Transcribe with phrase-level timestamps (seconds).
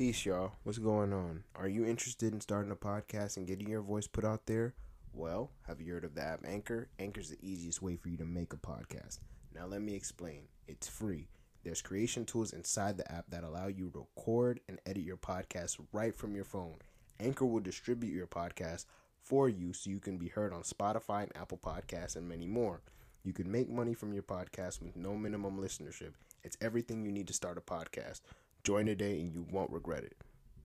[0.00, 0.52] Peace, y'all.
[0.62, 1.44] What's going on?
[1.54, 4.72] Are you interested in starting a podcast and getting your voice put out there?
[5.12, 6.88] Well, have you heard of the app Anchor?
[6.98, 9.18] Anchor is the easiest way for you to make a podcast.
[9.54, 10.44] Now, let me explain.
[10.66, 11.28] It's free.
[11.64, 15.76] There's creation tools inside the app that allow you to record and edit your podcast
[15.92, 16.76] right from your phone.
[17.20, 18.86] Anchor will distribute your podcast
[19.22, 22.80] for you so you can be heard on Spotify and Apple Podcasts and many more.
[23.22, 26.12] You can make money from your podcast with no minimum listenership.
[26.42, 28.22] It's everything you need to start a podcast.
[28.62, 30.14] Join today and you won't regret it.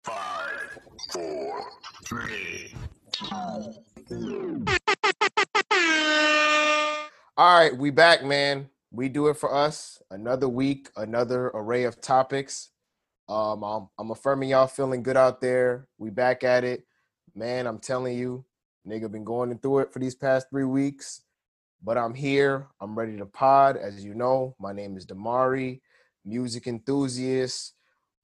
[0.04, 0.80] Five,
[1.12, 1.62] four,
[2.06, 2.74] three,
[7.38, 8.70] All right, we back, man.
[8.92, 10.02] We do it for us.
[10.10, 12.70] Another week, another array of topics.
[13.28, 15.88] Um, I'm, I'm affirming y'all feeling good out there.
[15.98, 16.86] We back at it,
[17.36, 17.68] man.
[17.68, 18.46] I'm telling you,
[18.88, 21.22] nigga, been going through it for these past three weeks,
[21.84, 22.68] but I'm here.
[22.80, 23.78] I'm ready to pod.
[23.78, 25.82] As you know, my name is Damari,
[26.26, 27.74] music enthusiast,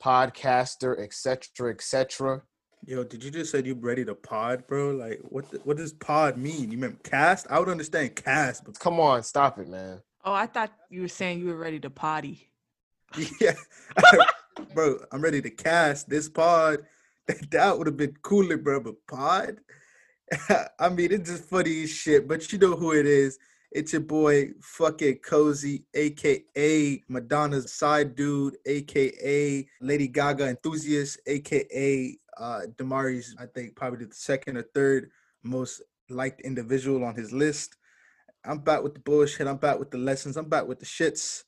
[0.04, 2.42] podcaster, etc., etc.
[2.86, 4.92] Yo, did you just say you ready to pod, bro?
[4.92, 5.50] Like, what?
[5.50, 6.72] The, what does pod mean?
[6.72, 7.48] You meant cast?
[7.50, 10.02] I would understand cast, but Come on, stop it, man.
[10.24, 12.50] Oh, I thought you were saying you were ready to potty.
[13.42, 13.56] yeah,
[14.74, 16.80] bro, I'm ready to cast this pod.
[17.28, 18.80] That, that would have been cooler, bro.
[18.80, 19.58] But pod,
[20.80, 22.26] I mean, it's just funny shit.
[22.26, 23.38] But you know who it is?
[23.78, 32.62] It's your boy, fucking cozy, aka Madonna's side dude, aka Lady Gaga enthusiast, aka uh
[32.76, 35.12] Damari's, I think probably the second or third
[35.44, 37.78] most liked individual on his list.
[38.44, 39.46] I'm back with the bullshit.
[39.46, 40.38] I'm back with the lessons.
[40.38, 41.44] I'm back with the shits.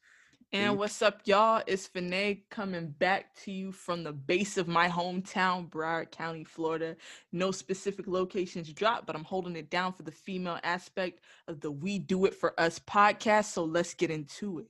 [0.52, 1.62] And what's up, y'all?
[1.68, 6.96] It's Finay coming back to you from the base of my hometown, Broward County, Florida.
[7.32, 11.70] No specific locations dropped, but I'm holding it down for the female aspect of the
[11.70, 13.46] We Do It For Us podcast.
[13.46, 14.66] So let's get into it.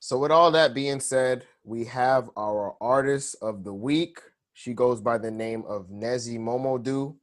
[0.00, 4.18] So, with all that being said, we have our artist of the week.
[4.54, 7.16] She goes by the name of Nezi Momodu.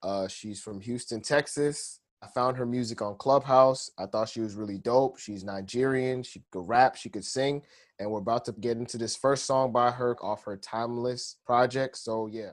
[0.00, 1.98] Uh, she's from Houston, Texas.
[2.24, 3.90] I found her music on Clubhouse.
[3.98, 5.18] I thought she was really dope.
[5.18, 6.22] She's Nigerian.
[6.22, 7.60] She could rap, she could sing.
[7.98, 11.98] And we're about to get into this first song by her off her Timeless project.
[11.98, 12.52] So, yeah.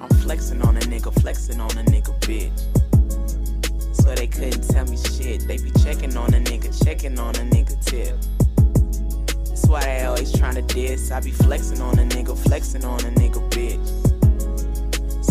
[0.00, 2.58] I'm flexing on a nigga, flexing on a nigga, bitch.
[3.94, 5.46] So they couldn't tell me shit.
[5.46, 8.16] They be checking on a nigga, checking on a nigga tip.
[9.46, 11.10] That's why they always trying to diss.
[11.10, 13.73] I be flexing on a nigga, flexing on a nigga, bitch.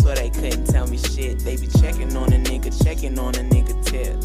[0.04, 1.38] So they couldn't tell me shit.
[1.38, 4.20] They be checking on a nigga, checking on a nigga tip.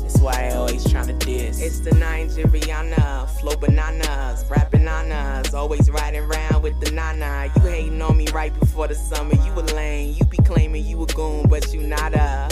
[0.00, 1.60] That's why they always trying to diss.
[1.60, 7.52] It's the Nigeriana, flow bananas, rap bananas, always riding around with the nana.
[7.54, 10.14] You hating on me right before the summer, you a lame.
[10.14, 12.48] You be claiming you a goon, but you not a.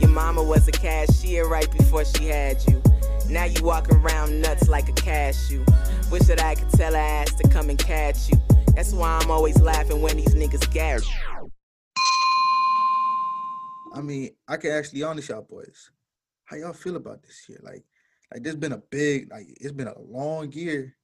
[0.00, 2.82] Your mama was a cashier right before she had you.
[3.28, 5.64] Now you walking around nuts like a cashew.
[6.10, 8.47] Wish that I could tell her ass to come and catch you.
[8.78, 11.02] That's why I'm always laughing when these niggas scared.
[13.92, 15.90] I mean, I can actually honest y'all boys.
[16.44, 17.58] How y'all feel about this year?
[17.60, 17.82] Like,
[18.32, 20.94] like there's been a big, like it's been a long year.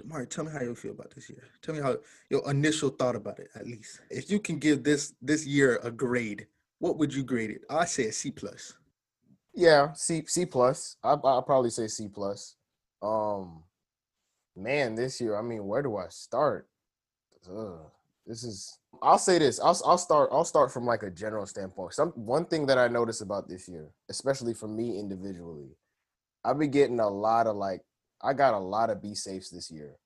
[0.00, 1.42] Damari, tell me how you feel about this year.
[1.62, 1.96] Tell me how
[2.30, 4.00] your initial thought about it, at least.
[4.08, 6.46] If you can give this this year a grade,
[6.78, 7.62] what would you grade it?
[7.68, 8.72] I say a C plus.
[9.52, 10.96] Yeah, C C plus.
[11.02, 12.54] I I'll probably say C plus.
[13.02, 13.64] Um,
[14.56, 15.36] man, this year.
[15.36, 16.68] I mean, where do I start?
[17.48, 17.78] Ugh,
[18.26, 18.78] this is.
[19.02, 19.60] I'll say this.
[19.60, 20.30] I'll I'll start.
[20.32, 21.94] I'll start from like a general standpoint.
[21.94, 25.76] Some one thing that I noticed about this year, especially for me individually,
[26.44, 27.82] I've been getting a lot of like.
[28.22, 29.96] I got a lot of be safes this year.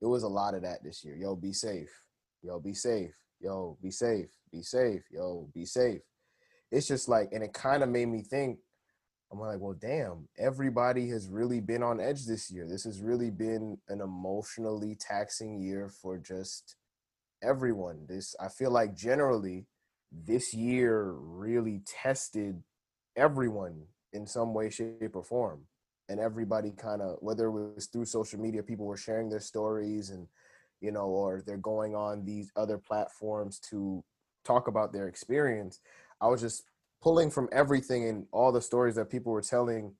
[0.00, 1.14] It was a lot of that this year.
[1.14, 1.90] Yo, be safe.
[2.42, 3.14] Yo, be safe.
[3.40, 4.26] Yo, be safe.
[4.50, 5.02] Be safe.
[5.12, 6.00] Yo, be safe.
[6.72, 8.58] It's just like, and it kind of made me think
[9.32, 12.66] I'm like, well, damn, everybody has really been on edge this year.
[12.68, 16.76] This has really been an emotionally taxing year for just
[17.42, 18.04] everyone.
[18.06, 19.66] This, I feel like generally,
[20.12, 22.62] this year really tested
[23.16, 25.62] everyone in some way, shape, or form.
[26.10, 30.10] And everybody kind of, whether it was through social media, people were sharing their stories
[30.10, 30.26] and,
[30.82, 34.04] you know, or they're going on these other platforms to
[34.44, 35.80] talk about their experience.
[36.20, 36.64] I was just
[37.02, 39.94] pulling from everything and all the stories that people were telling,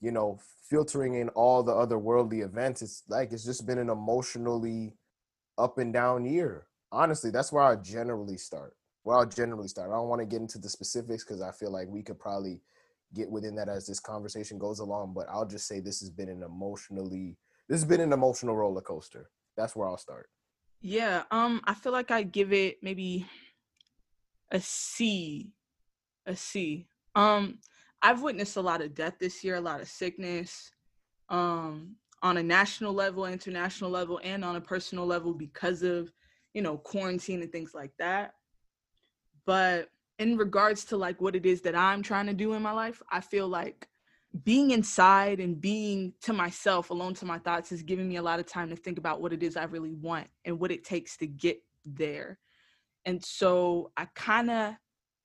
[0.00, 0.38] you know,
[0.68, 2.82] filtering in all the other worldly events.
[2.82, 4.94] It's like it's just been an emotionally
[5.58, 6.66] up and down year.
[6.92, 8.76] Honestly, that's where I generally start.
[9.02, 9.90] Where I'll generally start.
[9.90, 12.60] I don't want to get into the specifics because I feel like we could probably
[13.14, 15.14] get within that as this conversation goes along.
[15.14, 17.36] But I'll just say this has been an emotionally
[17.68, 19.30] this has been an emotional roller coaster.
[19.56, 20.28] That's where I'll start.
[20.80, 23.26] Yeah, um, I feel like I give it maybe
[24.50, 25.52] a C,
[26.26, 26.86] a C.
[27.14, 27.58] Um,
[28.02, 30.70] I've witnessed a lot of death this year, a lot of sickness.
[31.28, 36.10] Um, on a national level, international level, and on a personal level because of,
[36.54, 38.34] you know, quarantine and things like that.
[39.44, 42.72] But in regards to like what it is that I'm trying to do in my
[42.72, 43.88] life, I feel like
[44.42, 48.40] being inside and being to myself, alone to my thoughts, is giving me a lot
[48.40, 51.18] of time to think about what it is I really want and what it takes
[51.18, 52.38] to get there.
[53.04, 54.74] And so I kind of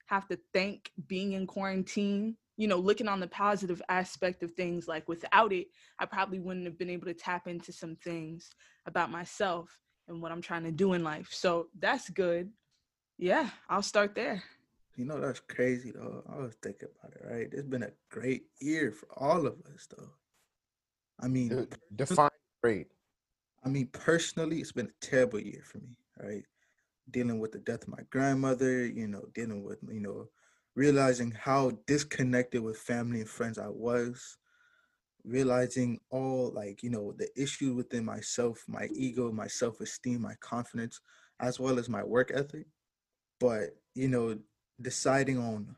[0.09, 4.87] have to thank being in quarantine, you know, looking on the positive aspect of things.
[4.87, 5.67] Like without it,
[5.99, 8.49] I probably wouldn't have been able to tap into some things
[8.87, 9.77] about myself
[10.07, 11.29] and what I'm trying to do in life.
[11.31, 12.49] So that's good.
[13.19, 14.41] Yeah, I'll start there.
[14.95, 16.23] You know that's crazy though.
[16.27, 17.47] I was thinking about it, right?
[17.51, 20.09] It's been a great year for all of us though.
[21.21, 22.29] I mean, Dude, Define
[22.63, 22.87] great.
[23.63, 26.43] I mean, personally, it's been a terrible year for me, right?
[27.11, 30.27] Dealing with the death of my grandmother, you know, dealing with, you know,
[30.75, 34.37] realizing how disconnected with family and friends I was,
[35.23, 40.35] realizing all like, you know, the issues within myself, my ego, my self esteem, my
[40.39, 40.99] confidence,
[41.39, 42.67] as well as my work ethic.
[43.39, 44.37] But, you know,
[44.81, 45.75] deciding on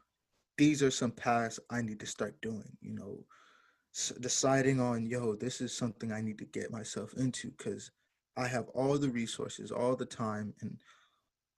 [0.58, 3.26] these are some paths I need to start doing, you know,
[4.20, 7.92] deciding on, yo, this is something I need to get myself into because
[8.38, 10.78] I have all the resources, all the time, and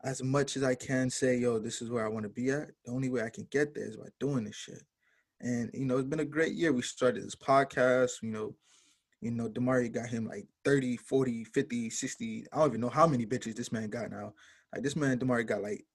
[0.03, 2.69] as much as I can say, yo, this is where I want to be at,
[2.85, 4.83] the only way I can get there is by doing this shit.
[5.39, 6.73] And you know, it's been a great year.
[6.73, 8.55] We started this podcast, you know,
[9.21, 12.45] you know, Damari got him like 30, 40, 50, 60.
[12.51, 14.33] I don't even know how many bitches this man got now.
[14.73, 15.85] Like this man Damari got like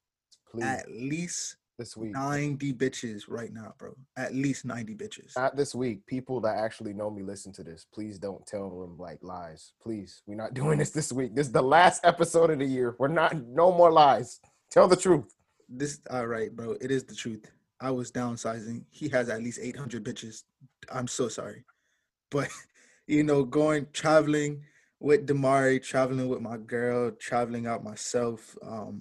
[0.50, 2.12] Please, at least this week.
[2.12, 3.94] 90 bitches right now, bro.
[4.16, 5.36] At least 90 bitches.
[5.36, 6.04] Not this week.
[6.06, 7.86] People that actually know me listen to this.
[7.94, 9.72] Please don't tell them like lies.
[9.82, 11.34] Please, we're not doing this this week.
[11.34, 12.96] This is the last episode of the year.
[12.98, 13.40] We're not.
[13.46, 14.40] No more lies.
[14.70, 15.34] Tell the truth.
[15.68, 16.76] This all right, bro.
[16.80, 17.50] It is the truth.
[17.80, 18.84] I was downsizing.
[18.90, 20.42] He has at least 800 bitches.
[20.92, 21.64] I'm so sorry.
[22.30, 22.48] But
[23.06, 24.64] you know, going traveling
[25.00, 29.00] with Damari, traveling with my girl, traveling out myself, um,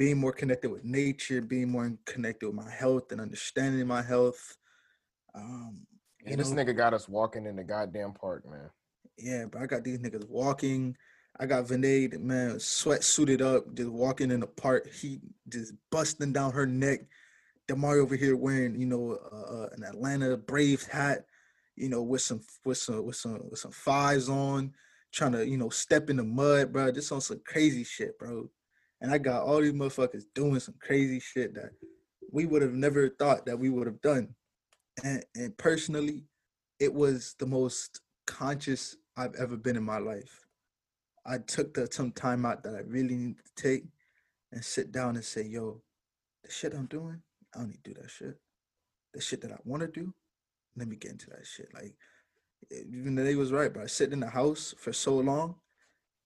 [0.00, 4.56] being more connected with nature, being more connected with my health and understanding my health.
[5.34, 5.86] Um,
[6.24, 8.70] And this know, nigga got us walking in the goddamn park, man.
[9.18, 10.96] Yeah, but I got these niggas walking.
[11.38, 14.90] I got Vinay, man, sweat suited up, just walking in the park.
[14.90, 15.20] He
[15.50, 17.00] just busting down her neck.
[17.68, 21.26] Damari over here wearing, you know, uh, uh, an Atlanta Braves hat,
[21.76, 24.72] you know, with some with some with some with some fives on,
[25.12, 26.90] trying to, you know, step in the mud, bro.
[26.90, 28.48] Just on some crazy shit, bro.
[29.00, 31.70] And I got all these motherfuckers doing some crazy shit that
[32.32, 34.34] we would have never thought that we would have done.
[35.04, 36.24] And and personally,
[36.78, 40.40] it was the most conscious I've ever been in my life.
[41.26, 43.84] I took the some time out that I really need to take
[44.52, 45.80] and sit down and say, yo,
[46.44, 47.22] the shit I'm doing,
[47.54, 48.38] I don't need to do that shit.
[49.14, 50.12] The shit that I want to do,
[50.76, 51.68] let me get into that shit.
[51.74, 51.94] Like
[52.70, 55.56] even though they was right, but I sit in the house for so long.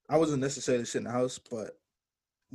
[0.08, 1.78] I wasn't necessarily sitting in the house, but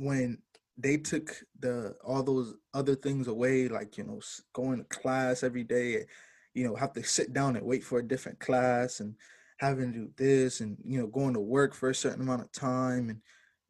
[0.00, 0.38] when
[0.78, 4.20] they took the all those other things away, like you know,
[4.52, 6.06] going to class every day,
[6.54, 9.14] you know, have to sit down and wait for a different class and
[9.58, 12.50] having to do this and you know going to work for a certain amount of
[12.50, 13.20] time and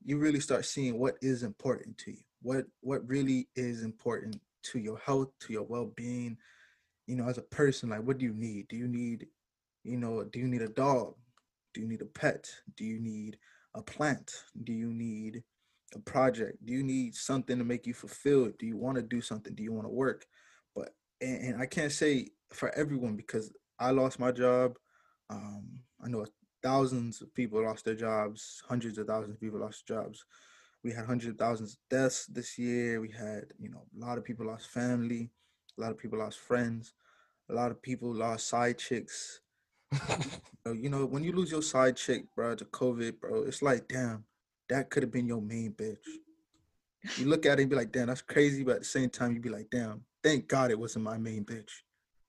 [0.04, 4.78] you really start seeing what is important to you what what really is important to
[4.78, 6.36] your health to your well-being.
[7.06, 8.68] You know as a person like what do you need?
[8.68, 9.26] Do you need
[9.84, 11.14] you know do you need a dog?
[11.74, 12.50] Do you need a pet?
[12.76, 13.38] Do you need
[13.74, 14.32] a plant?
[14.64, 15.42] Do you need
[15.94, 19.20] a project do you need something to make you fulfilled do you want to do
[19.20, 20.24] something do you want to work
[20.74, 24.76] but and, and i can't say for everyone because i lost my job
[25.30, 26.26] um, I know
[26.62, 30.24] thousands of people lost their jobs, hundreds of thousands of people lost jobs.
[30.82, 33.00] We had hundreds of thousands of deaths this year.
[33.00, 35.30] We had, you know, a lot of people lost family,
[35.78, 36.94] a lot of people lost friends,
[37.48, 39.40] a lot of people lost side chicks.
[40.66, 43.88] So, you know, when you lose your side chick, bro, to COVID, bro, it's like,
[43.88, 44.24] damn,
[44.70, 45.98] that could have been your main bitch.
[47.16, 49.32] You look at it and be like, damn, that's crazy, but at the same time,
[49.32, 51.70] you'd be like, damn, thank God it wasn't my main bitch.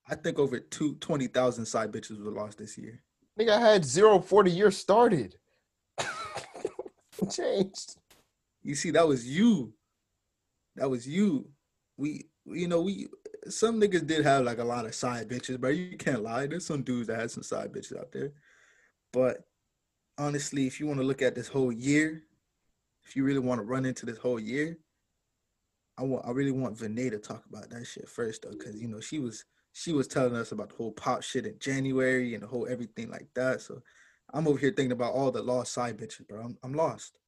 [0.09, 3.01] I think over two, 20,000 side bitches were lost this year.
[3.37, 5.35] Think I had zero for the year started.
[7.31, 7.95] Changed.
[8.63, 9.73] You see, that was you.
[10.75, 11.49] That was you.
[11.97, 13.07] We, you know, we
[13.47, 16.47] some niggas did have like a lot of side bitches, but you can't lie.
[16.47, 18.31] There's some dudes that had some side bitches out there.
[19.13, 19.45] But
[20.17, 22.23] honestly, if you want to look at this whole year,
[23.05, 24.77] if you really want to run into this whole year,
[25.97, 28.87] I want I really want Vinay to talk about that shit first though, because you
[28.87, 32.43] know she was she was telling us about the whole pop shit in January and
[32.43, 33.61] the whole everything like that.
[33.61, 33.81] So
[34.33, 36.41] I'm over here thinking about all the lost side bitches, bro.
[36.41, 37.19] I'm, I'm lost.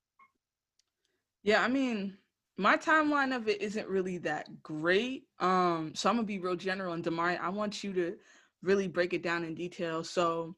[1.44, 2.18] Yeah, I mean,
[2.58, 5.26] my timeline of it isn't really that great.
[5.40, 8.16] Um, so I'm gonna be real general and Damari, I want you to
[8.62, 10.04] really break it down in detail.
[10.04, 10.56] So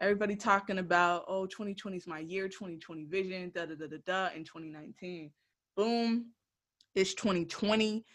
[0.00, 4.34] Everybody talking about, oh, 2020 is my year, 2020 vision, da da da da da,
[4.34, 5.30] in 2019.
[5.76, 6.30] Boom,
[6.94, 8.06] it's 2020.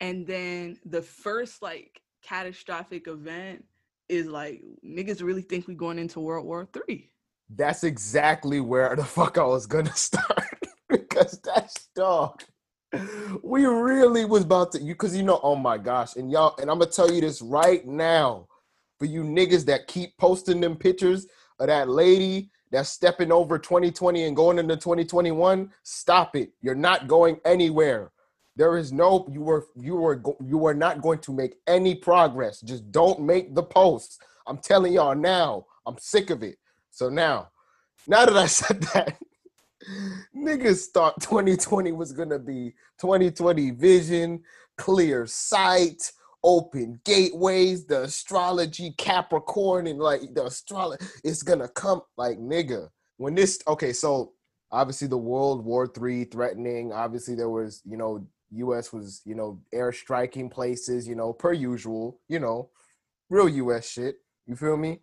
[0.00, 3.64] And then the first like catastrophic event
[4.08, 7.10] is like niggas really think we going into World War Three.
[7.50, 10.46] That's exactly where the fuck I was gonna start
[10.88, 12.44] because that's dog.
[13.42, 16.70] We really was about to you because you know, oh my gosh, and y'all, and
[16.70, 18.46] I'm gonna tell you this right now
[19.02, 21.26] for you niggas that keep posting them pictures
[21.58, 25.72] of that lady that's stepping over 2020 and going into 2021.
[25.82, 26.52] Stop it!
[26.60, 28.12] You're not going anywhere.
[28.54, 32.60] There is no you were you were you were not going to make any progress.
[32.60, 34.22] Just don't make the post.
[34.46, 35.66] I'm telling y'all now.
[35.84, 36.58] I'm sick of it.
[36.92, 37.48] So now,
[38.06, 39.18] now that I said that,
[40.32, 44.44] niggas thought 2020 was gonna be 2020 vision,
[44.76, 46.12] clear sight,
[46.44, 52.88] open gateways, the astrology Capricorn, and like the astrology, it's gonna come like nigga.
[53.16, 54.32] When this okay, so
[54.70, 56.92] obviously the World War Three threatening.
[56.92, 58.92] Obviously there was, you know, U.S.
[58.92, 62.70] was, you know, air striking places, you know, per usual, you know,
[63.30, 63.88] real U.S.
[63.88, 64.16] shit.
[64.46, 65.00] You feel me?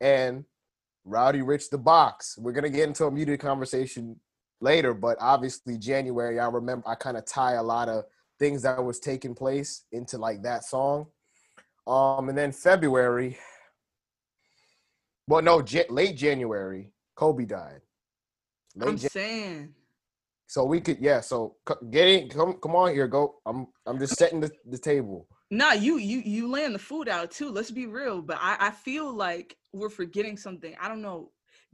[0.00, 0.44] And
[1.04, 2.36] Roddy Ricch the Box.
[2.38, 4.16] We're gonna get into a muted conversation
[4.60, 8.04] later, but obviously January, I remember I kind of tie a lot of
[8.40, 11.06] things that was taking place into like that song.
[11.86, 13.38] Um, and then February,
[15.28, 17.82] well, no, J- late January, Kobe died.
[18.74, 19.74] Late I'm Jan- saying
[20.50, 21.20] so we could, yeah.
[21.20, 23.36] So c- get in, come, come on here, go.
[23.46, 25.28] I'm, I'm just setting the, the table.
[25.52, 27.50] Nah, you you you laying the food out too.
[27.50, 30.74] Let's be real, but I I feel like we're forgetting something.
[30.80, 31.30] I don't know.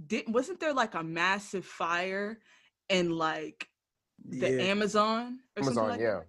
[0.06, 2.38] Did wasn't there like a massive fire
[2.90, 3.66] in like
[4.28, 4.62] the Yeah.
[4.64, 6.20] Amazon or something Amazon, like yeah.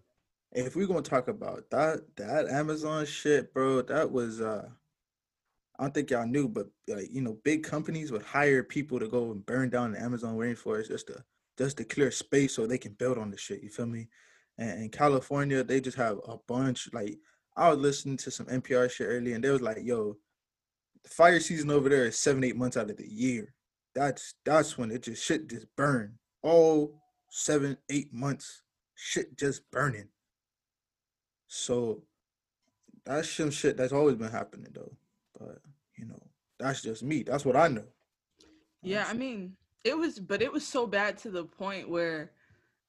[0.51, 4.67] If we're gonna talk about that that Amazon shit, bro, that was uh
[5.79, 9.07] I don't think y'all knew, but like you know, big companies would hire people to
[9.07, 11.23] go and burn down the Amazon rainforest just to
[11.57, 13.63] just to clear space so they can build on the shit.
[13.63, 14.07] You feel me?
[14.57, 16.89] And in California, they just have a bunch.
[16.93, 17.17] Like
[17.55, 20.17] I was listening to some NPR shit earlier, and they was like, "Yo,
[21.03, 23.53] the fire season over there is seven, eight months out of the year.
[23.93, 28.63] That's that's when it just shit just burn all seven, eight months.
[28.95, 30.09] Shit just burning."
[31.47, 32.03] So
[33.05, 34.91] that's some shit that's always been happening though.
[35.39, 35.59] But
[35.97, 36.21] you know,
[36.59, 37.23] that's just me.
[37.23, 37.85] That's what I know.
[38.83, 42.31] Yeah, I mean, it was, but it was so bad to the point where,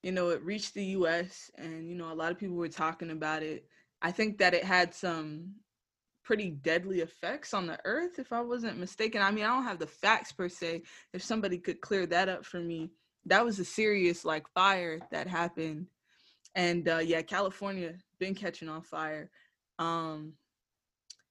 [0.02, 1.50] you know, it reached the U.S.
[1.56, 3.66] and you know a lot of people were talking about it.
[4.02, 5.54] I think that it had some
[6.22, 9.22] pretty deadly effects on the earth, if I wasn't mistaken.
[9.22, 10.82] I mean, I don't have the facts per se.
[11.12, 12.90] If somebody could clear that up for me,
[13.26, 15.86] that was a serious like fire that happened,
[16.54, 19.30] and uh, yeah, California been catching on fire.
[19.78, 20.34] Um,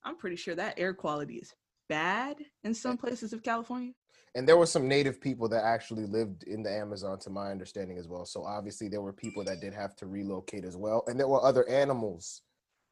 [0.04, 1.54] I'm pretty sure that air quality is
[1.90, 3.94] bad in some places of California.
[4.36, 7.98] And there were some native people that actually lived in the Amazon, to my understanding
[7.98, 8.26] as well.
[8.26, 11.44] So obviously there were people that did have to relocate as well, and there were
[11.44, 12.42] other animals.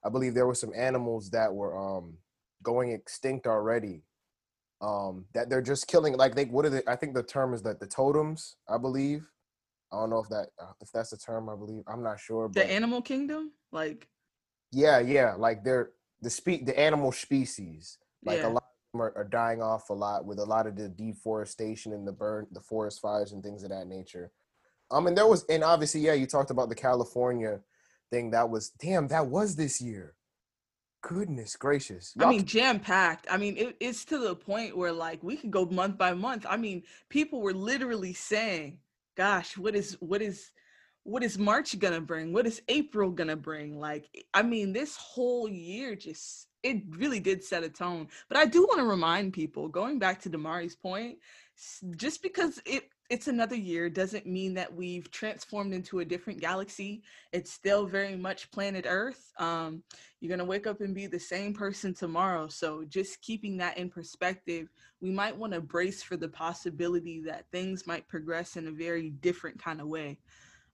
[0.03, 2.17] I believe there were some animals that were um,
[2.63, 4.03] going extinct already.
[4.81, 6.17] Um, that they're just killing.
[6.17, 6.81] Like they, what are they?
[6.87, 8.57] I think the term is that the totems.
[8.67, 9.25] I believe.
[9.91, 10.47] I don't know if that
[10.81, 11.47] if that's the term.
[11.47, 11.83] I believe.
[11.87, 12.49] I'm not sure.
[12.49, 14.07] The animal kingdom, like
[14.71, 15.35] yeah, yeah.
[15.37, 15.91] Like they're
[16.21, 17.97] the spe- the animal species.
[18.25, 18.47] Like Yeah.
[18.47, 20.89] a lot of them are, are dying off a lot with a lot of the
[20.89, 24.31] deforestation and the burn, the forest fires and things of that nature.
[24.91, 27.61] Um, and there was, and obviously, yeah, you talked about the California
[28.11, 28.31] thing.
[28.31, 29.07] That was damn.
[29.07, 30.15] That was this year.
[31.01, 32.13] Goodness gracious.
[32.17, 33.27] I Y'all mean, jam packed.
[33.29, 36.45] I mean, it, it's to the point where like we could go month by month.
[36.49, 38.79] I mean, people were literally saying,
[39.15, 40.51] "Gosh, what is what is
[41.05, 42.33] what is March gonna bring?
[42.33, 47.43] What is April gonna bring?" Like, I mean, this whole year just it really did
[47.43, 48.07] set a tone.
[48.27, 51.19] But I do want to remind people, going back to Damari's point,
[51.95, 57.03] just because it it's another year doesn't mean that we've transformed into a different galaxy.
[57.31, 59.31] It's still very much planet Earth.
[59.37, 59.83] Um,
[60.19, 62.47] you're to wake up and be the same person tomorrow.
[62.47, 64.69] So, just keeping that in perspective,
[65.01, 69.11] we might want to brace for the possibility that things might progress in a very
[69.11, 70.17] different kind of way.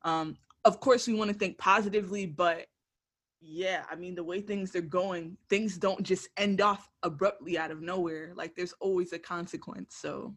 [0.04, 2.68] Um, of course, we want to think positively, but
[3.40, 7.72] yeah, I mean, the way things are going, things don't just end off abruptly out
[7.72, 8.34] of nowhere.
[8.36, 9.96] Like, there's always a consequence.
[10.00, 10.36] So,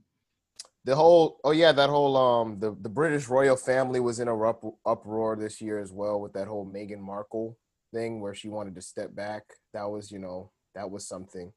[0.84, 4.52] the whole oh yeah that whole um the, the british royal family was in a
[4.86, 7.56] uproar this year as well with that whole Meghan Markle
[7.92, 11.52] thing where she wanted to step back that was you know that was something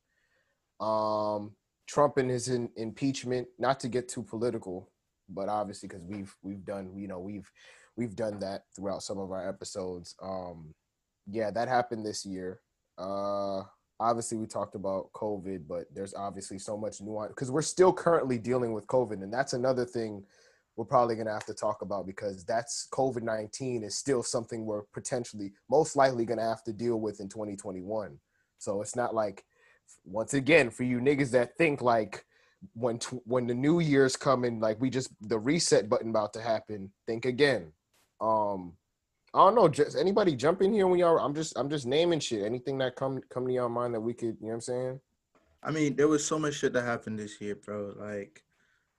[0.79, 1.51] um
[1.87, 4.89] trump and his in, impeachment not to get too political
[5.29, 7.51] but obviously because we've we've done you know we've
[7.97, 10.73] we've done that throughout some of our episodes um
[11.29, 12.61] yeah that happened this year
[12.97, 13.61] uh
[13.99, 18.37] obviously we talked about COVID, but there's obviously so much nuance because we're still currently
[18.37, 20.23] dealing with COVID, and that's another thing
[20.75, 24.83] we're probably gonna have to talk about because that's COVID nineteen is still something we're
[24.93, 28.19] potentially most likely gonna have to deal with in 2021.
[28.59, 29.43] So it's not like
[30.05, 32.25] once again for you niggas that think like
[32.73, 36.41] when t- when the new year's coming, like we just the reset button about to
[36.41, 36.91] happen.
[37.07, 37.71] Think again.
[38.19, 38.73] Um,
[39.33, 39.67] I don't know.
[39.67, 41.19] Just anybody jump in here when y'all.
[41.19, 42.43] I'm just I'm just naming shit.
[42.43, 44.37] Anything that come come to your mind that we could.
[44.39, 44.99] You know what I'm saying?
[45.63, 47.93] I mean, there was so much shit that happened this year, bro.
[47.97, 48.43] Like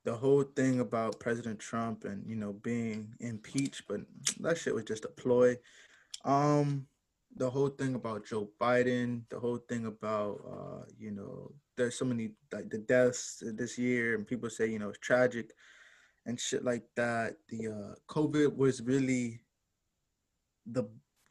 [0.04, 4.00] the whole thing about President Trump and you know being impeached, but
[4.40, 5.56] that shit was just a ploy.
[6.24, 6.86] Um,
[7.36, 12.04] the whole thing about Joe Biden, the whole thing about uh, you know, there's so
[12.04, 15.52] many like the deaths this year, and people say you know it's tragic
[16.28, 17.34] and shit like that.
[17.48, 19.40] The uh, COVID was really
[20.66, 20.88] the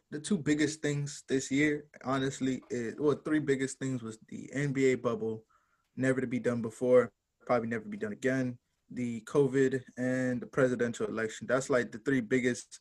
[0.09, 5.01] the two biggest things this year, honestly, is well, three biggest things was the NBA
[5.01, 5.43] bubble,
[5.95, 7.11] never to be done before,
[7.45, 8.57] probably never be done again.
[8.91, 11.45] The COVID and the presidential election.
[11.47, 12.79] That's like the three biggest,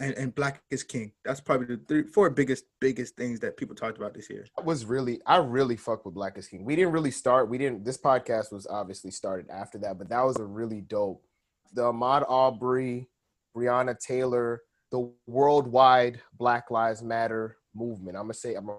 [0.00, 1.12] and, and Black is King.
[1.24, 4.44] That's probably the three, four biggest, biggest things that people talked about this year.
[4.56, 6.64] That was really I really fuck with Black is King.
[6.64, 7.48] We didn't really start.
[7.48, 7.84] We didn't.
[7.84, 11.22] This podcast was obviously started after that, but that was a really dope.
[11.72, 13.08] The Ahmaud Arbery,
[13.56, 18.16] Breonna Taylor, the worldwide Black Lives Matter movement.
[18.16, 18.78] I'm gonna say I'm a,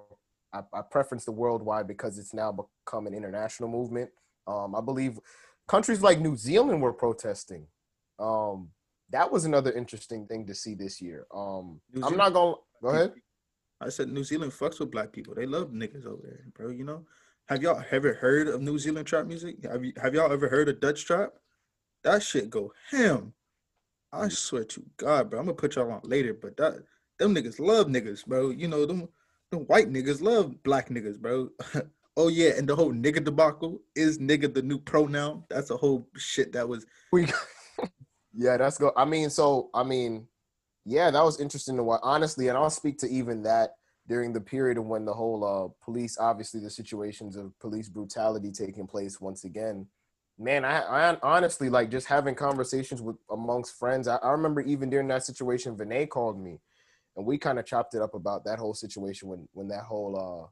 [0.53, 4.09] I, I preference the worldwide because it's now become an international movement.
[4.47, 5.19] Um, I believe
[5.67, 7.67] countries like New Zealand were protesting.
[8.17, 8.69] Um,
[9.11, 11.25] that was another interesting thing to see this year.
[11.33, 13.13] Um, I'm not gonna go ahead.
[13.81, 15.33] I said New Zealand fucks with black people.
[15.33, 16.69] They love niggas over there, bro.
[16.69, 17.05] You know,
[17.47, 19.63] have y'all ever heard of New Zealand trap music?
[19.63, 21.33] Have you have y'all ever heard of Dutch trap?
[22.03, 23.33] That shit go ham.
[24.11, 25.39] I swear to God, bro.
[25.39, 26.83] I'm gonna put y'all on later, but that
[27.19, 28.49] them niggas love niggas, bro.
[28.49, 29.07] You know them
[29.51, 31.49] them white niggas love black niggas, bro.
[32.17, 35.43] oh yeah, and the whole nigga debacle is nigga the new pronoun.
[35.49, 37.27] That's a whole shit that was We,
[38.33, 38.91] yeah, that's go.
[38.95, 40.27] I mean, so I mean,
[40.85, 42.01] yeah, that was interesting to watch.
[42.03, 43.71] Honestly, and I'll speak to even that
[44.07, 48.51] during the period of when the whole uh, police, obviously, the situations of police brutality
[48.51, 49.85] taking place once again.
[50.41, 54.07] Man, I, I honestly like just having conversations with amongst friends.
[54.07, 56.61] I, I remember even during that situation, Vinay called me,
[57.17, 60.49] and we kind of chopped it up about that whole situation when when that whole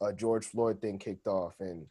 [0.00, 1.86] uh, uh, George Floyd thing kicked off, and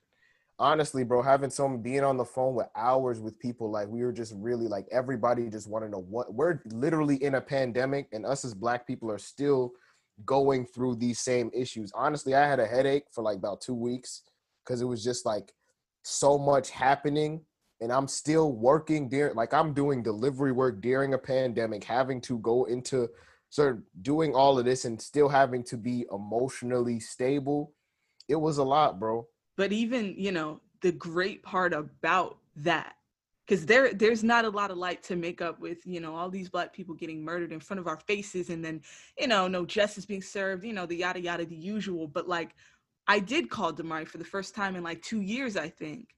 [0.60, 4.13] honestly, bro, having some being on the phone with hours with people, like we were
[4.13, 8.26] just really like everybody just want to know what we're literally in a pandemic, and
[8.26, 9.74] us as black people are still
[10.26, 11.91] going through these same issues.
[11.93, 14.21] Honestly, I had a headache for like about two weeks
[14.63, 15.54] because it was just like
[16.06, 17.41] so much happening,
[17.82, 22.38] and I'm still working during like I'm doing delivery work during a pandemic, having to
[22.39, 23.10] go into
[23.50, 27.74] sort of doing all of this and still having to be emotionally stable.
[28.28, 29.28] It was a lot, bro.
[29.58, 32.96] but even you know the great part about that
[33.46, 36.30] because there there's not a lot of light to make up with you know all
[36.30, 38.82] these black people getting murdered in front of our faces and then
[39.18, 42.56] you know no justice being served you know the yada yada the usual but like
[43.08, 46.10] i did call damari for the first time in like two years i think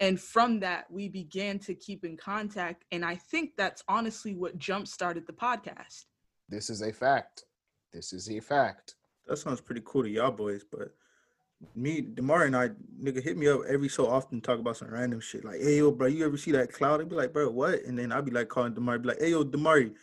[0.00, 4.58] and from that we began to keep in contact and i think that's honestly what
[4.58, 6.06] jump started the podcast
[6.48, 7.44] This is a fact.
[7.92, 8.96] This is a fact.
[9.26, 10.94] that sounds pretty cool to y'all boys, but
[11.74, 12.70] me, Demar and I,
[13.02, 15.44] nigga, hit me up every so often to talk about some random shit.
[15.44, 17.00] Like, hey yo, bro, you ever see that cloud?
[17.00, 17.82] I'd be like, bro, what?
[17.84, 19.94] And then I'd be like calling Demar, be like, hey yo, Demari,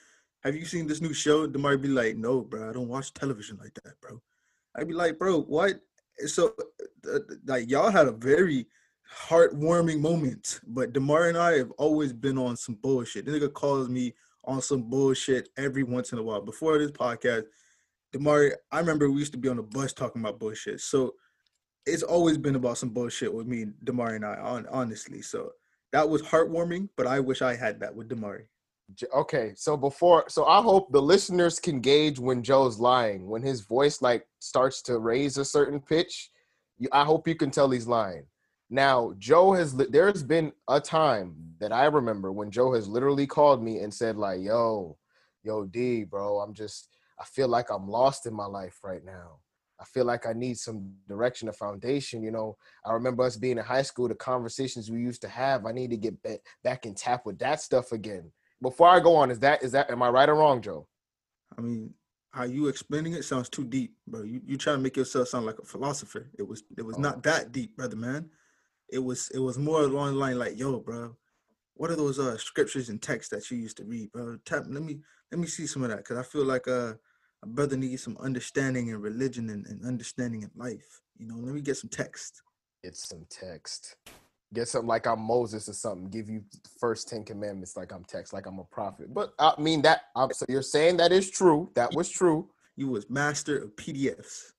[0.44, 1.46] have you seen this new show?
[1.46, 4.22] Demar be like, no, bro, I don't watch television like that, bro.
[4.76, 5.80] I'd be like, bro, what?
[6.28, 6.54] So,
[7.12, 8.68] uh, like, y'all had a very
[9.28, 13.26] heartwarming moment, but Demar and I have always been on some bullshit.
[13.26, 14.14] The nigga calls me
[14.46, 16.42] on some bullshit every once in a while.
[16.42, 17.44] Before this podcast,
[18.12, 20.82] Demar, I remember we used to be on the bus talking about bullshit.
[20.82, 21.16] So
[21.86, 25.22] it's always been about some bullshit with me, Demari and I, on honestly.
[25.22, 25.52] So
[25.92, 28.46] that was heartwarming, but I wish I had that with Demari.
[29.14, 33.28] Okay, so before, so I hope the listeners can gauge when Joe's lying.
[33.28, 36.32] When his voice like starts to raise a certain pitch,
[36.78, 38.26] you, I hope you can tell he's lying.
[38.70, 39.76] Now, Joe has.
[39.76, 44.16] There's been a time that I remember when Joe has literally called me and said
[44.18, 44.98] like, "Yo,
[45.44, 46.88] yo, D, bro, I'm just.
[47.20, 49.40] I feel like I'm lost in my life right now.
[49.82, 52.24] I feel like I need some direction, a foundation.
[52.24, 55.66] You know, I remember us being in high school, the conversations we used to have.
[55.66, 58.32] I need to get ba- back in tap with that stuff again.
[58.62, 60.88] Before I go on, is that is that am I right or wrong, Joe?
[61.58, 61.94] I mean,
[62.32, 64.24] how you explaining it sounds too deep, bro.
[64.24, 66.30] You you trying to make yourself sound like a philosopher.
[66.38, 67.02] It was it was Oh.
[67.02, 68.30] not that deep, brother man.
[68.90, 71.16] It was it was more along the line like, yo, bro,
[71.76, 74.38] what are those uh scriptures and texts that you used to read, bro?
[74.46, 75.00] Tap let me
[75.32, 76.94] let me see some of that because I feel like uh
[77.44, 81.02] a brother needs some understanding in religion and, and understanding in life.
[81.18, 82.44] You know, let me get some text.
[82.84, 83.96] Get some text.
[84.54, 86.10] Get something like I'm Moses or something.
[86.10, 89.14] Give you the first Ten Commandments like I'm text, like I'm a prophet.
[89.14, 90.02] But I mean that.
[90.16, 91.72] I'm, so you're saying that is true.
[91.76, 92.50] That was true.
[92.76, 94.52] You was master of PDFs.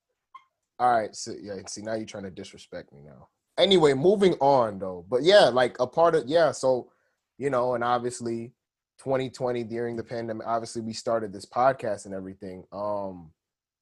[0.79, 1.15] All right.
[1.15, 1.55] So yeah.
[1.67, 3.29] See now you're trying to disrespect me now.
[3.59, 5.05] Anyway, moving on though.
[5.09, 6.53] But yeah, like a part of yeah.
[6.53, 6.91] So
[7.39, 8.53] you know, and obviously
[8.99, 13.33] 2020 during the pandemic obviously we started this podcast and everything um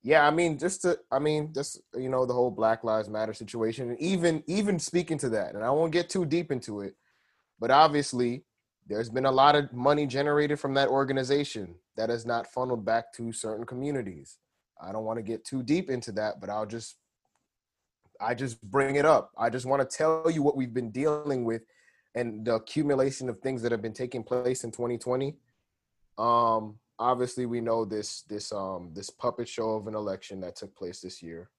[0.03, 3.35] yeah i mean just to i mean just you know the whole black lives matter
[3.35, 6.95] situation and even even speaking to that and i won't get too deep into it
[7.59, 8.45] but obviously
[8.91, 13.13] there's been a lot of money generated from that organization that is not funneled back
[13.13, 14.39] to certain communities.
[14.83, 16.97] I don't want to get too deep into that but i'll just
[18.21, 19.31] i just bring it up.
[19.39, 21.63] I just want to tell you what we've been dealing with
[22.15, 25.37] and the accumulation of things that have been taking place in 2020
[26.19, 30.75] um obviously we know this this um this puppet show of an election that took
[30.77, 31.51] place this year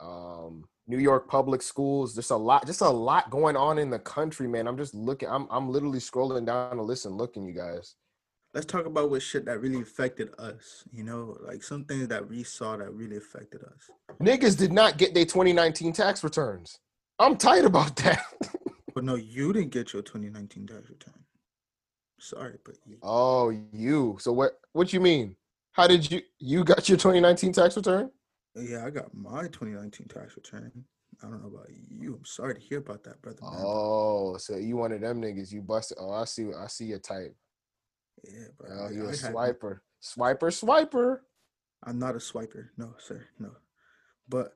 [0.00, 3.98] um new york public schools just a lot just a lot going on in the
[3.98, 7.54] country man i'm just looking i'm, I'm literally scrolling down the list and looking you
[7.54, 7.94] guys
[8.54, 10.82] Let's talk about what shit that really affected us.
[10.90, 13.90] You know, like some things that we saw that really affected us.
[14.22, 16.78] niggas did not get their 2019 tax returns
[17.18, 18.24] i'm tight about that
[18.98, 21.14] But no, you didn't get your 2019 tax return.
[22.18, 25.36] Sorry, but you, oh you so what what you mean
[25.72, 28.10] how did you you got your 2019 tax return
[28.60, 30.72] yeah, I got my 2019 tax return.
[31.22, 32.14] I don't know about you.
[32.14, 33.38] I'm sorry to hear about that, brother.
[33.42, 35.52] man, Oh, so you one of them niggas?
[35.52, 35.98] You busted?
[36.00, 36.48] Oh, I see.
[36.56, 37.36] I see your type.
[38.24, 41.18] yeah, but Oh, you a swiper, swiper, swiper.
[41.84, 42.68] I'm not a swiper.
[42.76, 43.26] No, sir.
[43.38, 43.52] No.
[44.28, 44.54] But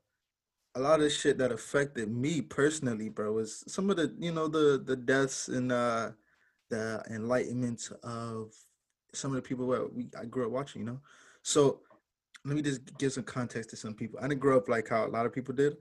[0.74, 4.48] a lot of shit that affected me personally, bro, was some of the, you know,
[4.48, 6.10] the the deaths and uh
[6.72, 8.54] the enlightenment of
[9.12, 11.00] some of the people that we I grew up watching, you know.
[11.42, 11.80] So
[12.46, 14.18] let me just give some context to some people.
[14.20, 15.76] I didn't grow up like how a lot of people did,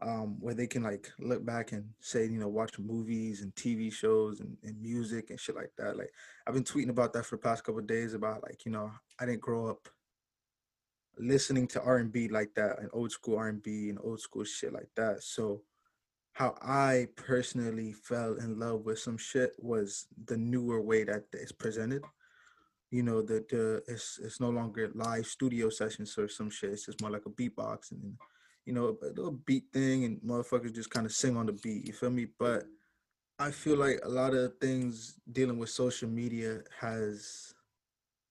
[0.00, 3.92] um, where they can like look back and say, you know, watch movies and TV
[3.92, 5.98] shows and, and music and shit like that.
[5.98, 6.12] Like
[6.46, 8.92] I've been tweeting about that for the past couple of days about like, you know,
[9.18, 9.88] I didn't grow up
[11.18, 15.24] listening to R&B like that and old school R&B and old school shit like that.
[15.24, 15.62] So
[16.38, 21.50] how I personally fell in love with some shit was the newer way that it's
[21.50, 22.04] presented.
[22.92, 26.70] You know, the the it's it's no longer live studio sessions or some shit.
[26.70, 28.16] It's just more like a beatbox and
[28.66, 31.88] you know a little beat thing and motherfuckers just kind of sing on the beat.
[31.88, 32.28] You feel me?
[32.38, 32.66] But
[33.40, 37.52] I feel like a lot of things dealing with social media has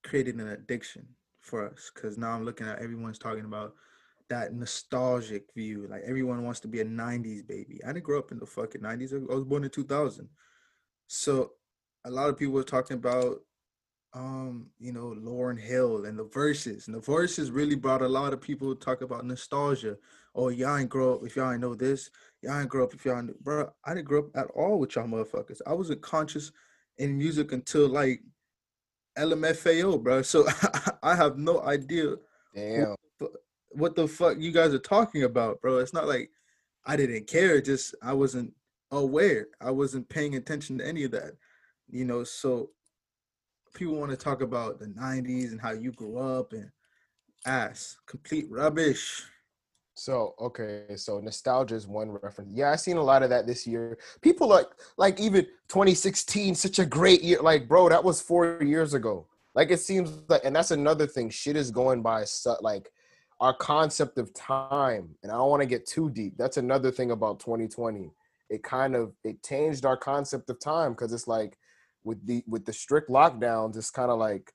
[0.05, 1.05] created an addiction
[1.41, 3.73] for us because now I'm looking at everyone's talking about
[4.29, 5.87] that nostalgic view.
[5.89, 7.79] Like everyone wants to be a 90s baby.
[7.83, 9.13] I didn't grow up in the fucking 90s.
[9.13, 10.27] I was born in 2000.
[11.07, 11.51] So
[12.05, 13.39] a lot of people were talking about
[14.13, 16.87] um, you know, Lauryn Hill and the Verzuz.
[16.87, 19.97] And the Verzuz really brought a lot of people to talk about nostalgia.
[20.33, 22.09] Oh, y'all ain't grow up if y'all ain't know this.
[22.41, 23.69] Y'all ain't grow up if y'all ain't, bro.
[23.85, 25.61] I didn't grow up at all with y'all motherfuckers.
[25.67, 26.51] I wasn't conscious
[26.97, 28.21] in music until like
[29.17, 30.21] LMFAO, bro.
[30.21, 30.47] So
[31.03, 32.15] I have no idea
[32.55, 32.95] Damn.
[33.71, 35.77] What the fuck you guys are talking about, bro.
[35.77, 36.31] It's not like
[36.85, 38.53] I didn't care, just I wasn't
[38.91, 39.47] aware.
[39.61, 41.33] I wasn't paying attention to any of that.
[41.89, 42.69] You know, so
[43.73, 46.69] people want to talk about the 90s and how you grew up and
[47.45, 47.97] ass.
[48.07, 49.23] Complete rubbish.
[49.95, 52.51] So okay, so nostalgia is one reference.
[52.53, 53.97] Yeah, I've seen a lot of that this year.
[54.21, 57.41] People like like even 2016, such a great year.
[57.41, 59.25] Like, bro, that was four years ago.
[59.55, 61.31] Like it seems like, and that's another thing.
[61.31, 62.91] Shit is going by su- like
[63.39, 66.33] our concept of time, and I don't want to get too deep.
[66.37, 68.11] That's another thing about 2020.
[68.49, 71.57] It kind of it changed our concept of time because it's like
[72.03, 74.51] with the with the strict lockdowns, it's kind of like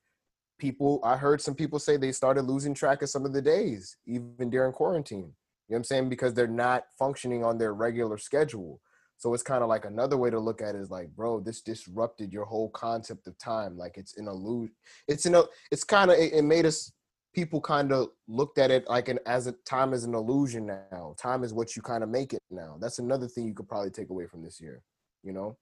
[0.59, 3.97] people I heard some people say they started losing track of some of the days,
[4.05, 5.33] even during quarantine.
[5.69, 6.09] You know what I'm saying?
[6.09, 8.81] Because they're not functioning on their regular schedule.
[9.17, 11.61] So it's kind of like another way to look at it is like, bro, this
[11.61, 13.77] disrupted your whole concept of time.
[13.77, 14.75] Like it's an illusion.
[15.07, 16.91] It's in a it's kind of it, it made us
[17.33, 21.15] people kind of looked at it like an as a time is an illusion now.
[21.17, 22.77] Time is what you kind of make it now.
[22.79, 24.83] That's another thing you could probably take away from this year,
[25.23, 25.57] you know?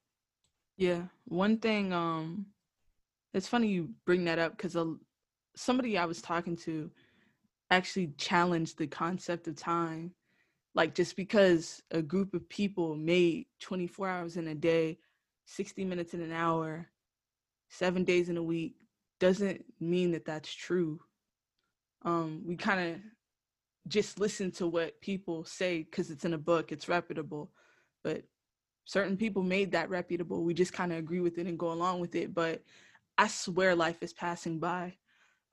[0.78, 1.94] Yeah, one thing.
[1.94, 2.48] Um,
[3.34, 4.76] it's funny you bring that up because
[5.56, 6.92] somebody I was talking to
[7.70, 10.12] actually challenged the concept of time.
[10.76, 14.98] Like just because a group of people made 24 hours in a day,
[15.46, 16.88] 60 minutes in an hour,
[17.70, 18.76] seven days in a week,
[19.20, 21.00] doesn't mean that that's true.
[22.04, 23.02] Um, we kind of
[23.88, 27.52] just listen to what people say because it's in a book, it's reputable,
[28.04, 28.24] but
[28.86, 30.44] certain people made that reputable.
[30.44, 32.34] We just kind of agree with it and go along with it.
[32.34, 32.64] But
[33.18, 34.96] I swear life is passing by.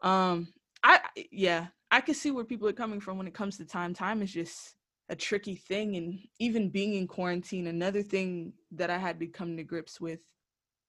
[0.02, 0.48] Um,
[0.82, 3.94] I yeah, I can see where people are coming from when it comes to time.
[3.94, 4.74] Time is just
[5.08, 9.56] a tricky thing, and even being in quarantine, another thing that I had to come
[9.56, 10.20] to grips with,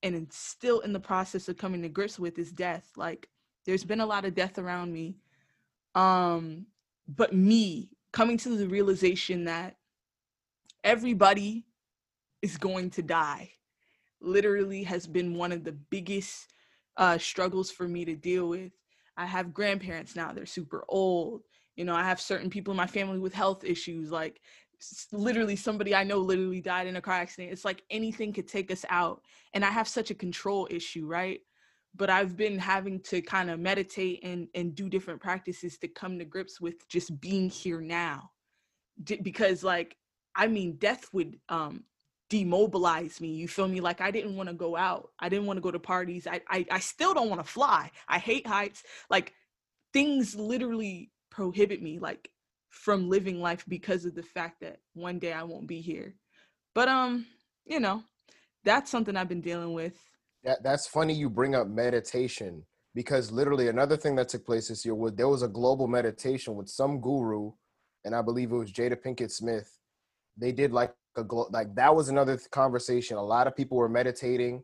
[0.04, 2.91] and still in the process of coming to grips with, is death.
[2.98, 3.30] Like,
[3.65, 5.15] there's been a lot of death around me,
[5.95, 6.65] um,
[7.08, 9.75] but me coming to the realization that
[10.84, 11.65] everybody
[12.41, 13.52] is going to die
[14.21, 16.54] literally has been one of the biggest
[16.97, 18.71] uh, struggles for me to deal with.
[19.17, 21.41] I have grandparents now, they're super old.
[21.75, 24.12] You know, I have certain people in my family with health issues.
[24.12, 24.41] Like,
[25.12, 27.54] literally, somebody I know literally died in a car accident.
[27.54, 29.21] It's like anything could take us out.
[29.54, 31.39] And I have such a control issue, right?
[31.95, 36.19] But I've been having to kind of meditate and, and do different practices to come
[36.19, 38.32] to grips with just being here now.
[39.04, 39.97] D- because, like,
[40.36, 41.84] I mean, death would um,
[42.30, 43.30] demobilize me.
[43.30, 43.82] You feel me?
[43.82, 45.10] Like I didn't want to go out.
[45.19, 46.28] I didn't want to go to parties.
[46.28, 47.91] I, I I still don't want to fly.
[48.08, 48.84] I hate heights.
[49.10, 49.34] Like
[49.93, 52.30] things literally prohibit me like
[52.69, 56.15] from living life because of the fact that one day I won't be here.
[56.75, 57.25] But um,
[57.65, 58.04] you know,
[58.63, 59.97] that's something I've been dealing with.
[60.43, 62.63] That that's funny you bring up meditation
[62.95, 66.56] because literally another thing that took place this year was there was a global meditation
[66.56, 67.52] with some guru,
[68.06, 69.78] and I believe it was Jada Pinkett Smith.
[70.38, 73.17] They did like a glo- like that was another th- conversation.
[73.17, 74.63] A lot of people were meditating,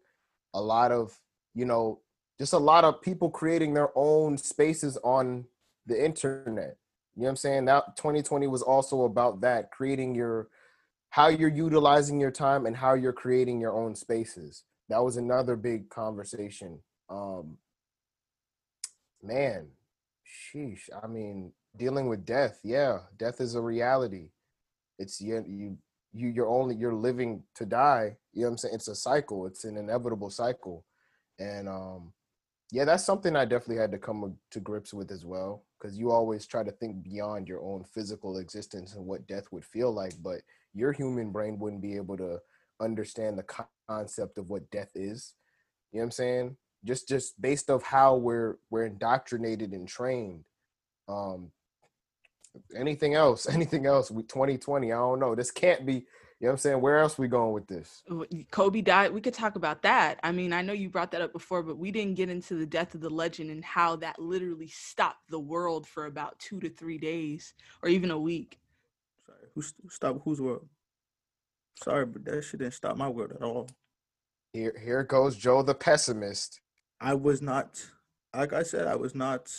[0.53, 1.17] a lot of
[1.53, 1.99] you know
[2.39, 5.45] just a lot of people creating their own spaces on
[5.85, 6.77] the internet.
[7.15, 7.65] You know what I'm saying?
[7.65, 10.49] That 2020 was also about that, creating your
[11.09, 14.63] how you're utilizing your time and how you're creating your own spaces.
[14.89, 16.79] That was another big conversation.
[17.09, 17.57] Um
[19.21, 19.67] man,
[20.25, 20.89] sheesh.
[21.03, 24.29] I mean, dealing with death, yeah, death is a reality.
[24.99, 25.77] It's you you
[26.13, 28.17] you you're only you're living to die.
[28.33, 28.75] You know what I'm saying?
[28.75, 29.47] It's a cycle.
[29.47, 30.85] It's an inevitable cycle.
[31.39, 32.13] And um
[32.71, 35.63] yeah, that's something I definitely had to come to grips with as well.
[35.79, 39.65] Because you always try to think beyond your own physical existence and what death would
[39.65, 40.41] feel like, but
[40.73, 42.39] your human brain wouldn't be able to
[42.79, 45.33] understand the concept of what death is.
[45.91, 46.57] You know what I'm saying?
[46.83, 50.43] Just just based off how we're we're indoctrinated and trained.
[51.07, 51.51] Um
[52.75, 55.35] anything else, anything else with 2020, I don't know.
[55.35, 55.99] This can't be, you
[56.41, 56.81] know what I'm saying?
[56.81, 58.03] Where else we going with this?
[58.51, 59.13] Kobe died.
[59.13, 60.19] We could talk about that.
[60.23, 62.65] I mean, I know you brought that up before, but we didn't get into the
[62.65, 66.69] death of the legend and how that literally stopped the world for about two to
[66.69, 68.59] three days or even a week.
[69.25, 70.67] Sorry, who st- stop whose world?
[71.83, 73.67] Sorry, but that shit didn't stop my world at all.
[74.53, 76.61] Here here goes Joe the pessimist.
[77.01, 77.85] I was not,
[78.33, 79.51] like I said, I was not.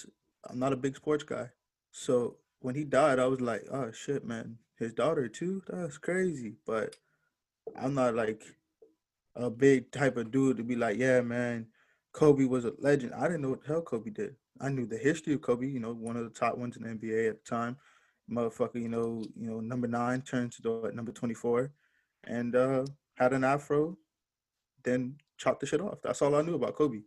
[0.48, 1.50] I'm not a big sports guy.
[1.90, 5.62] So when he died, I was like, oh shit, man, his daughter too.
[5.68, 6.55] That's crazy.
[6.66, 6.96] But
[7.81, 8.42] I'm not like
[9.35, 11.66] a big type of dude to be like, yeah, man,
[12.12, 13.12] Kobe was a legend.
[13.14, 14.37] I didn't know what the hell Kobe did.
[14.61, 15.66] I knew the history of Kobe.
[15.66, 17.76] You know, one of the top ones in the NBA at the time.
[18.31, 21.70] Motherfucker, you know, you know, number nine turned to the number 24,
[22.27, 22.85] and uh
[23.15, 23.97] had an afro.
[24.83, 25.99] Then chopped the shit off.
[26.03, 27.01] That's all I knew about Kobe.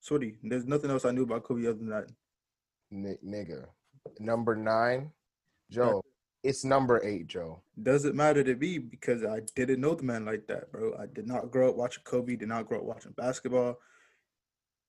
[0.00, 2.10] Sorry, there's nothing else I knew about Kobe other than that.
[2.90, 3.66] Ni- nigga.
[4.18, 5.12] Number nine,
[5.70, 6.02] Joe.
[6.42, 7.62] It's number eight, Joe.
[7.80, 10.96] Doesn't matter to me because I didn't know the man like that, bro.
[10.98, 12.34] I did not grow up watching Kobe.
[12.34, 13.78] Did not grow up watching basketball.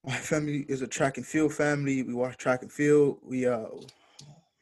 [0.04, 2.02] My family is a track and field family.
[2.02, 3.20] We watch track and field.
[3.22, 3.66] We uh,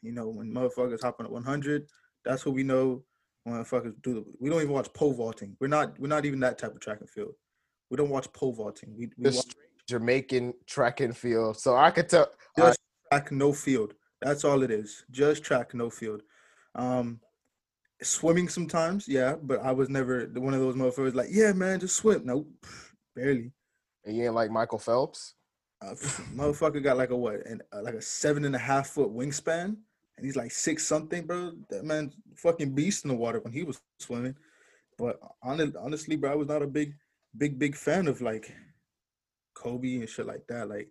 [0.03, 1.87] you know, when motherfuckers hop on at 100,
[2.23, 3.03] that's what we know.
[3.47, 4.13] Motherfuckers do.
[4.13, 5.55] The, we don't even watch pole vaulting.
[5.59, 5.99] We're not.
[5.99, 7.33] We're not even that type of track and field.
[7.89, 8.95] We don't watch pole vaulting.
[8.97, 9.53] We, we watch
[9.87, 11.57] Jamaican track and field.
[11.59, 12.29] So I could tell.
[12.57, 12.79] just
[13.11, 13.93] track, no field.
[14.21, 15.05] That's all it is.
[15.11, 16.21] Just track, no field.
[16.75, 17.19] Um,
[18.01, 21.95] swimming sometimes, yeah, but I was never one of those motherfuckers like, yeah, man, just
[21.95, 22.25] swim.
[22.25, 22.47] Nope,
[23.15, 23.51] barely.
[24.05, 25.35] And you ain't like Michael Phelps.
[25.81, 25.91] Uh,
[26.35, 29.77] motherfucker got like a what, and uh, like a seven and a half foot wingspan,
[30.17, 31.53] and he's like six something, bro.
[31.69, 34.35] That man, fucking beast in the water when he was swimming.
[34.97, 36.93] But honestly, bro, I was not a big,
[37.37, 38.53] big, big fan of like
[39.55, 40.69] Kobe and shit like that.
[40.69, 40.89] Like,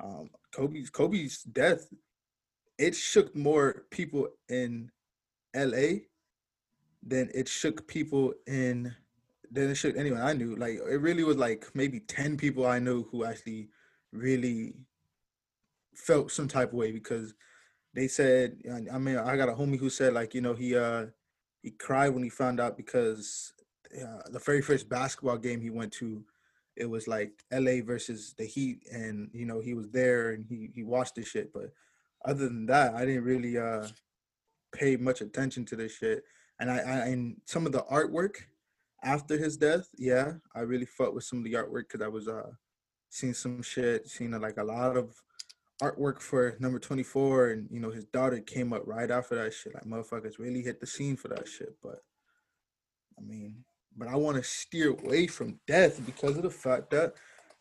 [0.00, 1.86] um, Kobe's Kobe's death,
[2.78, 4.90] it shook more people in
[5.54, 6.06] L.A.
[7.02, 8.94] than it shook people in
[9.50, 10.56] than it shook anyone I knew.
[10.56, 13.68] Like, it really was like maybe ten people I knew who actually
[14.12, 14.74] really
[15.94, 17.34] felt some type of way because
[17.94, 21.06] they said I- mean I got a homie who said like you know he uh
[21.62, 23.52] he cried when he found out because
[23.96, 26.24] uh, the very first basketball game he went to
[26.76, 30.70] it was like LA versus the Heat and you know he was there and he
[30.74, 31.52] he watched this shit.
[31.52, 31.72] But
[32.24, 33.86] other than that I didn't really uh
[34.74, 36.24] pay much attention to this shit.
[36.58, 38.36] And I, I and some of the artwork
[39.04, 42.28] after his death yeah I really fucked with some of the artwork because I was
[42.28, 42.50] uh
[43.10, 45.14] seeing some shit, seeing like a lot of
[45.82, 49.74] artwork for number 24 and you know his daughter came up right after that shit
[49.74, 52.04] like motherfuckers really hit the scene for that shit but
[53.18, 53.64] i mean
[53.96, 57.14] but i want to steer away from death because of the fact that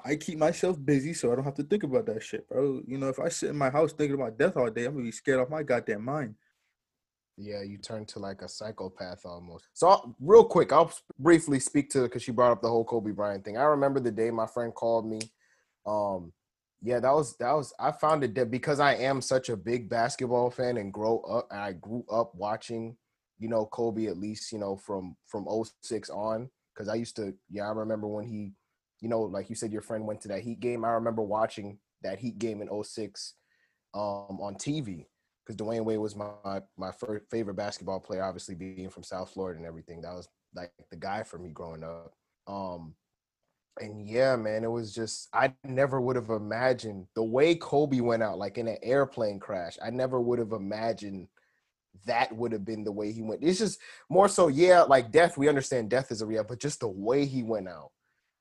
[0.05, 2.97] i keep myself busy so i don't have to think about that shit bro you
[2.97, 5.11] know if i sit in my house thinking about death all day i'm gonna be
[5.11, 6.35] scared off my goddamn mind
[7.37, 9.65] Yeah, you turn to like a psychopath almost.
[9.73, 13.11] So I'll- real quick, I'll briefly speak to because she brought up the whole Kobe
[13.11, 13.57] Bryant thing.
[13.57, 15.19] I remember the day my friend called me.
[15.85, 16.33] Um,
[16.81, 17.73] yeah, that was that was.
[17.79, 21.59] I found it because I am such a big basketball fan and grow up, and
[21.59, 22.97] I grew up watching,
[23.37, 25.47] you know, Kobe at least, you know, from from
[25.83, 26.49] 06 on.
[26.73, 28.53] Because I used to, yeah, I remember when he,
[28.99, 30.83] you know, like you said, your friend went to that Heat game.
[30.83, 33.35] I remember watching that Heat game in 06
[33.93, 35.05] um, on TV
[35.45, 39.59] because Dwyane Wade was my my first favorite basketball player, obviously being from South Florida
[39.59, 40.01] and everything.
[40.01, 42.13] That was like the guy for me growing up.
[42.47, 42.95] Um,
[43.79, 48.23] and yeah, man, it was just I never would have imagined the way Kobe went
[48.23, 49.77] out, like in an airplane crash.
[49.83, 51.27] I never would have imagined
[52.05, 53.43] that would have been the way he went.
[53.43, 53.79] It's just
[54.09, 55.37] more so, yeah, like death.
[55.37, 57.91] We understand death is a real, but just the way he went out,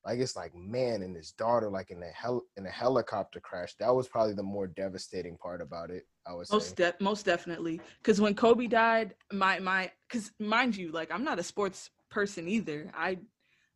[0.05, 3.75] like it's like man and his daughter, like in a hel in a helicopter crash.
[3.79, 6.05] That was probably the more devastating part about it.
[6.27, 6.51] I was.
[6.51, 7.81] Most de- most definitely.
[7.99, 12.49] Because when Kobe died, my my because mind you, like I'm not a sports person
[12.49, 12.90] either.
[12.95, 13.19] I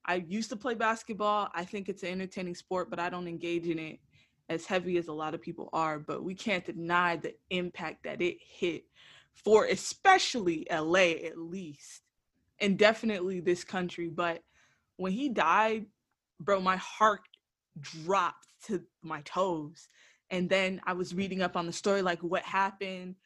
[0.06, 1.48] I used to play basketball.
[1.54, 4.00] I think it's an entertaining sport, but I don't engage in it
[4.48, 5.98] as heavy as a lot of people are.
[5.98, 8.84] But we can't deny the impact that it hit
[9.34, 12.02] for especially LA at least,
[12.60, 14.08] and definitely this country.
[14.08, 14.42] But
[14.96, 15.86] when he died,
[16.40, 17.22] bro, my heart
[17.80, 19.88] dropped to my toes.
[20.30, 23.16] And then I was reading up on the story, like what happened,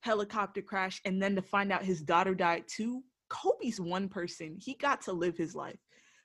[0.00, 3.02] helicopter crash, and then to find out his daughter died too.
[3.28, 4.56] Kobe's one person.
[4.58, 5.78] He got to live his life.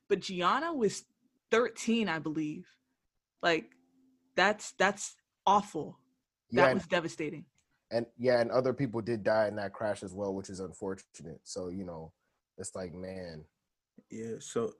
[0.09, 1.03] But Gianna was
[1.51, 2.65] 13, I believe.
[3.41, 3.71] Like
[4.35, 5.99] that's that's awful.
[6.51, 7.45] yeah, That and- was devastating.
[7.91, 11.41] and yeah, and other people did die in that crash as well, which is unfortunate.
[11.43, 12.11] So you know,
[12.57, 13.43] it's like man,
[14.09, 14.73] Yeah, so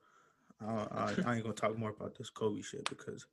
[0.66, 3.26] uh, I, I ain't gonna talk more about this Kobe shit because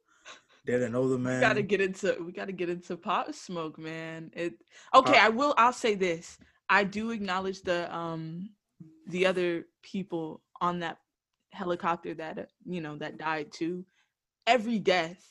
[0.64, 1.36] they're an older man.
[1.36, 4.30] We gotta get into we gotta get into pop smoke, man.
[4.34, 4.54] It
[4.94, 6.38] okay, Uh, I will I'll say this.
[6.68, 8.50] I do acknowledge the um
[9.06, 10.98] the other people on that
[11.52, 13.84] helicopter that uh, you know that died too.
[14.46, 15.22] Every death,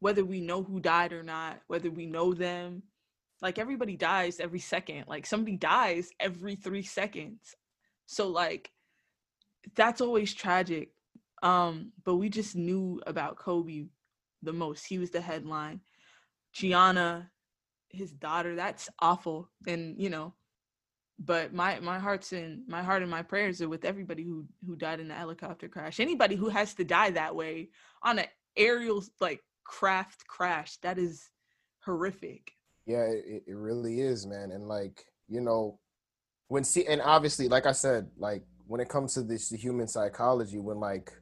[0.00, 2.82] whether we know who died or not, whether we know them,
[3.42, 5.04] like everybody dies every second.
[5.06, 7.54] Like somebody dies every three seconds.
[8.06, 8.70] So like
[9.74, 10.90] that's always tragic.
[11.42, 13.86] Um, but we just knew about Kobe
[14.42, 14.86] the most.
[14.86, 15.80] He was the headline.
[16.52, 17.30] Gianna,
[17.88, 19.50] his daughter, that's awful.
[19.66, 20.34] And you know,
[21.18, 24.76] but my my heart's in my heart and my prayers are with everybody who who
[24.76, 26.00] died in the helicopter crash.
[26.00, 27.70] Anybody who has to die that way
[28.02, 31.30] on an aerial like craft crash, that is
[31.84, 32.52] horrific.
[32.86, 34.50] yeah, it, it really is, man.
[34.50, 35.78] And like you know,
[36.48, 40.58] when see, and obviously, like I said, like when it comes to this human psychology,
[40.58, 41.12] when like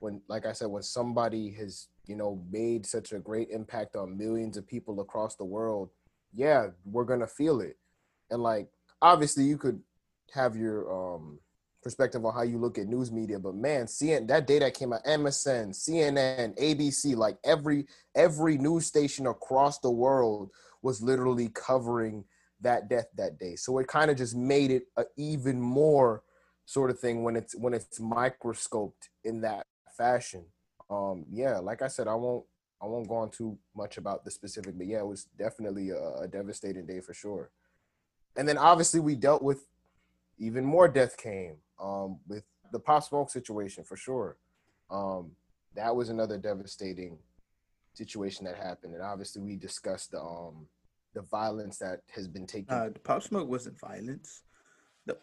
[0.00, 4.18] when like I said, when somebody has you know made such a great impact on
[4.18, 5.90] millions of people across the world,
[6.34, 7.78] yeah, we're gonna feel it.
[8.30, 8.68] And like
[9.02, 9.80] obviously, you could
[10.34, 11.38] have your um
[11.82, 14.92] perspective on how you look at news media, but man, seeing that day that came
[14.92, 20.50] out, MSN, CNN, ABC, like every every news station across the world
[20.82, 22.24] was literally covering
[22.60, 23.56] that death that day.
[23.56, 26.22] So it kind of just made it a even more
[26.66, 30.44] sort of thing when it's when it's microscoped in that fashion.
[30.90, 32.44] Um, yeah, like I said, I won't
[32.82, 36.22] I won't go on too much about the specific, but yeah, it was definitely a,
[36.22, 37.50] a devastating day for sure.
[38.38, 39.66] And then obviously we dealt with
[40.38, 44.36] even more death came um, with the Pop Smoke situation for sure.
[44.90, 45.32] Um,
[45.74, 47.18] that was another devastating
[47.94, 50.66] situation that happened, and obviously we discussed the um
[51.14, 52.72] the violence that has been taken.
[52.72, 54.42] Uh, Pop Smoke wasn't violence.
[55.04, 55.18] The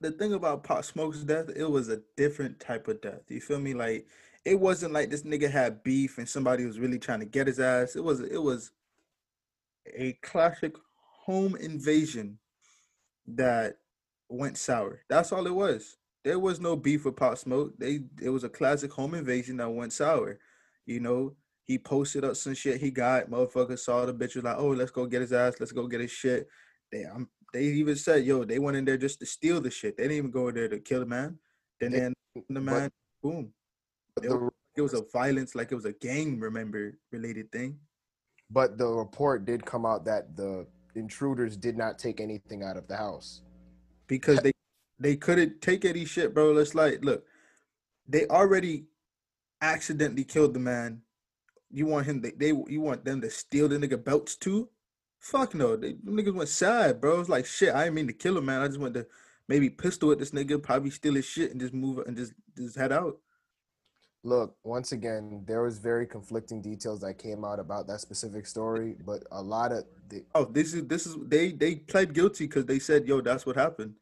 [0.00, 3.22] the thing about Pop Smoke's death, it was a different type of death.
[3.28, 3.72] You feel me?
[3.72, 4.08] Like
[4.44, 7.60] it wasn't like this nigga had beef and somebody was really trying to get his
[7.60, 7.94] ass.
[7.94, 8.72] It was it was
[9.86, 10.74] a classic
[11.24, 12.38] home invasion
[13.34, 13.76] that
[14.28, 15.00] went sour.
[15.08, 15.96] That's all it was.
[16.24, 17.74] There was no beef with Pop Smoke.
[17.78, 20.38] They it was a classic home invasion that went sour.
[20.86, 23.30] You know, he posted up some shit he got.
[23.30, 25.54] Motherfuckers saw the bitch was like, oh, let's go get his ass.
[25.60, 26.48] Let's go get his shit.
[26.90, 29.96] They um, they even said, yo, they went in there just to steal the shit.
[29.96, 31.38] They didn't even go in there to kill the man.
[31.80, 32.90] Then They- then the but- man,
[33.22, 33.52] boom.
[34.14, 37.78] but it the, It was a violence, like it was a gang remember related thing.
[38.50, 40.66] but the report did come out that the
[40.98, 43.42] intruders did not take anything out of the house.
[44.08, 44.52] because they
[44.98, 46.56] they couldn't take any shit, bro.
[46.58, 47.24] It's like, look,
[48.08, 48.86] they already
[49.62, 51.02] accidentally killed the man.
[51.70, 52.20] You want him?
[52.22, 54.68] They, they you want them to steal the nigga belts too?
[55.20, 55.76] Fuck no.
[55.76, 57.20] They them niggas went sad, bro.
[57.20, 57.74] It's like shit.
[57.74, 58.62] I didn't mean to kill him, man.
[58.62, 59.06] I just went to
[59.48, 62.76] maybe pistol at this nigga, probably steal his shit and just move and just just
[62.76, 63.18] head out.
[64.28, 68.96] Look, once again, there was very conflicting details that came out about that specific story,
[69.06, 72.66] but a lot of the Oh, this is this is they they pled guilty because
[72.66, 73.94] they said, yo, that's what happened.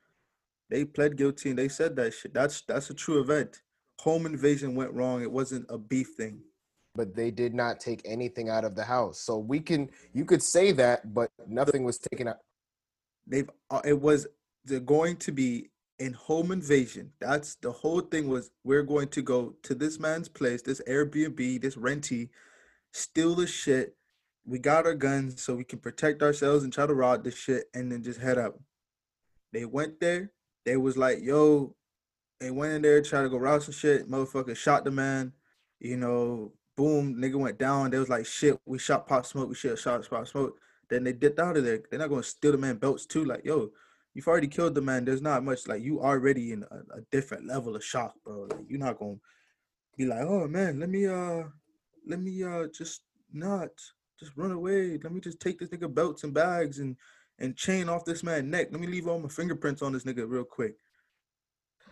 [0.71, 2.35] They pled guilty and they said that shit.
[2.35, 3.63] That's that's a true event.
[4.01, 5.23] Home invasion went wrong.
[5.23, 6.41] It wasn't a beef thing.
[6.97, 9.21] but they did not take anything out of the house.
[9.21, 12.39] So we can you could say that, but nothing was taken out.
[13.27, 14.27] They've uh, it was
[14.65, 17.13] they're going to be in home invasion.
[17.21, 21.63] That's the whole thing was we're going to go to this man's place, this Airbnb,
[21.63, 22.29] this rentee,
[22.93, 23.97] steal the shit.
[24.45, 27.65] We got our guns so we can protect ourselves and try to rob the shit
[27.75, 28.61] and then just head up.
[29.53, 30.31] They went there.
[30.65, 31.75] They was like, yo,
[32.41, 34.11] they went in there, tried to go rob some shit.
[34.11, 35.33] Motherfucker shot the man.
[35.81, 37.91] You know, boom, nigga went down.
[37.91, 39.49] They was like, shit, we shot Pop Smoke.
[39.49, 40.59] We should have shot Pop Smoke.
[40.89, 41.81] Then they dipped out of there.
[41.91, 43.25] They're not gonna steal the man belts too.
[43.25, 43.71] Like, yo,
[44.17, 45.05] you've already killed the man.
[45.05, 45.69] There's not much.
[45.69, 48.49] Like, you already in a, a different level of shock, bro.
[48.51, 49.17] Like, you're not gonna
[49.99, 51.43] be like, oh man, let me uh,
[52.07, 53.69] let me uh, just not
[54.19, 54.99] just run away.
[55.03, 56.97] Let me just take this nigga belts and bags and
[57.39, 58.69] and chain off this man's neck.
[58.71, 60.77] Let me leave all my fingerprints on this nigga real quick.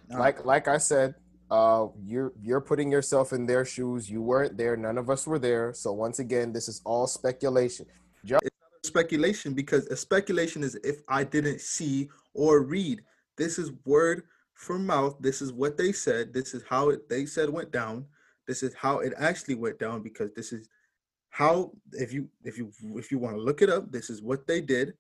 [0.09, 1.17] Nah, Like like I said,
[1.51, 4.09] uh you're you're putting yourself in their shoes.
[4.09, 5.75] You weren't there, none of us were there.
[5.75, 7.85] So once again, this is all speculation.
[8.85, 13.03] Speculation because a speculation is if I didn't see or read.
[13.39, 15.17] This is word from mouth.
[15.21, 16.35] This is what they said.
[16.35, 18.05] This is how it they said went down.
[18.47, 20.69] This is how it actually went down because this is
[21.31, 24.47] how if you if you if you want to look it up, this is what
[24.47, 24.93] they did.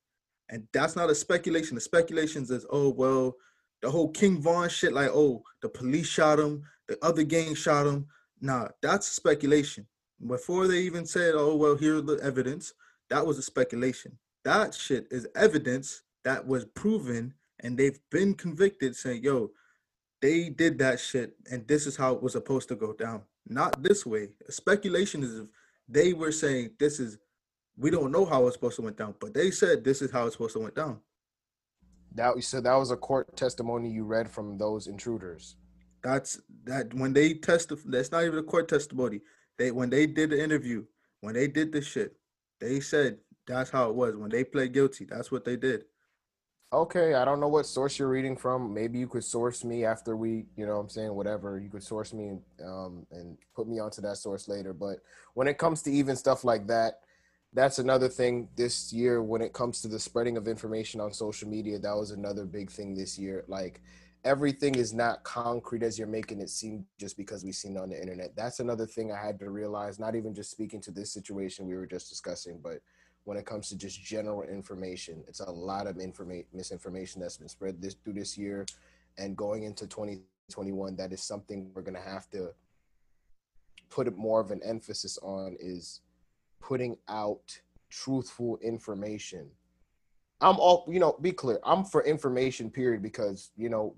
[0.49, 1.74] And that's not a speculation.
[1.74, 3.37] The speculation is oh well,
[3.82, 7.87] the whole King Von shit, like, oh, the police shot him, the other gang shot
[7.87, 8.07] him.
[8.41, 9.87] Nah, that's speculation.
[10.26, 12.72] Before they even said, oh well, here's the evidence
[13.11, 14.19] that was a speculation.
[14.45, 19.51] That shit is evidence that was proven and they've been convicted saying, yo,
[20.21, 23.23] they did that shit and this is how it was supposed to go down.
[23.47, 24.29] Not this way.
[24.49, 25.47] Speculation is if
[25.89, 27.19] they were saying this is
[27.77, 30.27] we don't know how it's supposed to went down, but they said this is how
[30.27, 31.01] it's supposed to went down.
[32.15, 35.57] That so that was a court testimony you read from those intruders.
[36.03, 37.83] That's that when they testify.
[37.87, 39.21] That's not even a court testimony.
[39.59, 40.85] They when they did the interview,
[41.21, 42.17] when they did this shit,
[42.61, 44.17] they said that's how it was.
[44.17, 45.85] When they pled guilty, that's what they did.
[46.73, 48.75] Okay, I don't know what source you're reading from.
[48.75, 51.59] Maybe you could source me after we, you know I'm saying, whatever.
[51.61, 54.73] You could source me um, and put me onto that source later.
[54.73, 54.97] But
[55.35, 57.01] when it comes to even stuff like that,
[57.53, 61.49] that's another thing this year when it comes to the spreading of information on social
[61.49, 61.79] media.
[61.79, 63.45] That was another big thing this year.
[63.47, 63.81] Like
[64.25, 67.91] everything is not concrete as you're making it seem just because we've seen it on
[67.91, 68.35] the internet.
[68.35, 71.77] That's another thing I had to realize, not even just speaking to this situation we
[71.77, 72.81] were just discussing, but
[73.25, 75.25] when it comes to just general information.
[75.27, 78.66] It's a lot of informa- misinformation that's been spread this through this year
[79.18, 80.97] and going into 2021.
[80.97, 82.51] That is something we're gonna have to
[83.91, 86.01] put more of an emphasis on is
[86.61, 87.61] putting out
[87.91, 89.51] truthful information.
[90.41, 91.61] I'm all you know, be clear.
[91.64, 93.97] I'm for information period because you know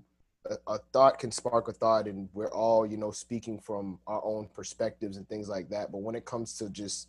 [0.67, 4.47] a, thought can spark a thought and we're all, you know, speaking from our own
[4.53, 5.91] perspectives and things like that.
[5.91, 7.07] But when it comes to just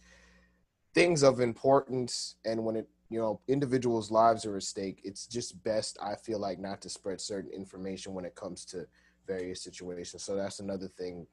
[0.94, 5.62] things of importance and when it you know individuals lives are at stake it's just
[5.62, 8.86] best i feel like not to spread certain information when it comes to
[9.26, 11.26] various situations so that's another thing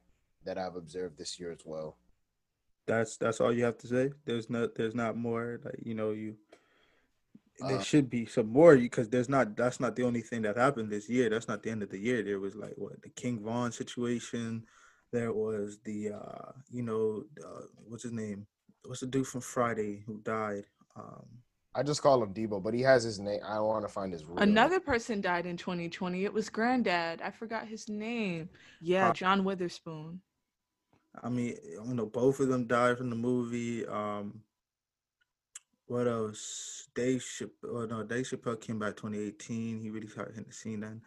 [0.45, 1.97] that i've observed this year as well
[2.87, 4.11] That's that's all you have to say.
[4.25, 6.35] There's not there's not more like you know you.
[7.59, 9.55] There Uh, should be some more because there's not.
[9.55, 11.29] That's not the only thing that happened this year.
[11.29, 12.21] That's not the end of the year.
[12.21, 14.65] There was like what the King Von situation.
[15.11, 18.45] There was the uh you know uh, what's his name?
[18.83, 20.65] What's the dude from Friday who died?
[20.95, 21.25] Um,
[21.77, 24.23] i just call him Deebo but he has his name i want to find his
[24.23, 24.37] real.
[24.37, 26.23] Another person died in 2020.
[26.23, 27.21] It was Granddad.
[27.21, 28.49] I forgot his name.
[28.81, 30.21] Yeah, John Witherspoon.
[31.21, 33.85] I mean, you know, both of them died from the movie.
[33.85, 34.41] Um,
[35.87, 36.87] what else?
[36.95, 37.69] Dave Chappelle.
[37.69, 39.79] Oh no, Dave Chappelle came back 2018.
[39.79, 41.01] He really started hitting the scene then.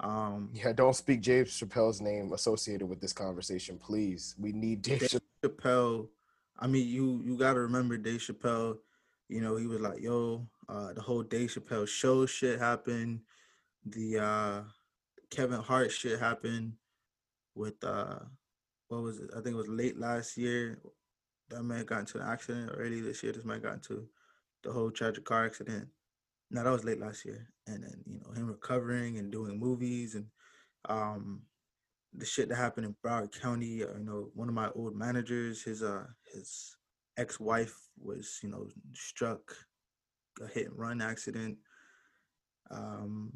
[0.00, 4.98] Um, yeah don't speak james chappelle's name associated with this conversation please we need dave
[4.98, 6.08] Dave Chappelle.
[6.58, 8.78] I mean, you you got to remember Dave Chappelle.
[9.28, 13.20] You know, he was like, "Yo, uh, the whole Dave Chappelle show shit happened.
[13.84, 14.60] The uh,
[15.30, 16.74] Kevin Hart shit happened
[17.54, 18.20] with uh,
[18.88, 19.30] what was it?
[19.32, 20.80] I think it was late last year.
[21.48, 23.32] That man got into an accident early this year.
[23.32, 24.06] This man got into
[24.62, 25.88] the whole tragic car accident.
[26.50, 27.48] No, that was late last year.
[27.66, 30.26] And then you know him recovering and doing movies and
[30.88, 31.42] um
[32.14, 33.82] the shit that happened in Broward County.
[33.84, 36.76] Uh, you know, one of my old managers, his uh his
[37.16, 39.54] ex-wife was you know struck
[40.42, 41.56] a hit and run accident.
[42.70, 43.32] Um,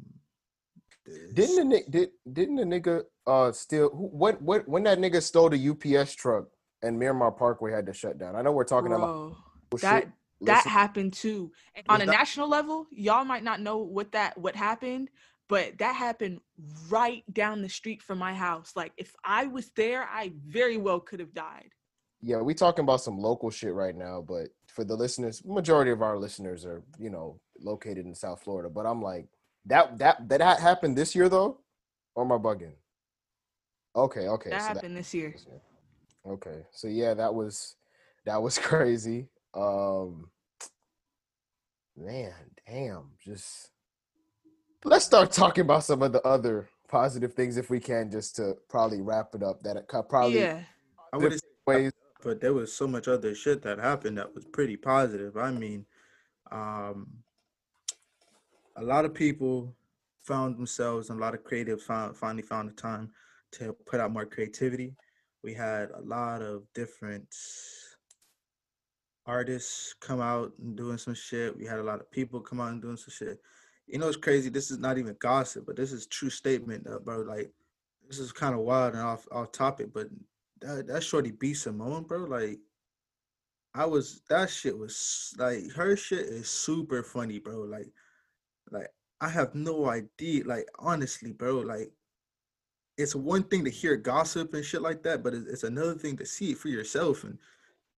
[1.33, 5.49] Didn't the did didn't the nigga uh steal who, what what when that nigga stole
[5.49, 6.45] the UPS truck
[6.83, 8.35] and Miramar Parkway had to shut down?
[8.35, 9.37] I know we're talking about Bro,
[9.69, 9.89] bullshit.
[9.89, 10.11] that
[10.41, 11.51] that Listen, happened too.
[11.75, 15.09] And on a that- national level, y'all might not know what that what happened,
[15.49, 16.39] but that happened
[16.89, 18.73] right down the street from my house.
[18.75, 21.71] Like if I was there, I very well could have died.
[22.21, 26.01] yeah, we talking about some local shit right now, but for the listeners, majority of
[26.01, 28.69] our listeners are you know located in South Florida.
[28.69, 29.27] But I'm like
[29.65, 31.61] that that that happened this year though,
[32.15, 32.73] or am I bugging?
[33.95, 35.01] Okay, okay, that so happened year.
[35.01, 35.35] this year.
[36.27, 37.75] Okay, so yeah, that was
[38.25, 39.29] that was crazy.
[39.57, 40.29] Um,
[41.97, 42.33] man,
[42.67, 43.71] damn, just
[44.83, 48.55] let's start talking about some of the other positive things if we can, just to
[48.69, 49.63] probably wrap it up.
[49.63, 50.61] That it co- probably Yeah.
[51.11, 51.91] I would ways.
[52.23, 55.37] but there was so much other shit that happened that was pretty positive.
[55.37, 55.85] I mean,
[56.51, 57.07] um,
[58.75, 59.75] a lot of people
[60.21, 63.11] found themselves, and a lot of creatives found finally found the time
[63.53, 64.93] to put out more creativity.
[65.43, 67.27] We had a lot of different
[69.27, 71.55] artists come out and doing some shit.
[71.55, 73.39] We had a lot of people come out and doing some shit.
[73.85, 74.49] You know, it's crazy.
[74.49, 77.21] This is not even gossip, but this is true statement, uh, bro.
[77.21, 77.51] Like,
[78.07, 80.07] this is kind of wild and off off topic, but
[80.61, 82.23] that that shorty B Simone, bro.
[82.23, 82.59] Like,
[83.73, 87.59] I was that shit was like her shit is super funny, bro.
[87.61, 87.91] Like,
[88.71, 88.87] like
[89.21, 90.45] I have no idea.
[90.45, 91.59] Like, honestly, bro.
[91.59, 91.91] Like,
[92.97, 96.17] it's one thing to hear gossip and shit like that, but it's, it's another thing
[96.17, 97.23] to see it for yourself.
[97.23, 97.37] And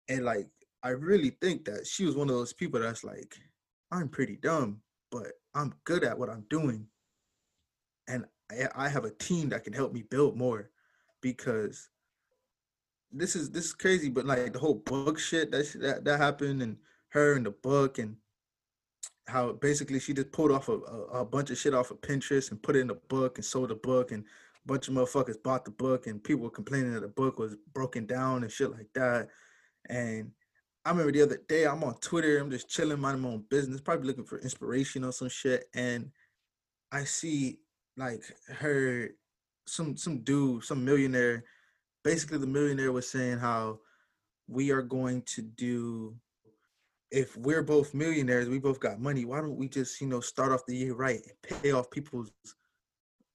[0.09, 0.49] and like,
[0.83, 3.35] I really think that she was one of those people that's like,
[3.91, 6.87] I'm pretty dumb, but I'm good at what I'm doing,
[8.07, 10.71] and I, I have a team that can help me build more
[11.21, 11.89] because
[13.11, 16.63] this is this is crazy, but like the whole book shit that that, that happened
[16.63, 16.77] and
[17.11, 18.17] her and the book and
[19.27, 22.51] how basically she just pulled off a, a, a bunch of shit off of Pinterest
[22.51, 25.43] and put it in a book and sold the book and a bunch of motherfuckers
[25.43, 28.71] bought the book and people were complaining that the book was broken down and shit
[28.71, 29.29] like that.
[29.89, 30.31] And
[30.89, 33.83] I remember the other day I'm on Twitter, I'm just chilling, minding my own business,
[33.83, 36.11] probably looking for inspiration or some shit, and
[36.91, 37.59] I see
[37.99, 39.11] like her
[39.67, 41.45] some some dude, some millionaire
[42.05, 43.81] basically the millionaire was saying how
[44.49, 46.15] we are going to do
[47.11, 50.53] if we're both millionaires we both got money why don't we just you know start
[50.53, 52.33] off the year right and pay off people's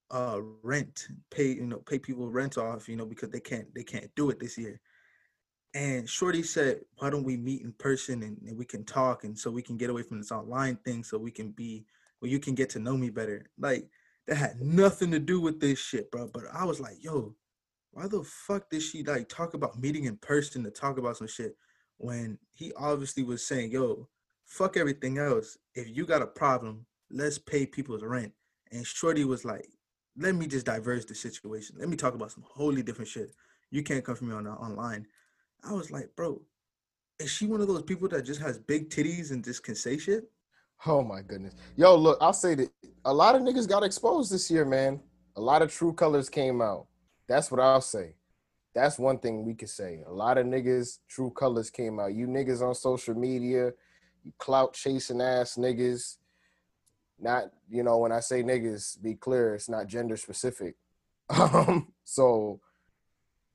[0.09, 3.83] uh rent pay you know pay people rent off you know because they can't they
[3.83, 4.79] can't do it this year
[5.73, 9.37] and shorty said why don't we meet in person and, and we can talk and
[9.37, 11.85] so we can get away from this online thing so we can be
[12.21, 13.87] well you can get to know me better like
[14.27, 17.35] that had nothing to do with this shit bro but i was like yo
[17.93, 21.27] why the fuck did she like talk about meeting in person to talk about some
[21.27, 21.55] shit
[21.97, 24.07] when he obviously was saying, yo,
[24.45, 25.57] fuck everything else.
[25.75, 28.31] If you got a problem, let's pay people's rent.
[28.71, 29.67] And Shorty was like,
[30.17, 31.75] let me just diverse the situation.
[31.79, 33.31] Let me talk about some wholly different shit.
[33.69, 35.05] You can't come for me on online.
[35.63, 36.41] I was like, bro,
[37.19, 39.97] is she one of those people that just has big titties and just can say
[39.97, 40.29] shit?
[40.85, 41.55] Oh my goodness.
[41.77, 42.69] Yo, look, I'll say that
[43.05, 44.99] a lot of niggas got exposed this year, man.
[45.37, 46.87] A lot of true colors came out.
[47.27, 48.15] That's what I'll say.
[48.75, 50.01] That's one thing we could say.
[50.05, 52.13] A lot of niggas, true colors came out.
[52.13, 53.71] You niggas on social media,
[54.23, 56.17] you clout chasing ass niggas.
[57.19, 60.75] Not, you know, when I say niggas, be clear, it's not gender specific.
[61.29, 62.59] Um, so,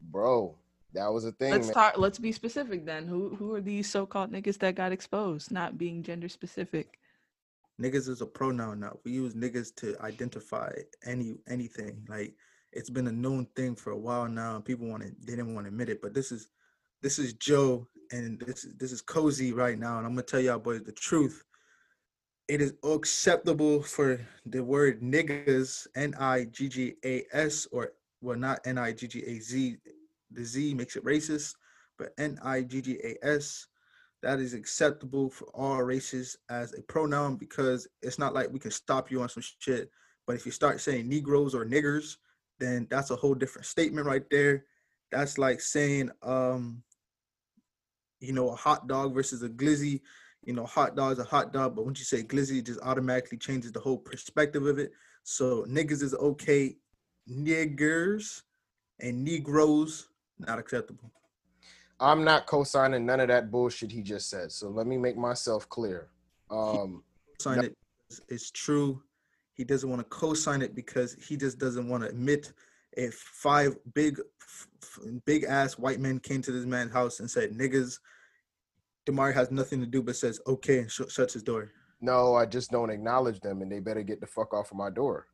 [0.01, 0.57] bro,
[0.95, 1.51] that was a thing.
[1.51, 1.75] Let's man.
[1.75, 1.99] talk.
[1.99, 3.07] Let's be specific then.
[3.07, 6.99] Who who are these so-called niggas that got exposed, not being gender specific?
[7.81, 8.99] niggas is a pronoun now.
[9.05, 10.73] We use niggas to identify
[11.05, 12.05] any anything.
[12.09, 12.35] Like
[12.73, 15.67] it's been a known thing for a while now, people want to they didn't want
[15.67, 16.03] to admit it.
[16.03, 16.49] But this is
[17.03, 20.59] this is Joe, and this this is cozy right now, and I'm gonna tell y'all
[20.59, 21.45] boys the truth.
[22.49, 28.39] It is acceptable for the word niggas, N I G G A S, or well,
[28.39, 29.77] not N I G G A Z.
[30.31, 31.55] The Z makes it racist,
[31.99, 33.67] but N I G G A S
[34.23, 38.71] that is acceptable for all races as a pronoun because it's not like we can
[38.71, 39.91] stop you on some shit.
[40.27, 42.17] But if you start saying Negroes or niggers,
[42.59, 44.65] then that's a whole different statement right there.
[45.13, 46.83] That's like saying, um,
[48.21, 50.01] you know, a hot dog versus a glizzy.
[50.45, 52.81] You know, hot dog is a hot dog, but once you say glizzy, it just
[52.83, 54.93] automatically changes the whole perspective of it.
[55.23, 56.77] So niggas is okay,
[57.31, 58.43] niggers
[59.01, 60.08] and Negroes
[60.39, 61.11] not acceptable.
[62.01, 64.53] I'm not co-signing none of that bullshit he just said.
[64.53, 66.09] So let me make myself clear.
[66.51, 67.03] Um,
[67.41, 67.65] sign Yep.
[67.65, 67.77] it
[68.29, 69.03] is true.
[69.55, 72.53] He doesn't want to co-sign it because he just doesn't want to admit
[72.93, 74.21] if five big,
[75.25, 77.99] big ass white men came to this man's house and said niggas.
[79.07, 81.73] Damari has nothing to do but says okay and sh- shuts his door.
[82.01, 84.91] No, I just don't acknowledge them, and they better get the fuck off of my
[84.91, 85.27] door.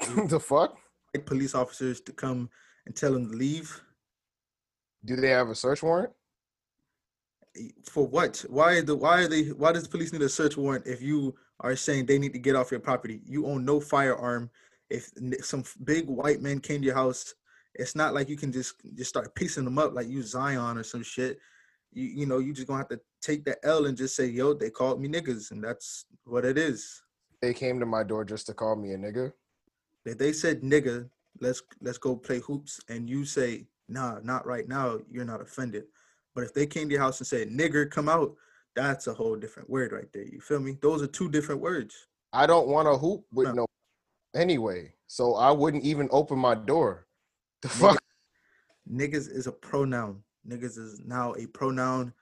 [0.28, 0.78] the fuck?
[1.12, 2.48] Like police officers to come
[2.86, 3.80] and tell them to leave.
[5.04, 6.12] Do they have a search warrant?
[7.84, 8.44] For what?
[8.48, 11.34] Why the why are they why does the police need a search warrant if you
[11.60, 13.20] are saying they need to get off your property?
[13.24, 14.50] You own no firearm.
[14.90, 15.10] If
[15.42, 17.34] some big white man came to your house,
[17.74, 20.82] it's not like you can just just start piecing them up like you Zion or
[20.82, 21.38] some shit.
[21.92, 24.54] You you know, you just gonna have to take the L and just say, yo,
[24.54, 27.02] they called me niggas, and that's what it is.
[27.40, 29.32] They came to my door just to call me a nigga.
[30.04, 31.08] If they said nigga,
[31.40, 35.84] let's let's go play hoops, and you say, nah, not right now, you're not offended.
[36.34, 38.34] But if they came to your house and said nigger, come out,
[38.74, 40.24] that's a whole different word right there.
[40.24, 40.76] You feel me?
[40.80, 42.06] Those are two different words.
[42.32, 43.54] I don't want to hoop with No.
[43.54, 43.66] no
[44.34, 47.06] anyway, so I wouldn't even open my door.
[47.62, 47.98] The fuck?
[48.90, 50.22] Niggas is a pronoun.
[50.46, 52.12] Niggas is now a pronoun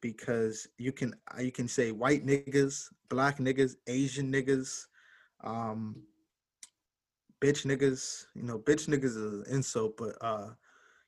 [0.00, 4.86] because you can uh, you can say white niggas, black niggas, Asian niggas,
[5.44, 6.00] um,
[7.40, 8.26] bitch niggas.
[8.34, 10.50] You know, bitch niggas is an insult, but uh,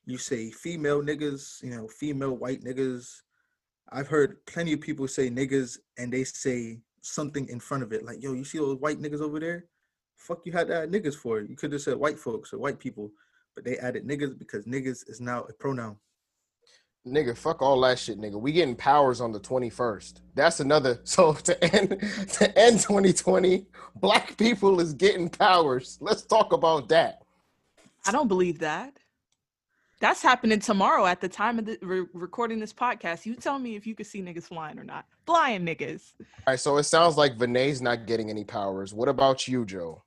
[0.07, 1.63] you say female niggas.
[1.63, 3.09] You know, female white niggas.
[3.91, 8.05] I've heard plenty of people say niggas and they say something in front of it,
[8.05, 9.67] like, "Yo, you see those white niggas over there?
[10.17, 11.51] Fuck, you had to add niggas for it.
[11.51, 13.13] You could have said white folks or white people."
[13.55, 15.97] but they added niggas because niggas is now a pronoun.
[17.07, 18.41] Nigga, fuck all that shit, nigga.
[18.41, 20.21] We getting powers on the 21st.
[20.35, 21.01] That's another.
[21.05, 22.01] So to end
[22.35, 25.99] to end 2020, black people is getting powers.
[26.01, 27.23] Let's talk about that.
[28.07, 28.97] I don't believe that.
[30.03, 33.25] That's happening tomorrow at the time of the re- recording this podcast.
[33.25, 35.05] You tell me if you could see niggas flying or not.
[35.27, 36.15] Flying niggas.
[36.19, 38.93] All right, so it sounds like Vinay's not getting any powers.
[38.93, 40.03] What about you, Joe?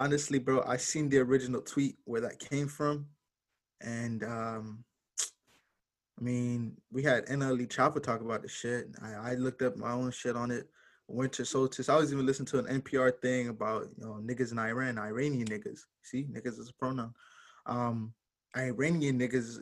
[0.00, 3.06] Honestly, bro, I seen the original tweet where that came from,
[3.80, 4.84] and um,
[5.20, 8.88] I mean, we had NLE Choppa talk about the shit.
[9.00, 10.66] I, I looked up my own shit on it.
[11.06, 11.88] Winter solstice.
[11.88, 15.46] I was even listening to an NPR thing about you know niggas in Iran, Iranian
[15.46, 15.82] niggas.
[16.02, 17.14] See, niggas is a pronoun.
[17.64, 18.12] Um,
[18.56, 19.58] Iranian niggas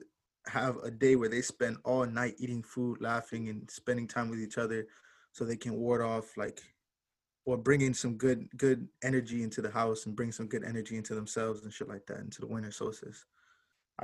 [0.47, 4.41] have a day where they spend all night eating food, laughing, and spending time with
[4.41, 4.87] each other,
[5.33, 6.61] so they can ward off like
[7.45, 10.97] or bring in some good good energy into the house and bring some good energy
[10.97, 13.25] into themselves and shit like that into the winter solstice.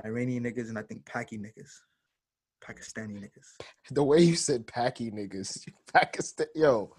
[0.05, 1.81] Iranian niggas and I think Paki niggas,
[2.63, 3.65] Pakistani niggas.
[3.91, 6.95] The way you said Packy niggas, Pakistan, yo.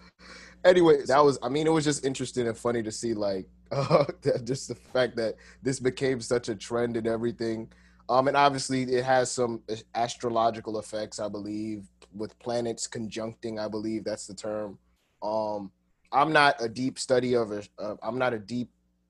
[0.63, 1.39] Anyway, that was.
[1.41, 4.05] I mean, it was just interesting and funny to see, like, uh,
[4.43, 7.71] just the fact that this became such a trend and everything.
[8.09, 9.63] Um, and obviously, it has some
[9.95, 13.59] astrological effects, I believe, with planets conjuncting.
[13.59, 14.78] I believe that's the term.
[15.24, 15.71] Um,
[16.11, 17.51] I'm not a deep study of.
[17.80, 18.69] Uh, I'm not a deep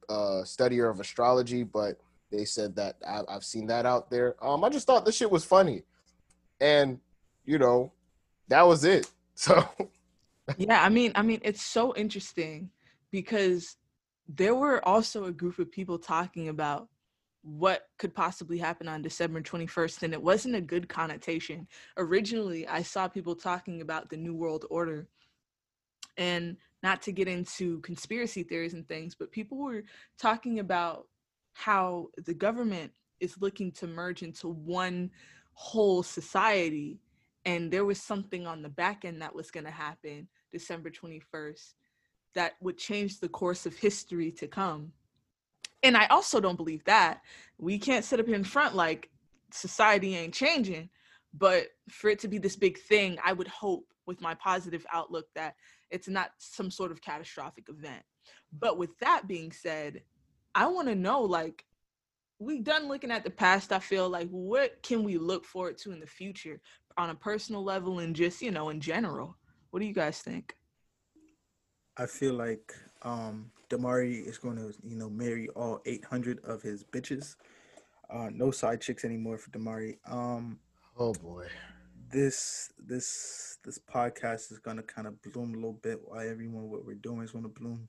[0.10, 2.00] uh, studier of astrology, but
[2.32, 4.36] they said that I, I've seen that out there.
[4.42, 5.84] Um, I just thought this shit was funny,
[6.62, 7.00] and
[7.46, 7.92] you know,
[8.48, 9.10] that was it.
[9.36, 9.68] So
[10.58, 12.70] yeah, I mean, I mean, it's so interesting
[13.10, 13.78] because
[14.28, 16.88] there were also a group of people talking about
[17.44, 21.68] what could possibly happen on December 21st, and it wasn't a good connotation.
[21.98, 25.08] Originally, I saw people talking about the New World Order,
[26.18, 29.84] and not to get into conspiracy theories and things, but people were
[30.18, 31.08] talking about
[31.54, 35.10] how the government is looking to merge into one
[35.54, 37.00] whole society
[37.46, 41.74] and there was something on the back end that was going to happen December 21st
[42.36, 44.92] that would change the course of history to come.
[45.84, 47.22] And I also don't believe that.
[47.58, 49.10] We can't sit up in front like
[49.52, 50.90] society ain't changing,
[51.34, 55.26] but for it to be this big thing, I would hope with my positive outlook
[55.36, 55.56] that
[55.92, 58.04] it's not some sort of catastrophic event.
[58.58, 60.02] But with that being said,
[60.56, 61.66] I want to know like
[62.40, 65.92] we done looking at the past i feel like what can we look forward to
[65.92, 66.60] in the future
[66.98, 69.38] on a personal level and just you know in general
[69.72, 70.56] what do you guys think
[71.98, 72.74] I feel like
[73.04, 77.36] um Damari is going to, you know, marry all 800 of his bitches.
[78.10, 79.98] Uh, no side chicks anymore for Damari.
[80.06, 80.60] Um,
[80.98, 81.48] Oh boy.
[82.12, 86.86] this this this podcast is gonna kind of bloom a little bit Why everyone what
[86.86, 87.88] we're doing is gonna bloom.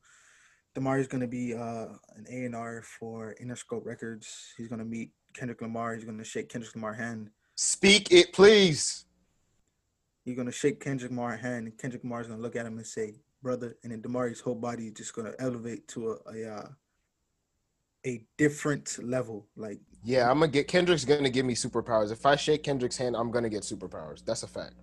[0.74, 4.54] Damari is gonna be uh an A and R for Interscope Records.
[4.56, 5.94] He's gonna meet Kendrick Lamar.
[5.94, 7.30] He's gonna shake Kendrick Lamar's hand.
[7.56, 9.04] Speak it, please.
[10.24, 13.16] He's gonna shake Kendrick Lamar's hand, and Kendrick Lamar's gonna look at him and say,
[13.44, 16.68] "Brother," and then Damari's whole body is just gonna elevate to a a, uh,
[18.06, 19.46] a different level.
[19.56, 22.10] Like Yeah, I'm gonna get Kendrick's gonna give me superpowers.
[22.10, 24.24] If I shake Kendrick's hand, I'm gonna get superpowers.
[24.24, 24.74] That's a fact.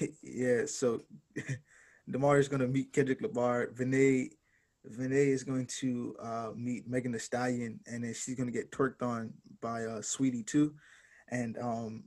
[0.22, 1.02] yeah, so
[2.10, 3.68] Damar is gonna meet Kendrick Lamar.
[3.68, 4.30] Vinay,
[4.90, 9.02] Vinay is going to uh, meet Megan Thee Stallion, and then she's gonna get twerked
[9.02, 10.74] on by uh, Saweetie too,
[11.30, 12.04] and um,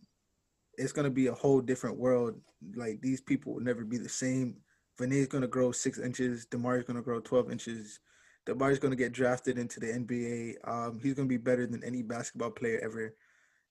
[0.78, 2.36] it's gonna be a whole different world.
[2.76, 4.58] Like these people will never be the same.
[5.00, 6.46] Vinay's gonna grow six inches.
[6.46, 8.00] Demari's gonna grow twelve inches.
[8.48, 10.56] Demari's gonna get drafted into the NBA.
[10.68, 13.16] Um, he's gonna be better than any basketball player ever.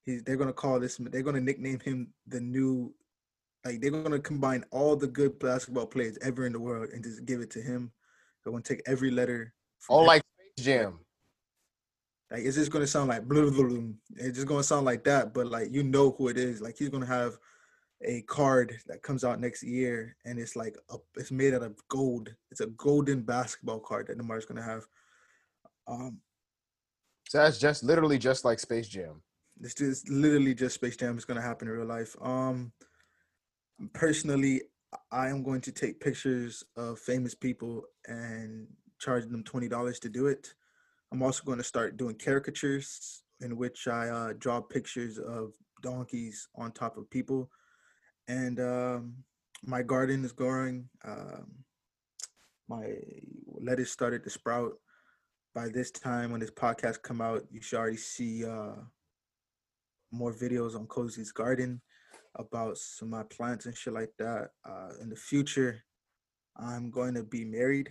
[0.05, 0.97] He's they're gonna call this.
[0.99, 2.95] They're gonna nickname him the new.
[3.64, 7.25] Like they're gonna combine all the good basketball players ever in the world and just
[7.25, 7.91] give it to him.
[8.43, 9.55] They're gonna take every letter.
[9.89, 10.99] Oh, every- like Space Jam.
[12.31, 13.79] like it's just gonna sound like blah, blah, blah.
[14.16, 16.61] It's just gonna sound like that, but like you know who it is.
[16.61, 17.39] Like he's gonna have
[18.05, 21.76] a card that comes out next year, and it's like a, it's made out of
[21.88, 22.34] gold.
[22.50, 24.84] It's a golden basketball card that Nemar's gonna have.
[25.86, 26.20] Um,
[27.28, 29.22] So that's just literally just like Space Jam.
[29.57, 32.16] this is literally just Space Jam is gonna happen in real life.
[32.20, 32.72] Um,
[33.92, 34.62] personally,
[35.11, 38.66] I am going to take pictures of famous people and
[39.00, 40.55] charge them twenty dollars to do it.
[41.12, 45.52] I'm also going to start doing caricatures in which I uh, draw pictures of
[45.82, 47.50] donkeys on top of people,
[48.29, 49.14] and um,
[49.64, 50.89] my garden is growing.
[51.05, 51.64] Um,
[52.68, 52.95] my
[53.47, 54.72] lettuce started to sprout.
[55.55, 58.75] By this time, when this podcast come out, you should already see uh,
[60.11, 61.81] more videos on Cozy's Garden
[62.37, 64.51] about some my plants and shit like that.
[64.64, 65.85] Uh, in the future,
[66.57, 67.91] I'm going to be married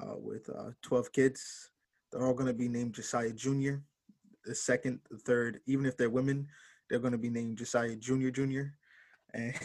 [0.00, 1.70] uh, with uh, 12 kids.
[2.10, 3.76] They're all going to be named Josiah Jr.
[4.44, 6.48] The second, the third, even if they're women,
[6.88, 8.30] they're going to be named Josiah Jr.
[8.30, 8.62] Jr.
[9.34, 9.54] And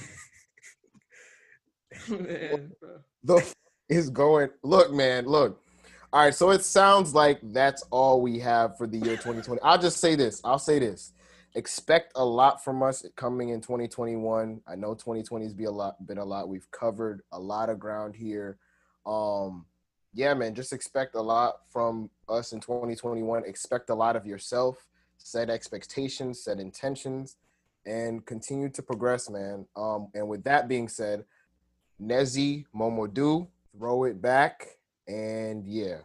[2.09, 2.71] Man.
[3.23, 3.53] The f-
[3.89, 4.49] is going.
[4.63, 5.25] Look, man.
[5.25, 5.61] Look.
[6.13, 6.33] All right.
[6.33, 9.61] So it sounds like that's all we have for the year 2020.
[9.61, 10.39] I'll just say this.
[10.45, 11.11] I'll say this.
[11.55, 14.61] Expect a lot from us coming in 2021.
[14.67, 16.47] I know 2020 has be a lot, been a lot.
[16.47, 18.57] We've covered a lot of ground here.
[19.05, 19.65] Um,
[20.13, 20.55] yeah, man.
[20.55, 23.43] Just expect a lot from us in 2021.
[23.45, 24.87] Expect a lot of yourself.
[25.17, 26.41] Set expectations.
[26.41, 27.35] Set intentions.
[27.85, 29.65] And continue to progress, man.
[29.75, 31.23] Um, and with that being said,
[32.01, 34.67] Nezi Momodu, throw it back,
[35.07, 35.97] and yeah.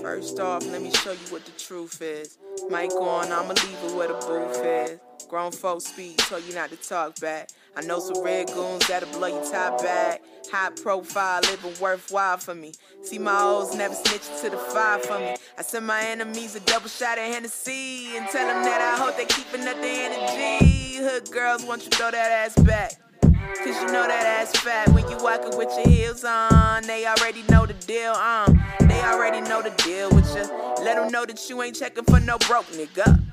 [0.00, 2.38] First off, let me show you what the truth is.
[2.70, 4.98] Mic on, I'ma leave it where the booth is.
[5.28, 7.50] Grown folks speak, told you not to talk back.
[7.76, 10.22] I know some red goons that'll blow your top back.
[10.50, 12.72] High profile, living worthwhile for me.
[13.02, 15.36] See my O's never snitch to the fire for me.
[15.56, 19.16] I send my enemies a double shot of Hennessy and tell them that I hope
[19.16, 20.96] they keeping up their energy.
[20.96, 22.94] Hood girls want you throw that ass back.
[23.22, 26.82] Cause you know that ass fat when you walking with your heels on.
[26.84, 28.62] They already know the deal, um.
[28.80, 30.42] They already know the deal with you.
[30.84, 33.29] Let them know that you ain't checking for no broke nigga.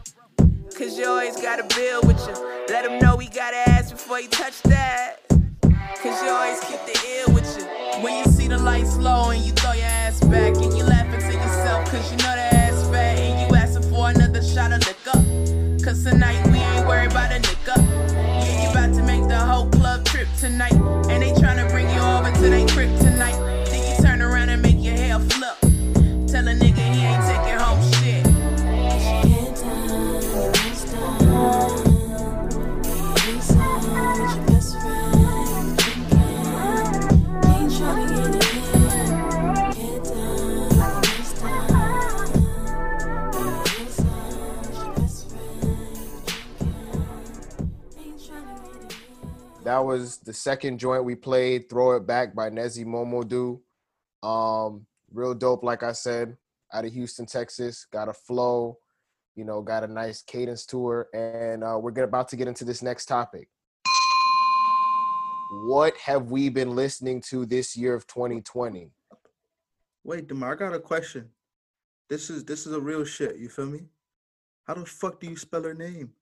[0.78, 2.36] Cause you always got a bill with you.
[2.70, 5.16] Let him know he gotta ask before he touch that.
[5.28, 7.66] Cause you always keep the ear with you.
[8.04, 11.20] When you see the lights low and you throw your ass back and you laughing
[11.20, 14.86] to yourself cause you know that ass fat and you asking for another shot of
[14.86, 15.84] liquor.
[15.84, 17.76] Cause tonight we ain't worried about a nigga.
[18.46, 20.76] Yeah, you about to make the whole club trip tonight.
[21.10, 21.34] And they
[49.98, 53.60] was the second joint we played, Throw It Back by Nezi Momodu.
[54.22, 56.38] Um, real dope, like I said,
[56.72, 57.88] out of Houston, Texas.
[57.91, 58.78] Got a flow,
[59.36, 61.08] you know, got a nice cadence to her.
[61.14, 63.50] And uh, we're about to get into this next topic.
[65.66, 68.91] What have we been listening to this year of 2020?
[70.04, 71.30] wait, Demar, I got a question.
[72.08, 73.38] This is this is a real shit.
[73.38, 73.82] You feel me?
[74.64, 76.14] How the fuck do you spell her name?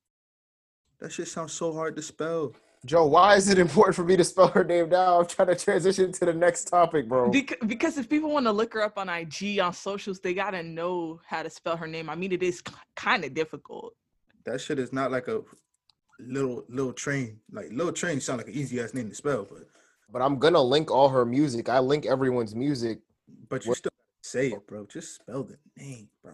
[1.00, 2.54] That shit sounds so hard to spell.
[2.86, 5.22] Joe, why is it important for me to spell her name down?
[5.22, 7.32] I'm trying to transition to the next topic, bro.
[7.32, 10.62] Bec- because if people want to look her up on IG on socials, they gotta
[10.62, 12.10] know how to spell her name.
[12.12, 12.62] I mean, it is
[12.96, 13.96] kind of difficult.
[14.46, 15.42] That shit is not like a
[16.20, 17.40] little little train.
[17.52, 19.64] Like little train sound like an easy ass name to spell, but
[20.12, 21.68] But I'm gonna link all her music.
[21.70, 23.00] I link everyone's music.
[23.50, 24.86] but you What- still say it, bro.
[24.86, 26.34] Just spell the name, bro.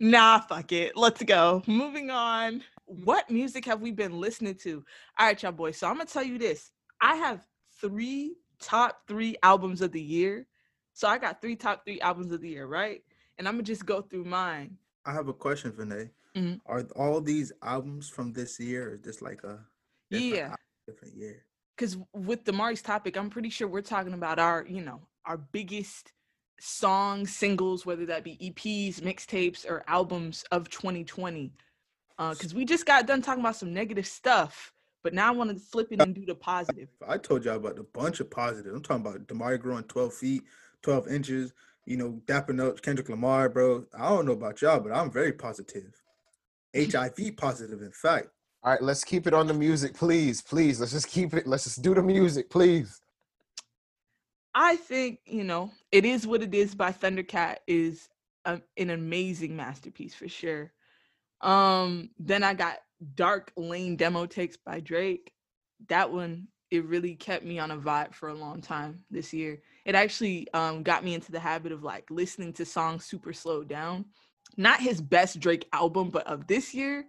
[0.00, 0.96] Nah, fuck it.
[0.96, 1.62] Let's go.
[1.68, 2.62] Moving on.
[2.86, 4.84] What music have we been listening to?
[5.18, 5.76] All right, y'all boys.
[5.76, 6.70] So I'm gonna tell you this.
[7.00, 7.46] I have
[7.80, 10.46] three top three albums of the year.
[10.94, 13.02] So I got three top three albums of the year, right?
[13.38, 14.78] And I'm gonna just go through mine.
[15.04, 16.10] I have a question, Vinay.
[16.34, 16.60] Mhm.
[16.66, 19.66] Are all these albums from this year or just like a
[20.10, 20.54] different Yeah.
[20.86, 21.44] different year?
[21.76, 25.36] because with the Damari's topic, I'm pretty sure we're talking about our, you know, our
[25.36, 26.12] biggest
[26.58, 31.52] songs, singles, whether that be EPs, mixtapes, or albums of 2020.
[32.18, 35.50] Uh, because we just got done talking about some negative stuff, But now I want
[35.50, 36.88] to flip it and do the positive.
[37.06, 38.74] I told y'all about a bunch of positives.
[38.74, 40.42] I'm talking about Damari growing 12 feet,
[40.82, 41.52] 12 inches,
[41.84, 43.84] you know, dapping up Kendrick Lamar, bro.
[43.96, 45.94] I don't know about y'all, but I'm very positive.
[46.74, 48.28] HIV positive, in fact.
[48.64, 50.80] All right, let's keep it on the music, please, please.
[50.80, 51.46] Let's just keep it.
[51.46, 53.00] Let's just do the music, please.
[54.54, 58.08] I think you know it is what it is by Thundercat is
[58.44, 60.72] a, an amazing masterpiece for sure.
[61.40, 62.78] Um, then I got
[63.14, 65.32] Dark Lane demo takes by Drake.
[65.88, 69.60] That one it really kept me on a vibe for a long time this year.
[69.84, 73.68] It actually um, got me into the habit of like listening to songs super slowed
[73.68, 74.06] down.
[74.56, 77.06] Not his best Drake album, but of this year,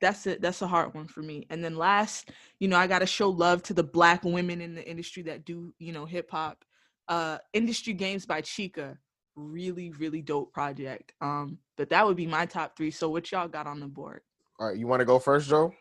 [0.00, 1.46] that's a that's a hard one for me.
[1.50, 4.88] And then last, you know, I gotta show love to the black women in the
[4.88, 6.64] industry that do, you know, hip hop.
[7.08, 8.98] Uh Industry Games by Chika.
[9.36, 11.12] Really, really dope project.
[11.20, 12.90] Um, but that would be my top three.
[12.90, 14.22] So what y'all got on the board?
[14.58, 15.72] All right, you want to go first, Joe?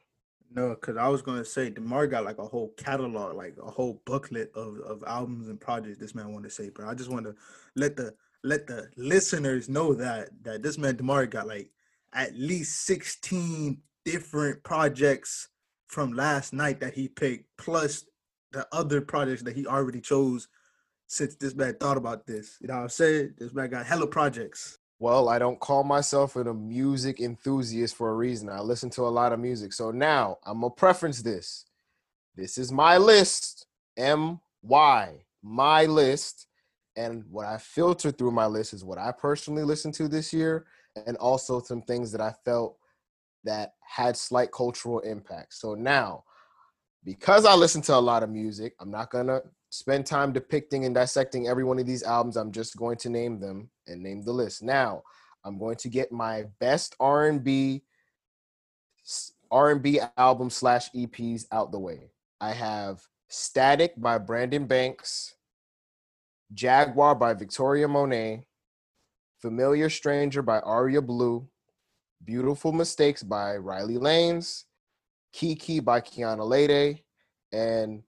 [0.52, 4.02] No, because I was gonna say Demar got like a whole catalog, like a whole
[4.06, 7.26] booklet of, of albums and projects this man wanted to say, But I just want
[7.26, 7.36] to
[7.76, 11.72] let the let the listeners know that that this man Demar got like
[12.14, 15.50] at least 16 different projects
[15.88, 18.06] from last night that he picked, plus
[18.52, 20.48] the other projects that he already chose
[21.08, 22.58] since this man thought about this.
[22.62, 23.34] You know what I'm saying?
[23.38, 24.78] This man got hella projects.
[24.98, 28.50] Well, I don't call myself a music enthusiast for a reason.
[28.50, 29.74] I listen to a lot of music.
[29.74, 31.66] So now I'm gonna preference this.
[32.36, 33.68] This is my list.
[33.98, 36.48] M Y, my list.
[36.96, 40.66] And what I filter through my list is what I personally listened to this year,
[41.06, 42.78] and also some things that I felt
[43.44, 45.56] that had slight cultural impact.
[45.56, 46.24] So now,
[47.04, 49.42] because I listen to a lot of music, I'm not gonna
[49.78, 52.38] spend time depicting and dissecting every one of these albums.
[52.38, 54.64] I'm just going to name them and name the list.
[54.64, 55.04] Now,
[55.44, 57.84] I'm going to get my best R&B
[59.52, 62.10] R&B album slash EPs out the way.
[62.42, 65.36] I have Static by Brandon Banks,
[66.54, 68.48] Jaguar by Victoria Monet,
[69.42, 71.48] Familiar Stranger by Aria Blue,
[72.24, 74.66] Beautiful Mistakes by Riley Lanes,
[75.32, 77.02] Kiki by Kiana Lede,
[77.52, 78.02] and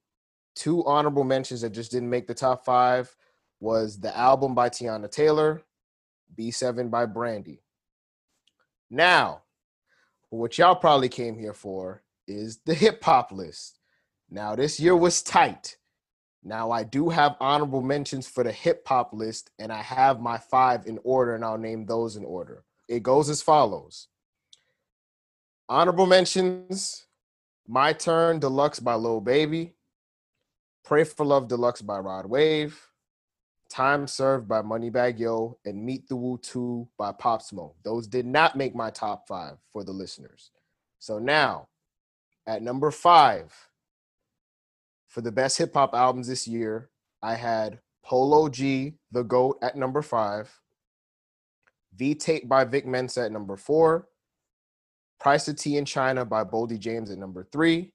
[0.57, 3.15] two honorable mentions that just didn't make the top five
[3.59, 5.61] was the album by Teyana Taylor,
[6.37, 7.61] B7 by Brandy.
[8.89, 9.43] Now,
[10.29, 13.79] what y'all probably came here for is the hip hop list.
[14.29, 15.77] Now, this year was tight.
[16.43, 20.37] Now, I do have honorable mentions for the hip hop list, and I have my
[20.37, 22.63] five in order, and I'll name those in order.
[22.87, 24.07] It goes as follows
[25.69, 27.05] Honorable mentions
[27.67, 29.75] My Turn Deluxe by Lil Baby,
[30.87, 32.81] Pray for Love Deluxe by Rod Wave,
[33.69, 37.75] Time Served by Moneybagg Yo, and Meet the Woo 2 by Pop Smoke.
[37.83, 40.49] Those did not make my top five for the listeners.
[40.99, 41.67] So now,
[42.47, 43.53] at number five,
[45.09, 46.89] for the best hip hop albums this year,
[47.21, 50.49] I had Polo G, The GOAT, at number five,
[51.97, 54.07] V Tape by Vic Mensa at number four,
[55.19, 57.91] Price of Tea in China by Boldy James at number three,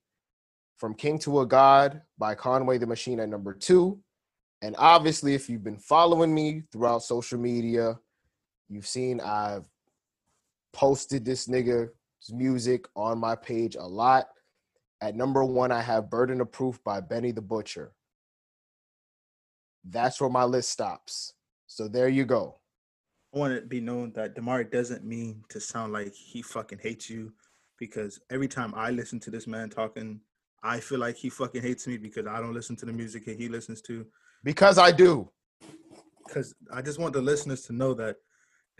[0.82, 4.00] From King to a God by Conway the Machine at number two.
[4.62, 8.00] And obviously, if you've been following me throughout social media,
[8.68, 9.64] you've seen I've
[10.72, 11.92] posted this nigga's
[12.32, 14.26] music on my page a lot.
[15.00, 17.92] At number one, I have Burden of Proof by Benny the Butcher.
[19.88, 21.34] That's where my list stops.
[21.68, 22.56] So there you go.
[23.32, 26.80] I want it to be known that Damari doesn't mean to sound like he fucking
[26.82, 27.32] hates you
[27.78, 30.20] because every time I listen to this man talking,
[30.62, 33.36] I feel like he fucking hates me because I don't listen to the music that
[33.36, 34.06] he listens to.
[34.44, 35.30] Because I do.
[36.26, 38.16] Because I just want the listeners to know that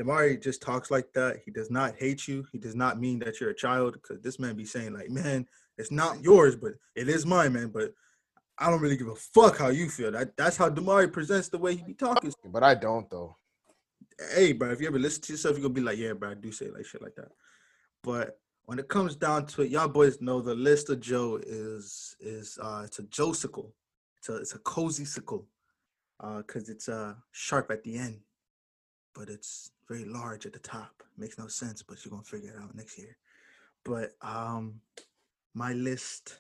[0.00, 1.40] Damari just talks like that.
[1.44, 2.46] He does not hate you.
[2.52, 5.46] He does not mean that you're a child because this man be saying, like, man,
[5.76, 7.68] it's not yours, but it is mine, man.
[7.68, 7.92] But
[8.58, 10.12] I don't really give a fuck how you feel.
[10.12, 12.32] That That's how Damari presents the way he be talking.
[12.46, 13.36] But I don't though.
[14.34, 16.34] hey, bro, if you ever listen to yourself, you're gonna be like, yeah, bro, I
[16.34, 17.32] do say like shit like that.
[18.02, 22.16] But when it comes down to it, y'all boys know the list of Joe is
[22.20, 23.70] is uh it's a Joesicle.
[24.18, 25.46] It's a it's a cozy sickle.
[26.20, 28.20] Uh cause it's uh sharp at the end,
[29.14, 31.02] but it's very large at the top.
[31.18, 33.16] Makes no sense, but you're gonna figure it out next year.
[33.84, 34.80] But um
[35.54, 36.38] my list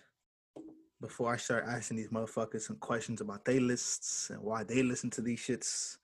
[1.00, 5.10] before I start asking these motherfuckers some questions about their lists and why they listen
[5.10, 5.96] to these shits.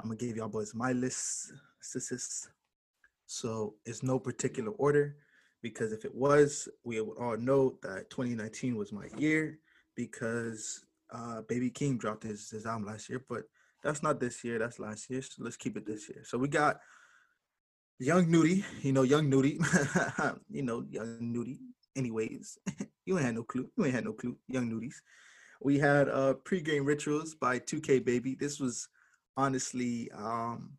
[0.00, 2.48] I'm gonna give y'all boys my list, sis.
[3.26, 5.16] So it's no particular order
[5.62, 9.58] because if it was, we would all know that 2019 was my year
[9.96, 13.44] because uh, Baby Keem dropped his, his album last year, but
[13.82, 14.58] that's not this year.
[14.58, 15.22] That's last year.
[15.22, 16.22] So let's keep it this year.
[16.24, 16.78] So we got
[17.98, 19.60] Young Nudy, you know, Young Nudy,
[20.50, 21.58] you know, Young Nudy.
[21.94, 22.58] Anyways,
[23.04, 23.68] You ain't had no clue.
[23.76, 24.36] You ain't had no clue.
[24.48, 24.94] Young nudies.
[25.60, 28.36] We had uh pregame rituals by 2K Baby.
[28.38, 28.88] This was
[29.36, 30.72] honestly um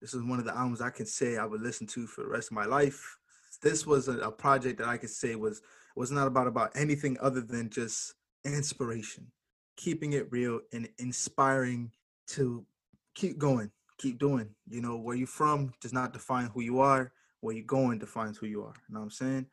[0.00, 2.30] this is one of the albums I can say I would listen to for the
[2.30, 3.16] rest of my life.
[3.62, 5.62] This was a, a project that I could say was
[5.96, 9.26] was not about about anything other than just inspiration,
[9.76, 11.90] keeping it real and inspiring
[12.28, 12.64] to
[13.14, 14.48] keep going, keep doing.
[14.68, 17.12] You know, where you from does not define who you are.
[17.40, 18.74] Where you going defines who you are.
[18.88, 19.46] You know what I'm saying?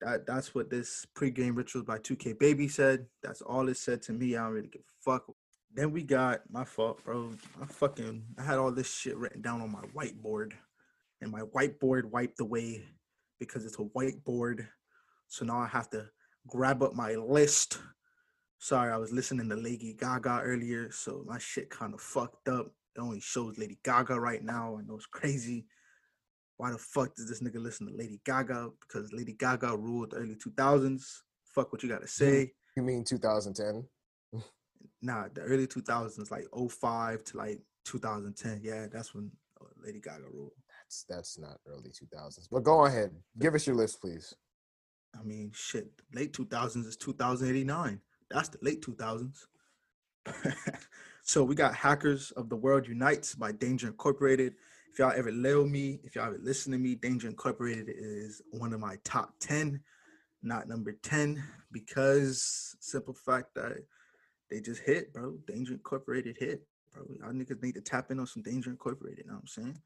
[0.00, 3.06] That that's what this pregame rituals by 2K Baby said.
[3.22, 4.36] That's all it said to me.
[4.36, 5.26] I don't really give a fuck.
[5.72, 7.30] Then we got my fault, bro.
[7.62, 10.52] I fucking I had all this shit written down on my whiteboard,
[11.20, 12.82] and my whiteboard wiped away
[13.40, 14.66] because it's a whiteboard.
[15.26, 16.06] So now I have to
[16.46, 17.78] grab up my list.
[18.58, 22.66] Sorry, I was listening to Lady Gaga earlier, so my shit kind of fucked up.
[22.94, 24.78] It only shows Lady Gaga right now.
[24.78, 25.66] I know it's crazy.
[26.58, 28.68] Why the fuck does this nigga listen to Lady Gaga?
[28.80, 31.04] Because Lady Gaga ruled the early 2000s.
[31.46, 32.52] Fuck what you gotta say.
[32.76, 33.84] You mean 2010?
[35.02, 38.60] Nah, the early 2000s, like 05 to like 2010.
[38.62, 40.52] Yeah, that's when uh, Lady Gaga ruled.
[40.90, 42.48] That's that's not early 2000s.
[42.50, 43.12] But go ahead.
[43.38, 44.34] Give us your list, please.
[45.16, 48.00] I mean, shit, late 2000s is 2089.
[48.28, 49.46] That's the late 2000s.
[51.22, 54.54] so we got Hackers of the World Unites by Danger Incorporated.
[54.92, 58.72] If y'all ever lil me, if y'all ever listen to me, Danger Incorporated is one
[58.72, 59.80] of my top 10,
[60.42, 63.76] not number 10, because simple fact that
[64.50, 65.38] they just hit, bro.
[65.46, 67.04] Danger Incorporated hit, bro.
[67.20, 69.82] Y'all niggas need to tap in on some Danger Incorporated, you know what I'm saying?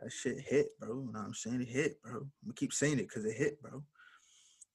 [0.00, 0.88] That shit hit, bro.
[0.88, 1.62] You know what I'm saying?
[1.62, 2.20] It hit, bro.
[2.20, 3.82] I'm gonna keep saying it because it hit, bro.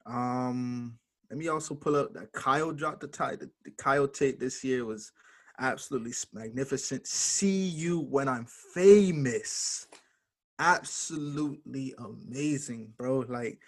[0.05, 0.97] Um,
[1.30, 3.36] let me also pull up that Kyle dropped the tie.
[3.36, 5.11] The, the Kyle tape this year was
[5.59, 7.07] absolutely magnificent.
[7.07, 9.88] See you when I'm famous.
[10.59, 13.19] Absolutely amazing, bro.
[13.19, 13.59] Like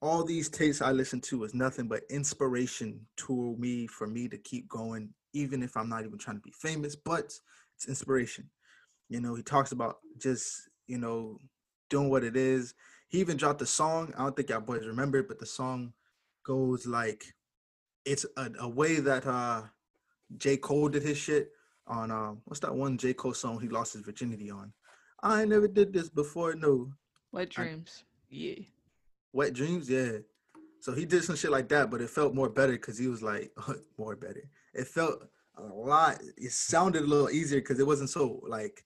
[0.00, 4.38] all these tapes I listen to is nothing but inspiration to me for me to
[4.38, 7.34] keep going, even if I'm not even trying to be famous, but
[7.76, 8.48] it's inspiration.
[9.08, 11.38] You know, he talks about just, you know,
[11.88, 12.74] doing what it is.
[13.08, 14.12] He even dropped a song.
[14.16, 15.92] I don't think y'all boys remember, it, but the song
[16.44, 17.34] goes like
[18.04, 19.62] it's a, a way that uh
[20.36, 20.56] J.
[20.56, 21.50] Cole did his shit
[21.86, 23.14] on um what's that one J.
[23.14, 24.72] Cole song he lost his virginity on?
[25.22, 26.92] I never did this before, no.
[27.32, 28.04] Wet I- dreams.
[28.30, 28.56] Yeah.
[29.32, 30.18] Wet dreams, yeah.
[30.80, 33.22] So he did some shit like that, but it felt more better because he was
[33.22, 33.50] like
[33.98, 34.48] more better.
[34.74, 35.24] It felt
[35.56, 36.20] a lot.
[36.36, 38.84] It sounded a little easier because it wasn't so like,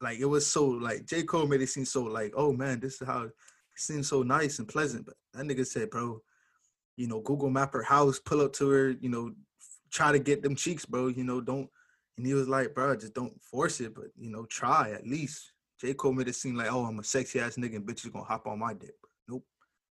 [0.00, 3.00] like it was so like J Cole made it seem so like, oh man, this
[3.00, 3.32] is how it
[3.76, 5.06] seems so nice and pleasant.
[5.06, 6.20] But that nigga said, bro,
[6.96, 9.32] you know, Google map her house, pull up to her, you know,
[9.90, 11.08] try to get them cheeks, bro.
[11.08, 11.68] You know, don't.
[12.16, 15.52] And he was like, bro, just don't force it, but you know, try at least.
[15.80, 18.24] J Cole made it seem like, oh, I'm a sexy ass nigga and bitches gonna
[18.24, 18.94] hop on my dick.
[19.28, 19.44] Nope.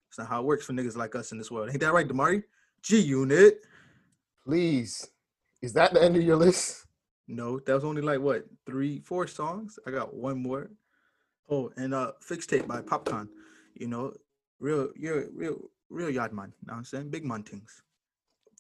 [0.10, 1.70] It's not how it works for niggas like us in this world.
[1.70, 2.44] Ain't that right, Damari?
[2.82, 3.66] G Unit.
[4.46, 5.10] Please.
[5.62, 6.83] Is that the end of your list?
[7.28, 9.80] No, that was only like what three, four songs.
[9.88, 10.72] I got one more.
[11.50, 13.28] Oh, and uh, fix tape by Popcaan.
[13.76, 14.14] You know,
[14.60, 15.58] real, real, real,
[15.90, 16.54] real yard man.
[16.66, 17.10] Know what I'm saying?
[17.10, 17.82] Big man things.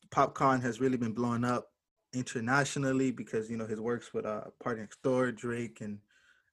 [0.09, 1.69] Popcaan has really been blowing up
[2.13, 5.99] internationally because you know his works with uh PARTYNEXTDOOR, Drake, and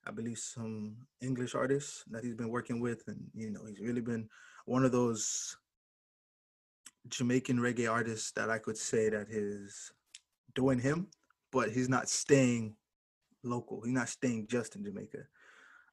[0.07, 4.01] I believe some English artists that he's been working with, and you know he's really
[4.01, 4.29] been
[4.67, 5.57] one of those
[7.09, 9.93] Jamaican reggae artists that I could say that is
[10.55, 11.09] doing him,
[11.53, 12.75] but he's not staying
[13.43, 13.83] local.
[13.83, 15.19] He's not staying just in Jamaica.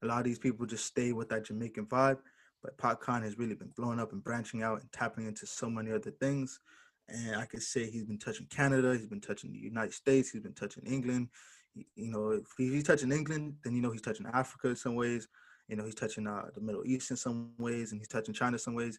[0.02, 2.18] A lot of these people just stay with that Jamaican vibe,
[2.62, 5.90] but Popcaan has really been blowing up and branching out and tapping into so many
[5.92, 6.60] other things.
[7.08, 10.42] And I could say he's been touching Canada, he's been touching the United States, he's
[10.42, 11.28] been touching England.
[11.74, 15.28] You know, if he's touching England, then you know he's touching Africa in some ways.
[15.68, 18.54] You know, he's touching uh, the Middle East in some ways, and he's touching China
[18.54, 18.98] in some ways.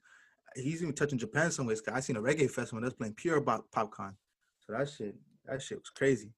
[0.56, 1.82] He's even touching Japan in some ways.
[1.82, 4.14] Cause I seen a reggae festival that's playing pure pop- Popcaan.
[4.66, 6.32] So that shit, that shit was crazy.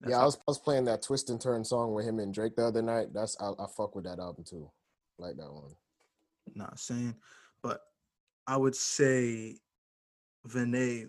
[0.00, 2.32] That's yeah, I was, I was playing that twist and turn song with him and
[2.32, 3.08] Drake the other night.
[3.12, 4.70] That's I, I fuck with that album too.
[5.18, 5.74] Like that one.
[6.54, 7.16] not saying,
[7.62, 7.80] but
[8.46, 9.58] I would say,
[10.46, 11.08] Vinay,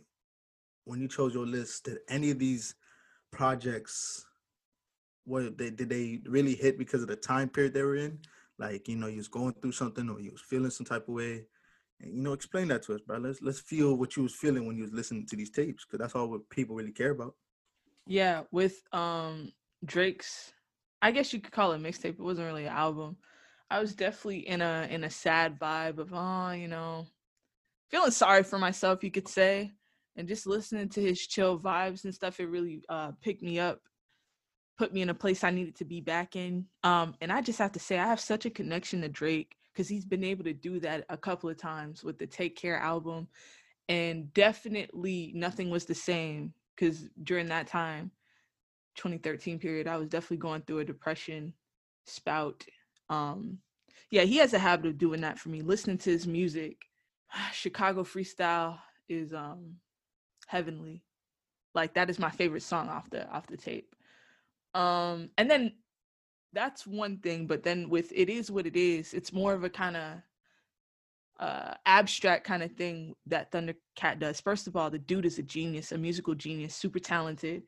[0.85, 2.73] when you chose your list, did any of these
[3.31, 4.25] projects,
[5.25, 8.17] what they did they really hit because of the time period they were in?
[8.57, 11.13] Like you know, you was going through something or you was feeling some type of
[11.13, 11.45] way.
[12.01, 13.19] And, you know, explain that to us, bro.
[13.19, 15.99] Let's let's feel what you was feeling when you was listening to these tapes, because
[15.99, 17.35] that's all what people really care about.
[18.07, 19.51] Yeah, with um
[19.85, 20.53] Drake's
[21.01, 22.05] I guess you could call it mixtape.
[22.05, 23.17] It wasn't really an album.
[23.69, 27.07] I was definitely in a in a sad vibe of oh, you know,
[27.89, 29.71] feeling sorry for myself, you could say.
[30.15, 33.79] And just listening to his chill vibes and stuff, it really uh picked me up,
[34.77, 36.65] put me in a place I needed to be back in.
[36.83, 39.87] Um, and I just have to say I have such a connection to Drake because
[39.87, 43.27] he's been able to do that a couple of times with the Take Care album
[43.87, 48.11] and definitely nothing was the same because during that time
[48.95, 51.53] 2013 period i was definitely going through a depression
[52.05, 52.65] spout
[53.09, 53.57] um
[54.11, 56.77] yeah he has a habit of doing that for me listening to his music.
[57.53, 59.75] Chicago freestyle is um
[60.47, 61.03] heavenly.
[61.75, 63.95] Like that is my favorite song off the off the tape.
[64.73, 65.73] Um and then
[66.53, 69.69] that's one thing but then with it is what it is it's more of a
[69.69, 70.13] kind of
[71.39, 74.41] uh abstract kind of thing that thundercat does.
[74.41, 77.63] First of all the dude is a genius a musical genius super talented.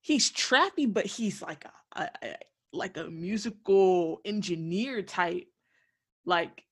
[0.00, 2.36] He's trappy but he's like a, a, a
[2.72, 5.46] like a musical engineer type.
[6.24, 6.62] Like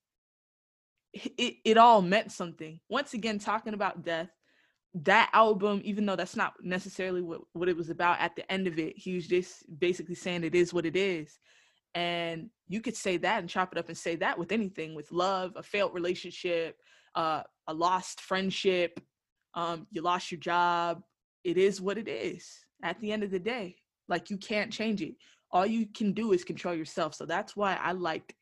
[1.13, 2.81] it, it all meant something.
[2.89, 4.29] Once again talking about death
[5.03, 8.67] that album even though that's not necessarily what, what it was about at the end
[8.67, 11.39] of it he was just basically saying it is what it is
[11.95, 15.13] and you could say that and chop it up and say that with anything with
[15.13, 16.77] love a failed relationship
[17.15, 19.01] uh, a lost friendship
[19.55, 21.03] um, you lost your job.
[21.45, 23.77] It is what it is at the end of the day.
[24.09, 25.15] Like you can't change it.
[25.51, 27.15] All you can do is control yourself.
[27.15, 28.35] So that's why i liked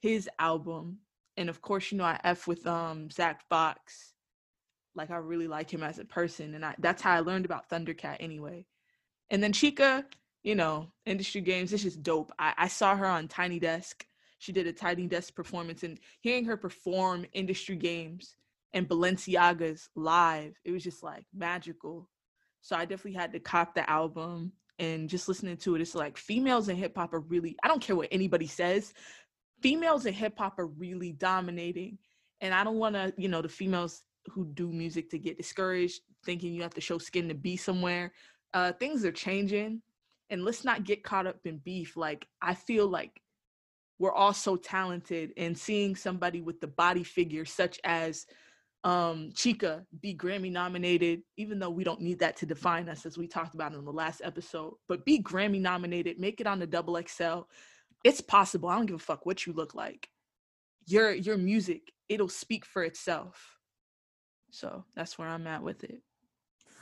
[0.00, 0.98] his album.
[1.36, 4.14] And of course you know i f with um Zack Fox.
[4.94, 7.68] Like i really like him as a person and I, that's how i learned about
[7.68, 8.66] thundercat anyway.
[9.30, 10.04] And then Chika
[10.42, 12.32] you know industry games it's just dope.
[12.38, 14.06] I, I saw her on tiny desk.
[14.38, 18.36] She did a tiny desk performance and hearing her perform industry games
[18.72, 22.08] and balenciagas live it was just like magical.
[22.62, 26.16] So i definitely had to cop the album and just listening to it it's like
[26.16, 28.94] females in hip-hop are really i don't care what anybody says
[29.60, 31.98] females in hip-hop are really dominating.
[32.40, 36.00] And i don't want to you know the females who do music to get discouraged
[36.24, 38.12] thinking you have to show skin to be somewhere.
[38.54, 39.82] Uh things are changing
[40.30, 43.20] and let's not get caught up in beef like i feel like
[43.98, 48.26] we're all so talented and seeing somebody with the body figure such as
[48.82, 53.18] um Chika be grammy nominated even though we don't need that to define us as
[53.18, 56.66] we talked about in the last episode but be grammy nominated make it on the
[56.66, 57.40] double xl
[58.04, 60.08] it's possible i don't give a fuck what you look like.
[60.86, 63.58] Your your music it'll speak for itself.
[64.50, 66.02] So that's where i'm at with it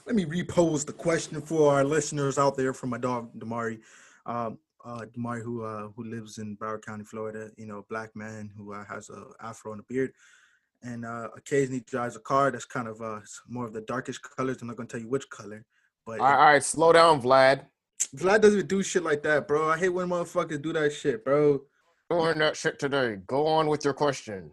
[0.09, 3.81] Let me repose the question for our listeners out there from my dog Damari.
[4.25, 7.51] Um, uh, Damari, who uh, who lives in Broward County, Florida.
[7.59, 10.15] You know, black man who uh, has a afro and a beard,
[10.83, 14.63] and uh, occasionally drives a car that's kind of uh, more of the darkest colors.
[14.63, 15.63] I'm not gonna tell you which color,
[16.07, 17.67] but All right, all right, slow down, Vlad.
[18.17, 19.69] Vlad doesn't do shit like that, bro.
[19.69, 21.61] I hate when motherfuckers do that shit, bro.
[22.09, 23.19] Doing that shit today.
[23.27, 24.53] Go on with your question.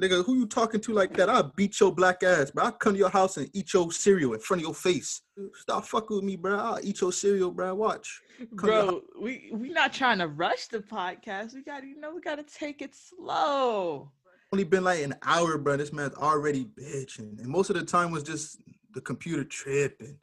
[0.00, 1.28] Nigga, who you talking to like that?
[1.28, 2.66] I'll beat your black ass, bro.
[2.66, 5.22] I'll come to your house and eat your cereal in front of your face.
[5.54, 6.56] Stop fucking with me, bro.
[6.56, 7.74] I'll eat your cereal, bro.
[7.74, 8.20] Watch.
[8.56, 12.20] Come bro we we not trying to rush the podcast we gotta you know we
[12.20, 14.12] gotta take it slow
[14.52, 15.76] Only been like an hour, bro.
[15.76, 17.40] This man's already bitching.
[17.40, 18.60] And most of the time was just
[18.94, 20.18] the computer tripping.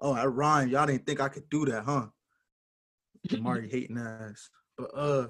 [0.00, 0.72] Oh, I rhymed.
[0.72, 2.06] Y'all didn't think I could do that, huh?
[3.38, 4.48] Mari hating ass.
[4.78, 5.28] But uh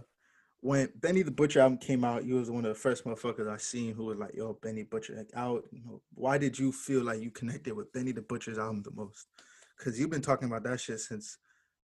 [0.61, 3.57] when Benny the Butcher album came out, you was one of the first motherfuckers I
[3.57, 5.65] seen who was like, yo, Benny Butcher out.
[5.71, 8.91] You know, why did you feel like you connected with Benny the Butcher's album the
[8.93, 9.27] most?
[9.79, 11.39] Cause you've been talking about that shit since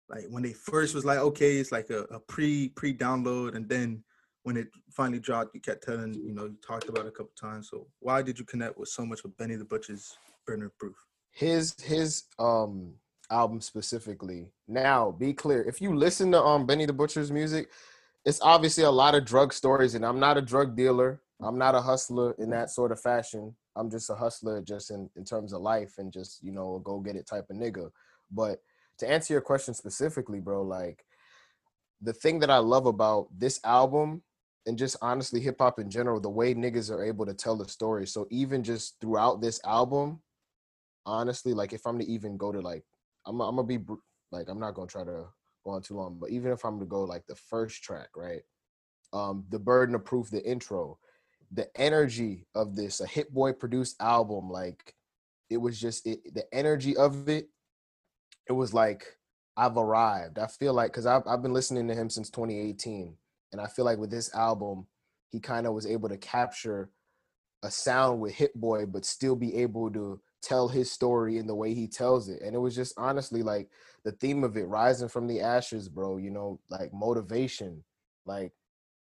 [0.09, 3.69] like when they first was like, okay, it's like a, a pre pre download, and
[3.69, 4.03] then
[4.41, 7.31] when it finally dropped, you kept telling, you know, you talked about it a couple
[7.39, 7.69] times.
[7.69, 10.95] So why did you connect with so much with Benny the Butcher's Burner Proof?
[11.33, 12.93] his his um
[13.29, 14.51] album specifically.
[14.67, 15.63] Now, be clear.
[15.63, 17.69] If you listen to um Benny the Butcher's music,
[18.25, 21.21] it's obviously a lot of drug stories, and I'm not a drug dealer.
[21.41, 23.55] I'm not a hustler in that sort of fashion.
[23.75, 26.79] I'm just a hustler, just in in terms of life, and just you know, a
[26.79, 27.89] go get it type of nigga.
[28.31, 28.59] But
[28.99, 31.05] to answer your question specifically, bro, like
[32.01, 34.23] the thing that I love about this album
[34.65, 37.67] and just honestly hip hop in general, the way niggas are able to tell the
[37.67, 38.07] story.
[38.07, 40.21] So even just throughout this album,
[41.05, 42.83] honestly, like if I'm to even go to like,
[43.25, 43.79] I'm I'm gonna be
[44.31, 45.25] like I'm not gonna try to
[45.63, 48.41] go on too long, but even if I'm to go like the first track, right?
[49.11, 50.97] Um, the burden of proof, the intro,
[51.51, 54.95] the energy of this, a Hit Boy produced album, like
[55.49, 57.49] it was just it, the energy of it.
[58.49, 59.05] It was like
[59.55, 60.39] I've arrived.
[60.39, 63.15] I feel like because I've I've been listening to him since 2018,
[63.51, 64.87] and I feel like with this album,
[65.29, 66.89] he kind of was able to capture
[67.63, 71.55] a sound with Hit Boy, but still be able to tell his story in the
[71.55, 72.41] way he tells it.
[72.41, 73.69] And it was just honestly like
[74.03, 76.17] the theme of it, rising from the ashes, bro.
[76.17, 77.83] You know, like motivation,
[78.25, 78.51] like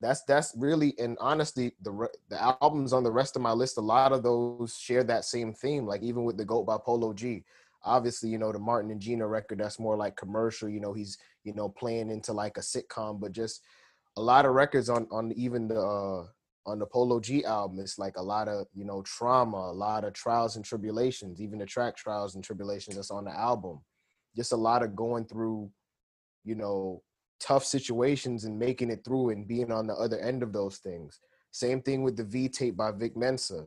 [0.00, 3.78] that's that's really and honestly the the albums on the rest of my list.
[3.78, 5.86] A lot of those share that same theme.
[5.86, 7.44] Like even with the Goat by Polo G.
[7.82, 9.58] Obviously, you know the Martin and Gina record.
[9.58, 10.68] That's more like commercial.
[10.68, 13.62] You know he's you know playing into like a sitcom, but just
[14.16, 16.26] a lot of records on on even the uh
[16.66, 20.04] on the Polo G album, it's like a lot of you know trauma, a lot
[20.04, 23.80] of trials and tribulations, even the track trials and tribulations that's on the album.
[24.36, 25.70] Just a lot of going through,
[26.44, 27.02] you know,
[27.40, 31.18] tough situations and making it through and being on the other end of those things.
[31.50, 33.66] Same thing with the V tape by Vic Mensa.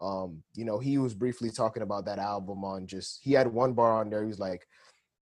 [0.00, 3.72] Um, you know, he was briefly talking about that album on just he had one
[3.72, 4.22] bar on there.
[4.22, 4.66] He was like,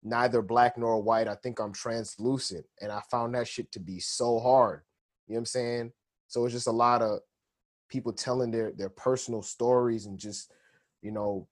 [0.03, 1.29] neither black nor white.
[1.29, 2.67] I think I'm translucent.
[2.81, 4.83] And I found that shit to be so hard.
[5.27, 5.93] You know what I'm saying?
[6.33, 7.19] So it's just a lot of
[7.91, 10.51] people telling their their personal stories and just,
[11.03, 11.47] you know,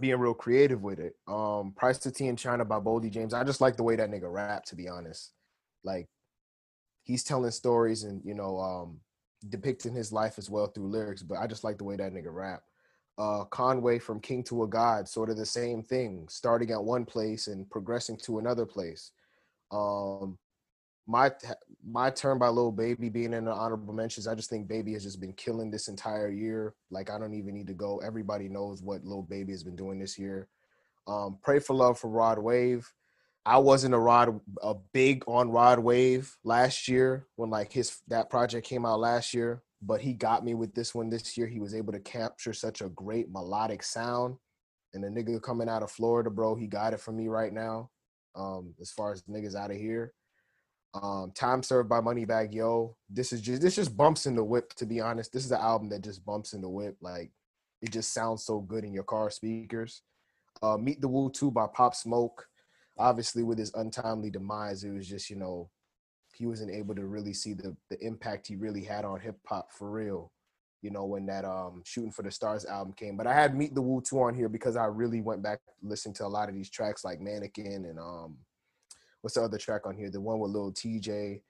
[0.00, 1.14] being real creative with it.
[1.28, 3.32] Um, Price to Tea in China by Boldy James.
[3.32, 5.34] I just like the way that nigga rap, to be honest.
[5.84, 6.08] Like
[7.04, 8.98] he's telling stories and, you know, um,
[9.48, 12.34] depicting his life as well through lyrics, but I just like the way that nigga
[12.34, 12.64] rap.
[13.18, 17.04] Uh, Conway from King to a God, sort of the same thing, starting at one
[17.04, 19.12] place and progressing to another place.
[19.70, 20.38] Um,
[21.08, 21.30] my
[21.82, 24.28] my turn by Lil Baby being in the honorable mentions.
[24.28, 26.74] I just think Baby has just been killing this entire year.
[26.90, 27.98] Like I don't even need to go.
[27.98, 30.48] Everybody knows what Lil Baby has been doing this year.
[31.08, 32.92] Um, Pray for Love for Rod Wave.
[33.46, 38.28] I wasn't a Rod a big on Rod Wave last year when like his that
[38.28, 41.46] project came out last year, but he got me with this one this year.
[41.46, 44.36] He was able to capture such a great melodic sound.
[44.92, 47.88] And the nigga coming out of Florida, bro, he got it for me right now.
[48.36, 50.12] Um, as far as niggas out of here.
[50.94, 52.96] Um, Time Served by Moneybagg Yo.
[53.10, 55.32] This is just this just bumps in the whip, to be honest.
[55.32, 56.96] This is an album that just bumps in the whip.
[57.00, 57.30] Like
[57.82, 60.02] it just sounds so good in your car speakers.
[60.62, 62.46] Uh, Meet the Woo 2 by Pop Smoke.
[62.98, 65.70] Obviously, with his untimely demise, it was just, you know,
[66.34, 69.70] he wasn't able to really see the the impact he really had on hip hop
[69.70, 70.32] for real.
[70.82, 73.16] You know, when that um Shooting for the Stars album came.
[73.16, 76.14] But I had Meet the Woo 2 on here because I really went back listening
[76.14, 78.38] to a lot of these tracks like Mannequin and um
[79.28, 80.08] what's the other track on here?
[80.08, 81.42] The one with Lil Tjay.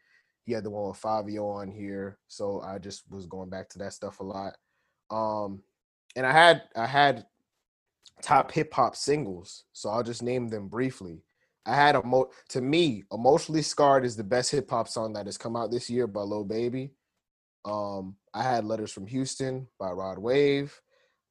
[0.43, 2.19] He had the one with Fabio on here.
[2.27, 4.55] So I just was going back to that stuff a lot.
[5.13, 5.63] Um
[6.17, 7.25] and I had I had
[8.21, 9.63] top hip hop singles.
[9.73, 11.23] So I'll just name them briefly.
[11.65, 15.27] I had a mo to me, Emotionally Scarred is the best hip hop song that
[15.27, 16.91] has come out this year by Lil Baby.
[17.65, 20.81] Um, I had Letters from Houston by Rod Wave,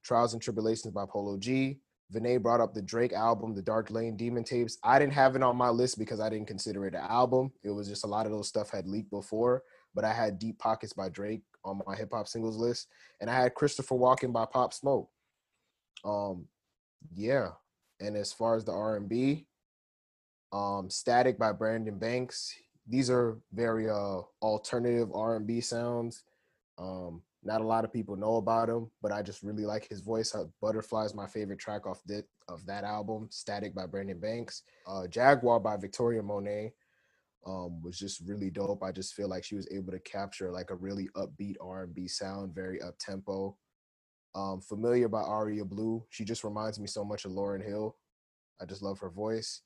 [0.01, 1.81] Trials and Tribulations by Polo G.
[2.13, 4.77] Vinay brought up the Drake album, the Dark Lane Demo tapes.
[4.83, 7.51] I didn't have it on my list because I didn't consider it an album.
[7.63, 9.63] It was just a lot of those stuff had leaked before,
[9.93, 12.87] but I had Deep Pockets by Drake on my hip hop singles list,
[13.19, 15.09] and I had Christopher Walking by Pop Smoke.
[16.05, 16.45] Um,
[17.13, 17.49] yeah,
[17.99, 19.47] and as far as the R and B,
[20.53, 22.53] um, Static by Brandon Banks.
[22.89, 26.23] These are very uh alternative R and B sounds.
[26.77, 30.01] Um, not a lot of people know about him, but I just really like his
[30.01, 30.35] voice.
[30.35, 33.29] Uh, Butterfly is my favorite track off that of that album.
[33.31, 34.63] Static by Brandon Banks.
[34.85, 36.73] Uh, Jaguar by Victoria Monet
[37.45, 38.83] um, was just really dope.
[38.83, 41.95] I just feel like she was able to capture like a really upbeat R and
[41.95, 43.55] B sound, very up tempo.
[44.35, 46.03] Um, Familiar by Aria Blue.
[46.09, 47.95] She just reminds me so much of Lauryn Hill.
[48.61, 49.61] I just love her voice.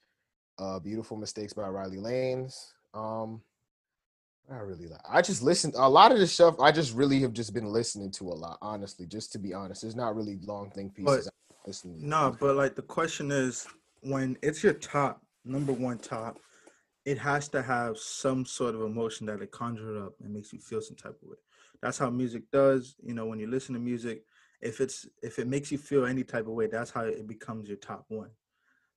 [0.60, 2.74] Uh, Beautiful Mistakes by Riley Lanes.
[2.94, 3.42] Um,
[4.50, 5.02] I really like.
[5.08, 6.60] I just listened a lot of this stuff.
[6.60, 8.58] I just really have just been listening to a lot.
[8.62, 11.30] Honestly, just to be honest, it's not really long thing pieces.
[11.66, 11.88] To.
[12.00, 13.68] No, but like the question is,
[14.02, 16.40] when it's your top number one top,
[17.06, 20.60] it has to have some sort of emotion that it conjures up and makes you
[20.60, 21.38] feel some type of way.
[21.82, 22.96] That's how music does.
[23.04, 24.24] You know, when you listen to music,
[24.62, 27.68] if it's if it makes you feel any type of way, that's how it becomes
[27.68, 28.30] your top one.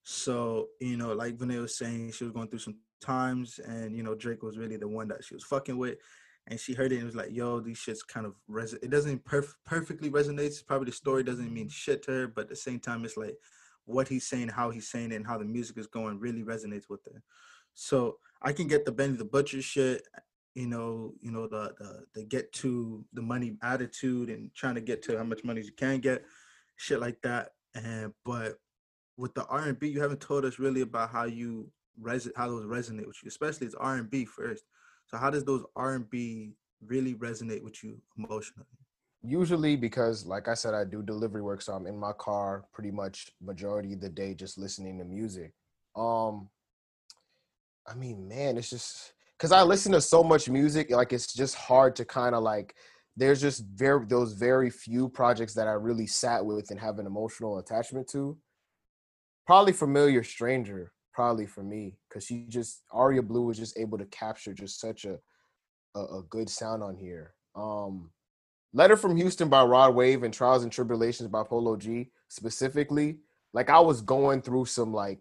[0.04, 4.02] So, you know, like Vanessa was saying, she was going through some times and you
[4.02, 5.98] know, Drake was really the one that she was fucking with.
[6.46, 9.24] And she heard it and was like, yo, these shits kind of res it doesn't
[9.24, 10.64] perf- perfectly resonates.
[10.64, 13.36] Probably the story doesn't mean shit to her, but at the same time, it's like
[13.86, 16.90] what he's saying, how he's saying it, and how the music is going really resonates
[16.90, 17.22] with her.
[17.72, 20.06] So I can get the Benny the Butcher shit,
[20.54, 24.82] you know, you know, the the the get to the money attitude and trying to
[24.82, 26.24] get to how much money you can get,
[26.76, 27.52] shit like that.
[27.74, 28.58] And but
[29.16, 31.70] with the R and B, you haven't told us really about how you
[32.00, 34.64] res how those resonate with you, especially it's R and B first.
[35.06, 36.52] So how does those R and B
[36.84, 38.66] really resonate with you emotionally?
[39.22, 42.90] Usually because, like I said, I do delivery work, so I'm in my car pretty
[42.90, 45.52] much majority of the day just listening to music.
[45.96, 46.50] Um,
[47.86, 51.54] I mean, man, it's just because I listen to so much music, like it's just
[51.54, 52.74] hard to kind of like.
[53.16, 57.06] There's just very those very few projects that I really sat with and have an
[57.06, 58.36] emotional attachment to.
[59.46, 64.06] Probably familiar stranger, probably for me, because she just Aria Blue was just able to
[64.06, 65.18] capture just such a
[65.94, 67.34] a, a good sound on here.
[67.54, 68.10] Um,
[68.72, 73.18] Letter from Houston by Rod Wave and Trials and Tribulations by Polo G specifically.
[73.52, 75.20] Like I was going through some like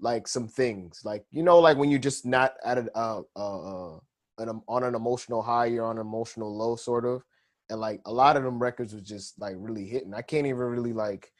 [0.00, 3.94] like some things like you know like when you're just not at a uh uh,
[3.94, 3.98] uh
[4.38, 7.22] an, on an emotional high you're on an emotional low sort of
[7.70, 10.14] and like a lot of them records was just like really hitting.
[10.14, 11.32] I can't even really like,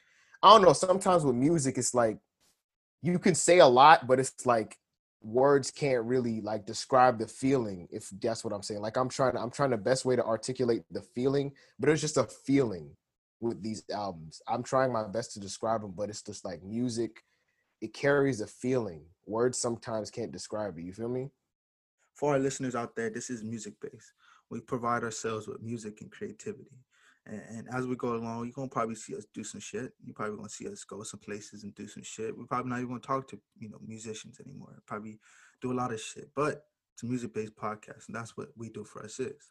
[0.45, 0.73] I don't know.
[0.73, 2.19] Sometimes with music, it's like
[3.01, 4.77] you can say a lot, but it's like
[5.23, 7.87] words can't really like describe the feeling.
[7.91, 8.81] If that's what I'm saying.
[8.81, 12.17] Like I'm trying, I'm trying the best way to articulate the feeling, but it's just
[12.17, 12.91] a feeling
[13.41, 14.39] with these albums.
[14.47, 17.23] I'm trying my best to describe them, but it's just like music.
[17.81, 19.01] It carries a feeling.
[19.25, 20.83] Words sometimes can't describe it.
[20.83, 21.31] You feel me?
[22.13, 24.13] For our listeners out there, this is music based.
[24.51, 26.77] We provide ourselves with music and creativity.
[27.27, 29.93] And, and as we go along, you're gonna probably see us do some shit.
[30.03, 32.37] You're probably gonna see us go some places and do some shit.
[32.37, 34.81] We're probably not even gonna talk to you know musicians anymore.
[34.85, 35.19] Probably
[35.61, 36.29] do a lot of shit.
[36.35, 39.49] But it's a music based podcast, and that's what we do for us is.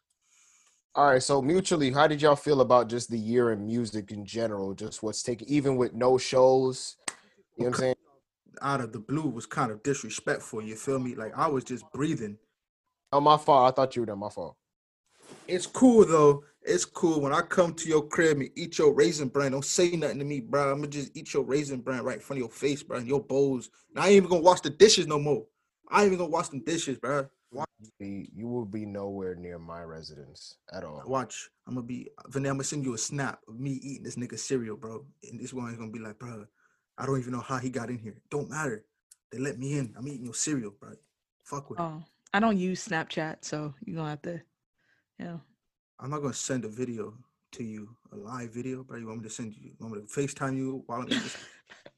[0.95, 1.21] All right.
[1.21, 4.73] So mutually, how did y'all feel about just the year in music in general?
[4.73, 6.95] Just what's taking, even with no shows.
[7.57, 7.95] You know what I'm saying?
[8.61, 10.61] Out of the blue was kind of disrespectful.
[10.61, 11.13] You feel me?
[11.13, 12.37] Like I was just breathing.
[13.11, 13.71] Oh, my fault.
[13.71, 14.19] I thought you were done.
[14.19, 14.55] My fault.
[15.47, 16.43] It's cool though.
[16.65, 19.51] It's cool when I come to your crib and eat your raisin bran.
[19.51, 20.71] Don't say nothing to me, bro.
[20.71, 23.07] I'm gonna just eat your raisin bran right in front of your face, bro, and
[23.07, 23.69] your bowls.
[23.89, 25.45] And I ain't even gonna wash the dishes no more.
[25.89, 27.27] I ain't even gonna wash them dishes, bro.
[27.99, 31.03] Be- You will be nowhere near my residence at all.
[31.05, 34.15] Watch, I'm gonna be Vinay, I'm gonna send you a snap of me eating this
[34.15, 35.05] nigga cereal, bro.
[35.29, 36.45] And this one is gonna be like, bro,
[36.97, 38.17] I don't even know how he got in here.
[38.29, 38.85] Don't matter.
[39.31, 39.93] They let me in.
[39.97, 40.93] I'm eating your cereal, bro.
[41.43, 41.83] Fuck with it.
[41.83, 44.41] Oh, I don't use Snapchat, so you're gonna have to,
[45.19, 45.41] you know.
[45.99, 47.13] I'm not gonna send a video
[47.53, 48.97] to you, a live video, bro.
[48.97, 49.69] You want me to send you?
[49.69, 51.37] you want me to FaceTime you while I'm this?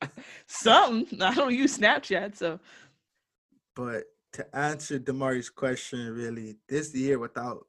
[0.48, 1.22] Something.
[1.22, 2.60] I don't use Snapchat, so
[3.76, 4.04] But
[4.34, 7.66] to answer Damari's question, really, this year without,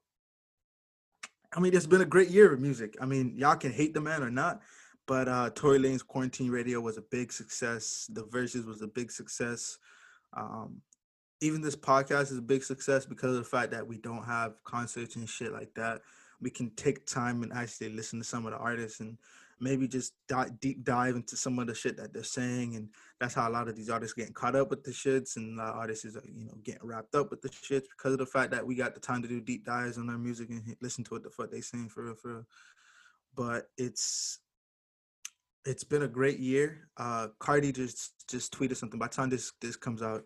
[1.54, 2.96] I mean, it's been a great year of music.
[3.00, 4.60] I mean, y'all can hate the man or not,
[5.06, 8.10] but uh, Tory Lanez Quarantine Radio was a big success.
[8.12, 9.78] The Verzuz was a big success.
[10.36, 10.82] Um,
[11.40, 14.62] even this podcast is a big success because of the fact that we don't have
[14.64, 16.02] concerts and shit like that.
[16.40, 19.18] We can take time and actually listen to some of the artists and
[19.60, 22.88] maybe just di- deep dive into some of the shit that they're saying and
[23.20, 26.04] that's how a lot of these artists getting caught up with the shits and artists
[26.04, 28.66] is uh, you know getting wrapped up with the shits because of the fact that
[28.66, 31.22] we got the time to do deep dives on their music and listen to what
[31.22, 32.46] the fuck they saying for real for real.
[33.34, 34.38] But it's
[35.64, 36.88] it's been a great year.
[36.96, 38.98] Uh Carti just just tweeted something.
[38.98, 40.24] By the time this this comes out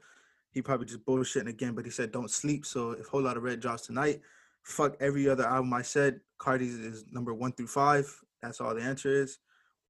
[0.51, 2.66] he probably just bullshitting again but he said don't sleep.
[2.66, 4.20] So if whole lot of red drops tonight
[4.62, 6.20] fuck every other album i said.
[6.39, 8.12] Carti's is number one through five.
[8.43, 9.39] That's all the answer is.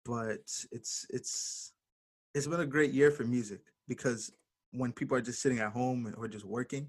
[0.05, 0.39] But
[0.71, 1.73] it's it's
[2.35, 4.33] it's been a great year for music because
[4.73, 6.89] when people are just sitting at home or just working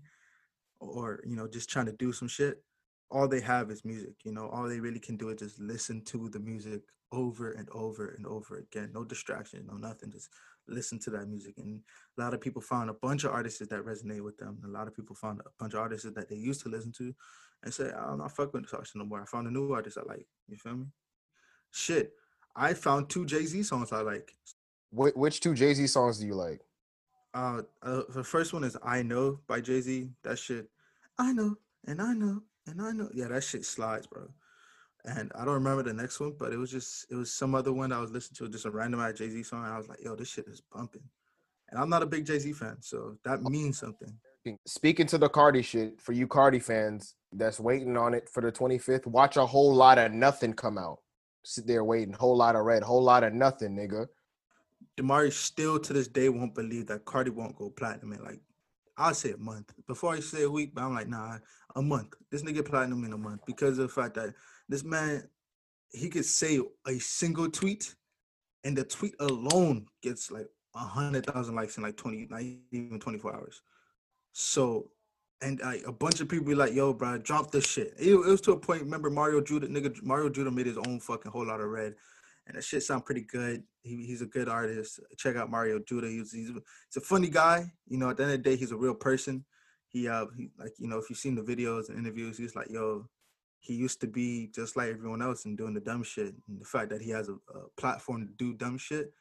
[0.79, 2.63] or you know just trying to do some shit
[3.11, 4.49] all they have is music you know?
[4.49, 6.81] All they really can do is just listen to the music
[7.13, 8.91] over and over and over again.
[8.93, 10.11] No distraction no nothing.
[10.11, 10.29] Just
[10.67, 11.55] listen to that music.
[11.57, 11.81] And
[12.17, 14.59] a lot of people found a bunch of artists that resonate with them.
[14.65, 17.13] A lot of people found a bunch of artists that they used to listen to
[17.63, 19.21] and say i don't know fuck with this artist no more.
[19.21, 20.27] I found a new artist i like.
[20.49, 20.87] You feel me?
[21.71, 22.13] Shit.
[22.55, 24.33] I found two jay-z songs i like.
[24.91, 26.61] Wh- which two Jay Z songs do you like?
[27.33, 30.09] Uh, uh, the first one is "I Know" by Jay Z.
[30.23, 30.69] That shit,
[31.17, 31.55] I know,
[31.87, 33.09] and I know, and I know.
[33.13, 34.29] Yeah, that shit slides, bro.
[35.05, 37.73] And I don't remember the next one, but it was just it was some other
[37.73, 39.65] one I was listening to, just a random ass Jay Z song.
[39.65, 41.03] And I was like, yo, this shit is bumping.
[41.69, 44.13] And I'm not a big Jay Z fan, so that oh, means something.
[44.65, 48.51] Speaking to the Carti shit, for you Carti fans that's waiting on it for the
[48.51, 50.99] 25th, watch a whole lot of nothing come out.
[51.43, 54.07] Sit there waiting, whole lot of red, whole lot of nothing, nigga.
[54.97, 58.39] Damari still to this day won't believe that Carti won't go platinum in like
[58.97, 59.73] I'll say a month.
[59.87, 61.39] Before I say a week, but I'm like, nah,
[61.75, 62.13] a month.
[62.31, 64.33] This nigga platinum in a month because of the fact that
[64.73, 65.23] this man
[65.91, 67.93] he could say a single tweet
[68.63, 72.41] and the tweet alone gets like hundred thousand likes in like 20, not
[72.71, 73.61] even 24 hours.
[74.31, 74.89] So
[75.41, 77.93] and like a bunch of people be like, yo, bro, drop this shit.
[77.99, 80.99] It, it was to a point, remember Mario Judah, nigga, Mario Judah made his own
[80.99, 81.93] fucking whole lot of red.
[82.47, 83.63] And that shit sound pretty good.
[83.83, 84.99] He, he's a good artist.
[85.17, 86.07] Check out Mario Judah.
[86.07, 87.71] He's, he's he's a funny guy.
[87.87, 89.45] You know, at the end of the day, he's a real person.
[89.87, 92.69] He uh he like you know if you've seen the videos and interviews, he's like
[92.69, 93.07] yo,
[93.63, 96.35] he used to be just like everyone else and doing the dumb shit.
[96.49, 99.13] And the fact that he has a, a platform to do dumb shit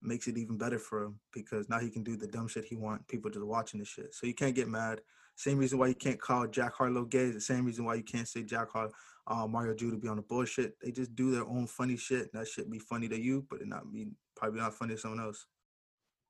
[0.00, 2.76] makes it even better for him because now he can do the dumb shit he
[2.76, 3.06] want.
[3.08, 5.02] People just watching the shit, so you can't get mad.
[5.36, 7.30] Same reason why you can't call Jack Harlow gay.
[7.30, 8.88] The same reason why you can't say Jack Har
[9.26, 10.76] uh, Mario Judah be on the bullshit.
[10.80, 12.32] They just do their own funny shit.
[12.32, 15.20] That shit be funny to you, but it not be probably not funny to someone
[15.20, 15.44] else.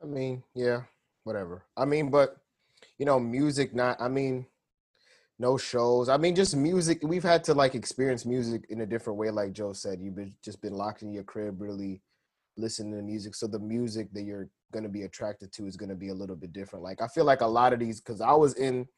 [0.02, 0.82] I mean, yeah,
[1.22, 1.64] whatever.
[1.76, 2.36] I mean, but
[2.98, 4.47] you know, music not I mean,
[5.44, 6.08] no shows.
[6.08, 7.00] I mean, just music.
[7.02, 10.00] We've had to like experience music in a different way, like Joe said.
[10.00, 12.00] You've been just been locked in your crib, really
[12.56, 13.34] listening to music.
[13.34, 16.54] So the music that you're gonna be attracted to is gonna be a little bit
[16.54, 16.82] different.
[16.82, 18.88] Like I feel like a lot of these because I was in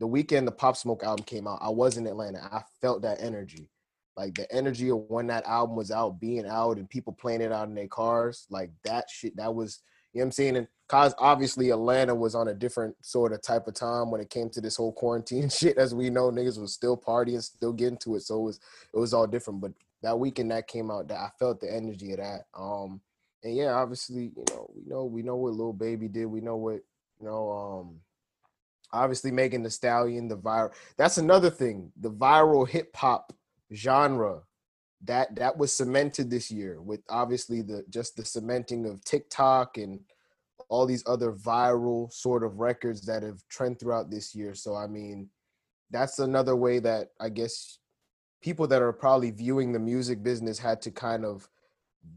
[0.00, 1.58] the weekend the Pop Smoke album came out.
[1.60, 2.40] I was in Atlanta.
[2.50, 3.68] I felt that energy.
[4.16, 7.52] like the energy of when that album was out, being out, and people playing it
[7.52, 9.36] out in their cars, like that shit.
[9.36, 9.82] That was
[10.14, 10.56] you know what I'm saying.
[10.56, 14.30] And cause obviously Atlanta was on a different sort of type of time when it
[14.30, 15.76] came to this whole quarantine shit.
[15.76, 18.60] As we know, niggas was still partying, still getting to it, so it was
[18.94, 19.60] it was all different.
[19.60, 19.72] But
[20.02, 22.42] that weekend that came out, that I felt the energy of that.
[22.54, 23.00] Um,
[23.42, 26.26] and yeah, obviously, you know, we know we know what Lil Baby did.
[26.26, 26.80] We know what
[27.20, 27.50] you know.
[27.50, 28.00] Um,
[28.92, 30.72] obviously, Megan the Stallion, the viral.
[30.96, 31.90] That's another thing.
[32.00, 33.32] The viral hip hop
[33.72, 34.42] genre
[35.04, 40.00] that that was cemented this year with obviously the just the cementing of TikTok and
[40.68, 44.54] all these other viral sort of records that have trend throughout this year.
[44.54, 45.28] So I mean,
[45.90, 47.78] that's another way that I guess
[48.42, 51.48] people that are probably viewing the music business had to kind of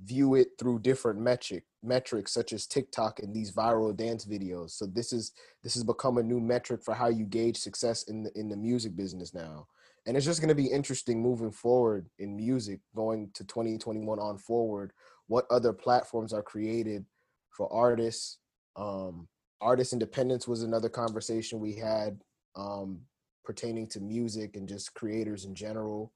[0.03, 4.71] view it through different metric metrics such as TikTok and these viral dance videos.
[4.71, 5.31] So this is
[5.63, 8.57] this has become a new metric for how you gauge success in the in the
[8.57, 9.67] music business now.
[10.05, 14.37] And it's just going to be interesting moving forward in music going to 2021 on
[14.37, 14.93] forward
[15.27, 17.05] what other platforms are created
[17.49, 18.39] for artists.
[18.75, 19.27] Um
[19.59, 22.21] artist independence was another conversation we had
[22.55, 22.99] um
[23.43, 26.11] pertaining to music and just creators in general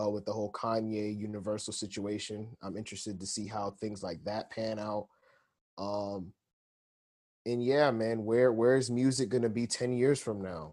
[0.00, 2.48] uh, with the whole Kanye Universal situation.
[2.62, 5.08] I'm interested to see how things like that pan out.
[5.78, 6.32] Um,
[7.46, 10.72] and yeah, man, where where's music gonna be 10 years from now?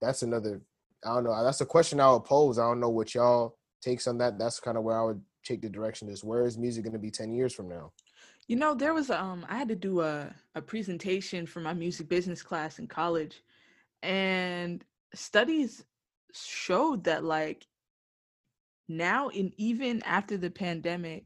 [0.00, 0.62] That's another.
[1.04, 1.44] I don't know.
[1.44, 2.58] That's a question I would pose.
[2.58, 4.38] I don't know what y'all takes on that.
[4.38, 6.08] That's kind of where I would take the direction.
[6.08, 7.92] Is where is music gonna be 10 years from now?
[8.46, 12.08] You know, there was um I had to do a a presentation for my music
[12.08, 13.42] business class in college
[14.02, 14.84] and
[15.14, 15.84] studies
[16.32, 17.66] showed that like
[18.88, 21.24] now and even after the pandemic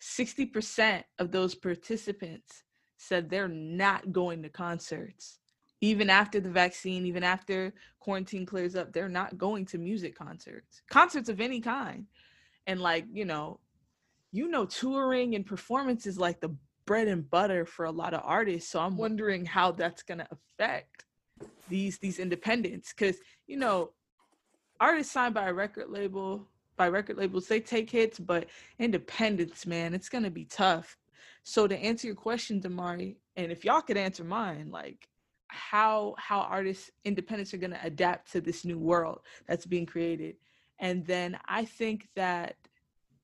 [0.00, 2.64] 60% of those participants
[2.96, 5.38] said they're not going to concerts.
[5.82, 10.82] Even after the vaccine even after quarantine clears up they're not going to music concerts
[10.90, 12.06] concerts of any kind.
[12.66, 13.60] And like you know
[14.32, 16.54] you know touring and performance is like the
[16.86, 18.70] bread and butter for a lot of artists.
[18.70, 21.04] So i'm wondering how that's going to affect
[21.68, 22.92] these these independents.
[22.92, 23.92] Because you know
[24.80, 26.49] artists signed by a record label
[26.80, 28.46] by record labels they take hits but
[28.78, 30.96] independence man it's to be tough.
[31.42, 35.06] So to answer your question damari and if y'all could answer mine like
[35.48, 40.36] how how artists independents are to adapt to this new world that's being created.
[40.78, 42.56] And then i think that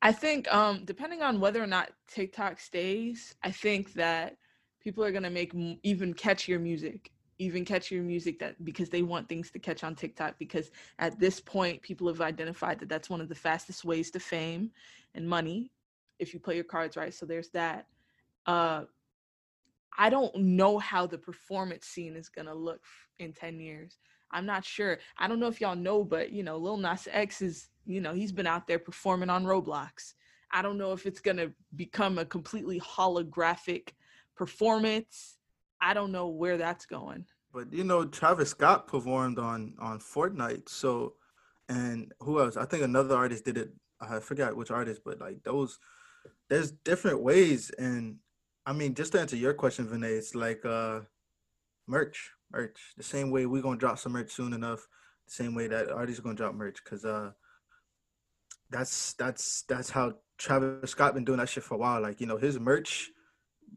[0.03, 4.37] i think um depending on whether or not tiktok stays i think that
[4.85, 9.29] people are to make even catchier music even catch your music that because they want
[9.29, 13.21] things to catch on tiktok because at this point people have identified that that's one
[13.21, 14.71] of the fastest ways to fame
[15.15, 15.71] and money
[16.19, 17.87] if you play your cards right so there's that
[18.47, 18.83] uh
[19.99, 22.81] I don't know how the performance scene is gonna look
[23.19, 23.99] in 10 years.
[24.31, 24.99] I'm not sure.
[25.19, 28.13] I don't know if y'all know, but you know, Lil Nas X is, you know,
[28.13, 30.15] he's been out there performing on Roblox.
[30.53, 33.91] I don't know if it's gonna become a completely holographic
[34.35, 35.36] performance.
[35.81, 37.24] I don't know where that's going.
[37.53, 40.69] But you know, Travis Scott performed on on Fortnite.
[40.69, 41.15] So,
[41.69, 42.57] and who else?
[42.57, 43.70] I think another artist did it.
[44.01, 45.78] I forgot which artist, but like those,
[46.51, 47.70] there's different ways.
[47.78, 48.16] And
[48.66, 51.01] I mean, just to answer your question, Vinay, it's like uh,
[51.86, 52.78] merch, merch.
[52.97, 54.86] The same way we're gonna drop some merch soon enough.
[55.27, 57.31] The same way that artists gonna drop merch, cause uh,
[58.70, 62.03] that's that's that's how Travis Scott been doing that shit for a while.
[62.03, 63.11] Like you know, his merch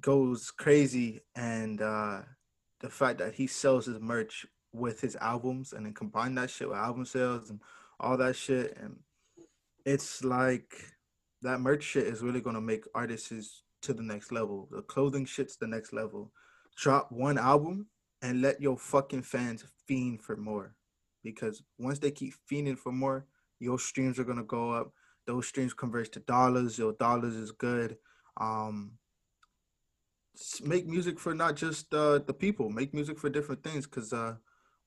[0.01, 2.21] goes crazy, and uh,
[2.79, 6.69] the fact that he sells his merch with his albums and then combine that shit
[6.69, 7.59] with album sales and
[7.99, 8.95] all that shit and
[9.83, 10.75] it's like
[11.41, 14.67] that merch shit is really gonna make artists to the next level.
[14.71, 16.31] The clothing shit's the next level.
[16.75, 17.87] Drop one album
[18.21, 20.75] and let your fucking fans fiend for more.
[21.23, 23.25] Because once they keep fiending for more,
[23.59, 24.91] your streams are gonna go up.
[25.25, 26.77] Those streams convert to dollars.
[26.77, 27.97] Your dollars is good.
[28.37, 28.91] Um,
[30.63, 32.69] make music for not just uh, the people.
[32.69, 33.85] Make music for different things.
[33.85, 34.35] Cause uh,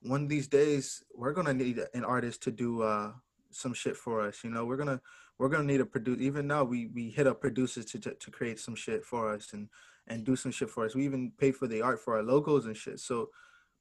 [0.03, 3.13] one of these days we're gonna need an artist to do uh,
[3.51, 4.43] some shit for us.
[4.43, 5.01] You know, we're gonna
[5.39, 6.21] we're gonna need a produce.
[6.21, 9.53] Even now, we we hit up producers to to to create some shit for us
[9.53, 9.69] and
[10.09, 10.95] and do some shit for us.
[10.95, 12.99] We even pay for the art for our logos and shit.
[13.01, 13.31] So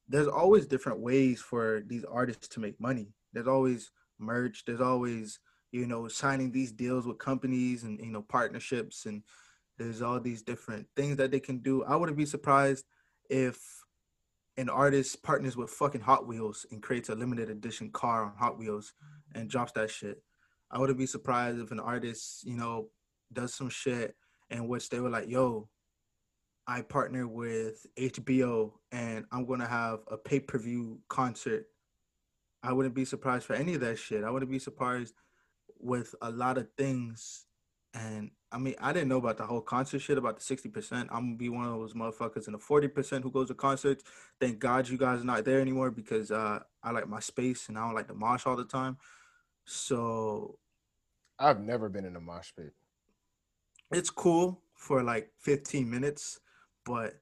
[0.07, 3.13] there's always different ways for these artists to make money.
[3.33, 4.65] There's always merch.
[4.65, 5.39] There's always
[5.71, 9.23] you know signing these deals with companies and you know partnerships and
[9.81, 11.83] there's all these different things that they can do.
[11.83, 12.85] I wouldn't be surprised
[13.29, 13.59] if
[14.57, 18.59] an artist partners with fucking Hot Wheels and creates a limited edition car on Hot
[18.59, 18.93] Wheels
[19.33, 20.21] and drops that shit.
[20.69, 22.89] I wouldn't be surprised if an artist, you know,
[23.33, 24.15] does some shit
[24.49, 25.67] in which they were like, yo,
[26.67, 31.65] I partner with HBO and I'm gonna have a pay-per-view concert.
[32.61, 34.23] I wouldn't be surprised for any of that shit.
[34.23, 35.15] I wouldn't be surprised
[35.79, 37.45] with a lot of things.
[37.93, 40.93] And I mean, I didn't know about the whole concert shit about the 60%.
[41.03, 44.03] I'm gonna be one of those motherfuckers in the 40% who goes to concerts.
[44.39, 47.77] Thank God you guys are not there anymore because uh I like my space and
[47.77, 48.97] I don't like to mosh all the time.
[49.65, 50.57] So
[51.39, 52.73] I've never been in a mosh pit.
[53.93, 56.39] it's cool for like 15 minutes,
[56.85, 57.13] but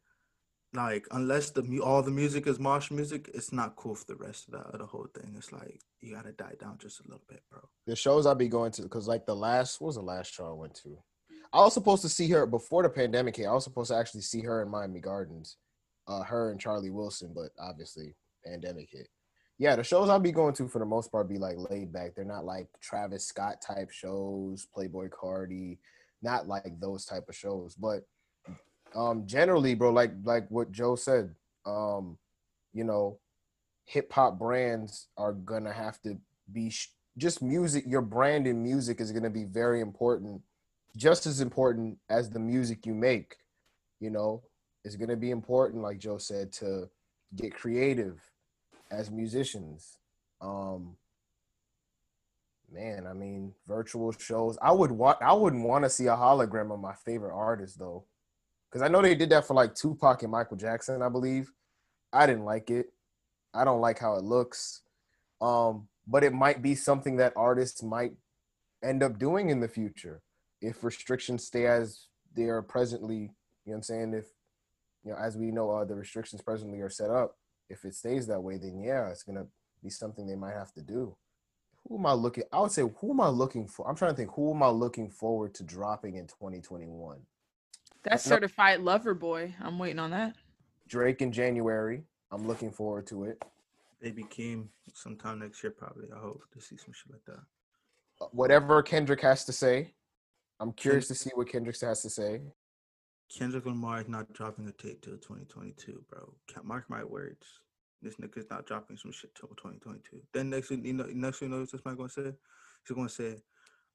[0.73, 4.47] like unless the all the music is mosh music, it's not cool for the rest
[4.47, 5.35] of the, of the whole thing.
[5.37, 7.61] It's like you gotta die down just a little bit, bro.
[7.85, 10.47] The shows I'll be going to, because like the last, what was the last show
[10.47, 10.97] I went to?
[11.51, 13.47] I was supposed to see her before the pandemic hit.
[13.47, 15.57] I was supposed to actually see her in Miami Gardens,
[16.07, 18.15] uh, her and Charlie Wilson, but obviously
[18.45, 19.07] pandemic hit.
[19.57, 22.15] Yeah, the shows I'll be going to for the most part be like laid back.
[22.15, 25.77] They're not like Travis Scott type shows, Playboi Carti,
[26.21, 27.75] not like those type of shows.
[27.75, 28.03] But
[28.95, 31.35] um generally, bro, like like what Joe said,
[31.65, 32.17] um,
[32.73, 33.19] you know,
[33.85, 36.17] hip hop brands are gonna have to
[36.51, 37.83] be sh- just music.
[37.85, 40.41] Your brand in music is gonna be very important,
[40.95, 43.37] just as important as the music you make.
[43.99, 44.43] You know,
[44.83, 46.89] it's gonna be important, like Joe said, to
[47.35, 48.21] get creative
[48.91, 49.97] as musicians.
[50.41, 50.95] Um,
[52.71, 54.57] man, I mean, virtual shows.
[54.61, 55.21] I would want.
[55.21, 58.05] I wouldn't want to see a hologram of my favorite artist though,
[58.69, 61.01] because I know they did that for like Tupac and Michael Jackson.
[61.01, 61.51] I believe.
[62.11, 62.91] I didn't like it.
[63.53, 64.81] I don't like how it looks.
[65.41, 68.13] Um, but it might be something that artists might
[68.83, 70.21] end up doing in the future
[70.61, 73.31] if restrictions stay as they are presently.
[73.65, 74.13] You know what I'm saying?
[74.13, 74.25] If
[75.03, 77.37] you know, as we know, uh, the restrictions presently are set up.
[77.69, 79.45] If it stays that way, then yeah, it's gonna
[79.83, 81.15] be something they might have to do.
[81.87, 82.43] Who am I looking?
[82.51, 83.87] I would say, who am I looking for?
[83.87, 84.31] I'm trying to think.
[84.35, 87.19] Who am I looking forward to dropping in 2021?
[88.03, 89.55] That's certified lover boy.
[89.61, 90.35] I'm waiting on that.
[90.87, 92.03] Drake in January.
[92.31, 93.43] I'm looking forward to it.
[94.01, 96.07] Baby Keem sometime next year probably.
[96.15, 97.43] I hope to see some shit like that.
[98.21, 99.93] Uh, Whatever Kendrick has to say,
[100.59, 102.41] I'm curious to see what Kendrick has to say.
[103.29, 106.33] Kendrick Lamar is not dropping a tape till 2022, bro.
[106.47, 107.45] Can't mark my words.
[108.01, 110.21] This nigga's not dropping some shit till 2022.
[110.33, 112.33] Then next thing you know, next thing you know, what this man gonna say?
[112.87, 113.41] He's gonna say,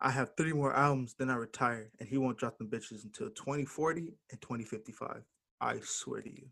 [0.01, 3.31] "I have three more albums, then I retire," and he won't drop them bitches until
[3.31, 5.25] 2040 and 2055.
[5.61, 6.49] I swear to you.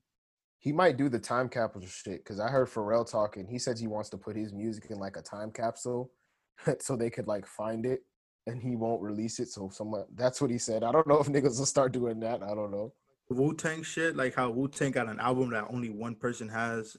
[0.59, 3.47] He might do the time capsule shit because I heard Pharrell talking.
[3.47, 6.13] He says he wants to put his music in like a time capsule
[6.81, 8.05] so they could like find it
[8.47, 9.49] and he won't release it.
[9.49, 10.83] So someone that's what he said.
[10.83, 12.43] I don't know if niggas will start doing that.
[12.43, 12.93] I don't know.
[13.29, 16.97] Wu Tang shit, like how Wu Tang got an album that only one person has,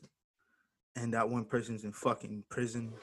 [0.96, 2.94] and that one person's in fucking prison.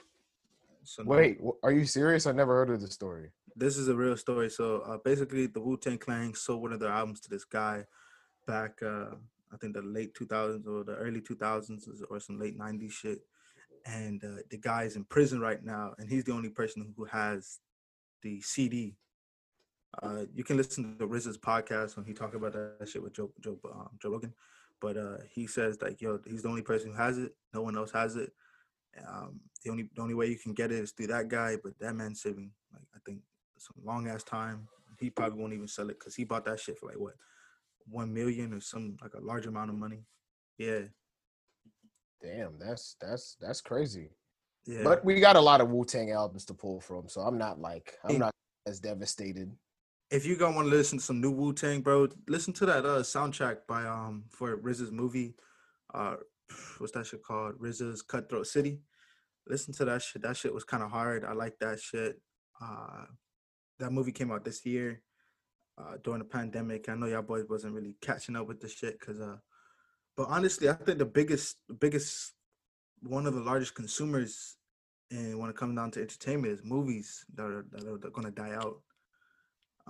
[0.83, 2.27] So Wait, wh- are you serious?
[2.27, 3.31] I never heard of this story.
[3.55, 4.51] this is a real story.
[4.51, 7.85] So uh, basically, the Wu Tang Clan sold one of their albums to this guy
[8.47, 9.15] back, uh,
[9.53, 13.19] I think the late 2000s or the early 2000s or some late 90s shit.
[13.87, 17.05] And uh, the guy is in prison right now, and he's the only person who
[17.05, 17.61] has
[18.23, 18.97] the CD.
[20.03, 23.31] Uh, you can listen to RZA's podcast when he talk about that shit with Joe
[23.41, 24.35] Joe um, Joe Rogan,
[24.81, 27.35] but uh, he says like yo, he's the only person who has it.
[27.53, 28.33] No one else has it.
[29.07, 31.79] Um, the only the only way you can get it is through that guy, but
[31.81, 33.21] that man's saving like I think
[33.59, 34.69] some long ass time.
[34.99, 37.15] He probably won't even sell it because he bought that shit for like what
[37.89, 40.05] one million or some like a large amount of money.
[40.59, 40.81] Yeah,
[42.23, 44.11] Damn, that's that's that's crazy.
[44.66, 44.82] Yeah.
[44.82, 47.61] But we got a lot of Wu Tang albums to pull from, so I'm not
[47.61, 48.32] like I'm not
[48.66, 49.51] as devastated.
[50.11, 52.85] if you gonna want to listen to some new Wu Tang, bro, listen to that
[52.85, 55.35] uh soundtrack by um for RZA's movie.
[55.93, 56.16] Uh,
[56.78, 57.59] what's that shit called?
[57.61, 58.81] RZA's Cutthroat City.
[59.47, 60.23] Listen to that shit.
[60.23, 61.24] That shit was kind of hard.
[61.24, 62.20] I like that shit.
[62.61, 63.07] Uh,
[63.78, 65.03] that movie came out this year.
[65.78, 69.01] Uh, during the pandemic, I know y'all boys wasn't really catching up with the shit,
[69.01, 69.37] cause uh,
[70.15, 72.35] but honestly, I think the biggest, biggest,
[73.03, 74.57] one of the largest consumers,
[75.11, 78.31] and when it comes down to entertainment, is movies that are that are, are gonna
[78.31, 78.81] die out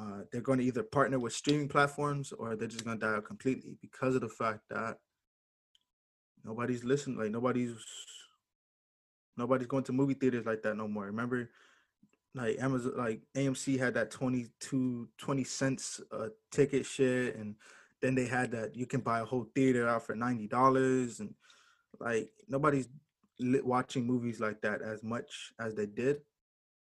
[0.00, 3.16] uh, they're going to either partner with streaming platforms or they're just going to die
[3.16, 4.96] out completely because of the fact that
[6.44, 7.18] nobody's listening.
[7.18, 7.74] Like nobody's
[9.36, 11.06] nobody's going to movie theaters like that no more.
[11.06, 11.50] Remember,
[12.34, 17.56] like Amazon, like AMC had that 22, 20 cents uh, ticket shit, and
[18.00, 21.34] then they had that you can buy a whole theater out for ninety dollars, and
[21.98, 22.88] like nobody's
[23.38, 26.20] watching movies like that as much as they did,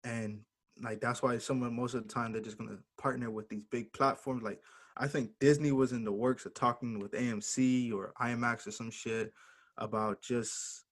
[0.03, 0.41] and
[0.81, 3.91] like that's why someone most of the time they're just gonna partner with these big
[3.93, 4.43] platforms.
[4.43, 4.61] Like
[4.97, 8.91] I think Disney was in the works of talking with AMC or IMAX or some
[8.91, 9.33] shit
[9.77, 10.83] about just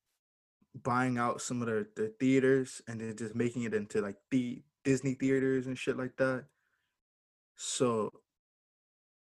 [0.83, 4.61] buying out some of their, their theaters and then just making it into like the
[4.83, 6.45] Disney theaters and shit like that.
[7.55, 8.11] So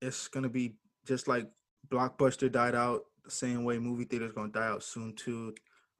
[0.00, 1.48] it's gonna be just like
[1.88, 5.54] Blockbuster died out the same way movie theaters gonna die out soon too.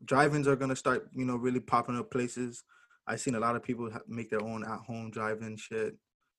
[0.04, 2.64] Drive-ins are gonna start, you know, really popping up places.
[3.06, 5.96] I've seen a lot of people make their own at home drive-in shit,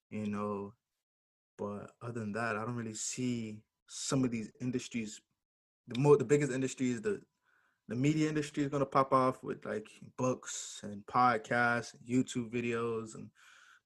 [0.10, 0.74] you know.
[1.58, 5.22] But other than that, I don't really see some of these industries.
[5.88, 7.22] The more the biggest industry is the
[7.90, 9.88] the media industry is gonna pop off with like
[10.18, 13.30] books and podcasts, YouTube videos, and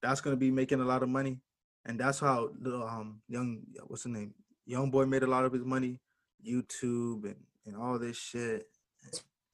[0.02, 1.40] that's gonna be making a lot of money.
[1.86, 4.34] And that's how the um young what's the name?
[4.65, 5.99] Young boy made a lot of his money,
[6.46, 7.36] YouTube and,
[7.66, 8.68] and all this shit.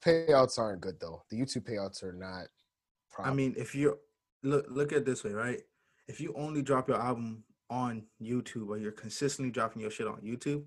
[0.04, 1.22] Payouts aren't good though.
[1.30, 2.46] The YouTube payouts are not.
[3.10, 3.30] Proper.
[3.30, 3.98] I mean, if you
[4.42, 5.60] look look at it this way, right?
[6.08, 10.20] If you only drop your album on YouTube or you're consistently dropping your shit on
[10.20, 10.64] YouTube,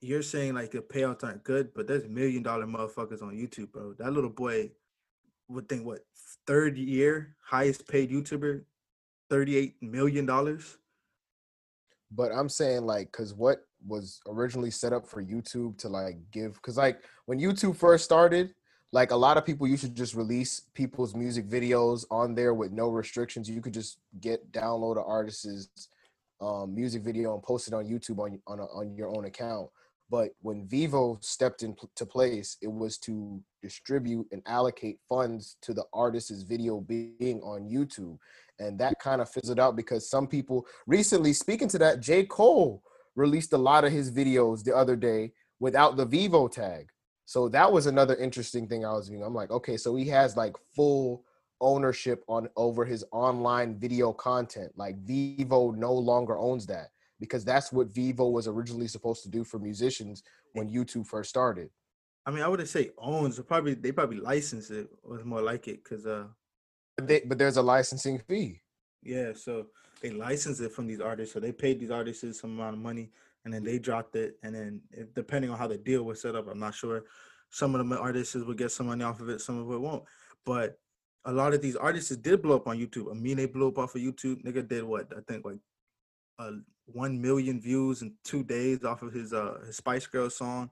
[0.00, 3.94] you're saying like the payouts aren't good, but there's million dollar motherfuckers on YouTube, bro.
[3.98, 4.70] That little boy
[5.48, 6.00] would think what
[6.46, 8.62] third year highest paid YouTuber,
[9.28, 10.78] thirty eight million dollars.
[12.12, 16.60] But I'm saying like, cause what was originally set up for YouTube to like give,
[16.62, 18.54] cause like when YouTube first started,
[18.92, 22.72] like a lot of people used to just release people's music videos on there with
[22.72, 23.48] no restrictions.
[23.48, 25.88] You could just get download an artist's
[26.40, 29.68] um, music video and post it on YouTube on on, a, on your own account.
[30.10, 35.84] But when Vevo stepped into place, it was to distribute and allocate funds to the
[35.92, 38.18] artist's video being on YouTube.
[38.58, 42.24] And that kind of fizzled out because some people recently, speaking to that, J.
[42.24, 42.82] Cole
[43.16, 46.88] released a lot of his videos the other day without the Vevo tag.
[47.26, 49.22] So that was another interesting thing I was viewing.
[49.22, 51.24] I'm like, okay, so he has like full
[51.60, 54.72] ownership on over his online video content.
[54.76, 56.88] Like Vevo no longer owns that
[57.20, 60.22] because that's what Vevo was originally supposed to do for musicians
[60.54, 61.70] when YouTube first started.
[62.26, 65.68] I mean, I wouldn't say owns, but probably they probably license it was more like
[65.68, 66.24] it because uh
[66.96, 68.60] But, they, but there's a licensing fee.
[69.02, 69.66] Yeah, so
[70.00, 71.34] they licensed it from these artists.
[71.34, 73.10] So they paid these artists some amount of money,
[73.44, 74.36] and then they dropped it.
[74.42, 74.80] And then
[75.14, 77.04] depending on how the deal was set up, I'm not sure.
[77.50, 80.04] Some of the artists will get some money off of it, some of it won't.
[80.46, 80.78] But
[81.24, 83.10] a lot of these artists did blow up on YouTube.
[83.10, 84.42] I mean, they blew up off of YouTube.
[84.44, 85.12] Nigga did what?
[85.16, 85.58] I think like
[86.38, 86.52] uh,
[86.86, 90.70] one million views in two days off of his uh his Spice Girl song,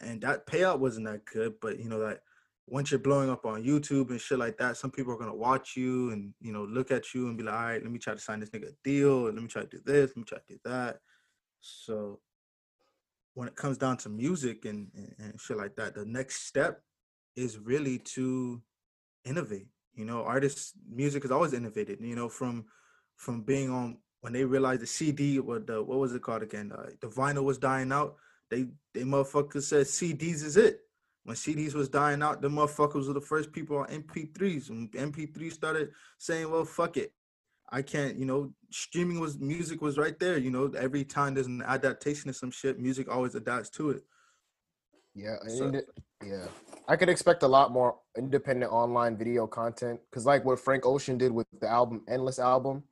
[0.00, 1.54] and that payout wasn't that good.
[1.60, 2.20] But you know that
[2.66, 5.76] once you're blowing up on YouTube and shit like that, some people are gonna watch
[5.76, 8.14] you and you know look at you and be like, all right, let me try
[8.14, 10.38] to sign this nigga a deal, let me try to do this, let me try
[10.38, 10.98] to do that.
[11.60, 12.20] So
[13.34, 16.82] when it comes down to music and, and, and shit like that, the next step
[17.36, 18.60] is really to
[19.24, 19.68] innovate.
[19.94, 22.66] You know, artists music is always innovated, you know, from
[23.16, 26.72] from being on when they realized the CD or the what was it called again?
[26.72, 28.16] Uh, the vinyl was dying out.
[28.50, 30.80] They they motherfuckers said CDs is it.
[31.24, 34.70] When CDs was dying out, the motherfuckers were the first people on MP3s.
[34.70, 37.12] When MP3 started saying, "Well, fuck it,
[37.70, 40.36] I can't," you know, streaming was music was right there.
[40.36, 44.04] You know, every time there's an adaptation of some shit, music always adapts to it.
[45.14, 45.70] Yeah, So-
[46.24, 46.48] yeah.
[46.88, 51.18] I could expect a lot more independent online video content because, like what Frank Ocean
[51.18, 52.82] did with the album Endless Album,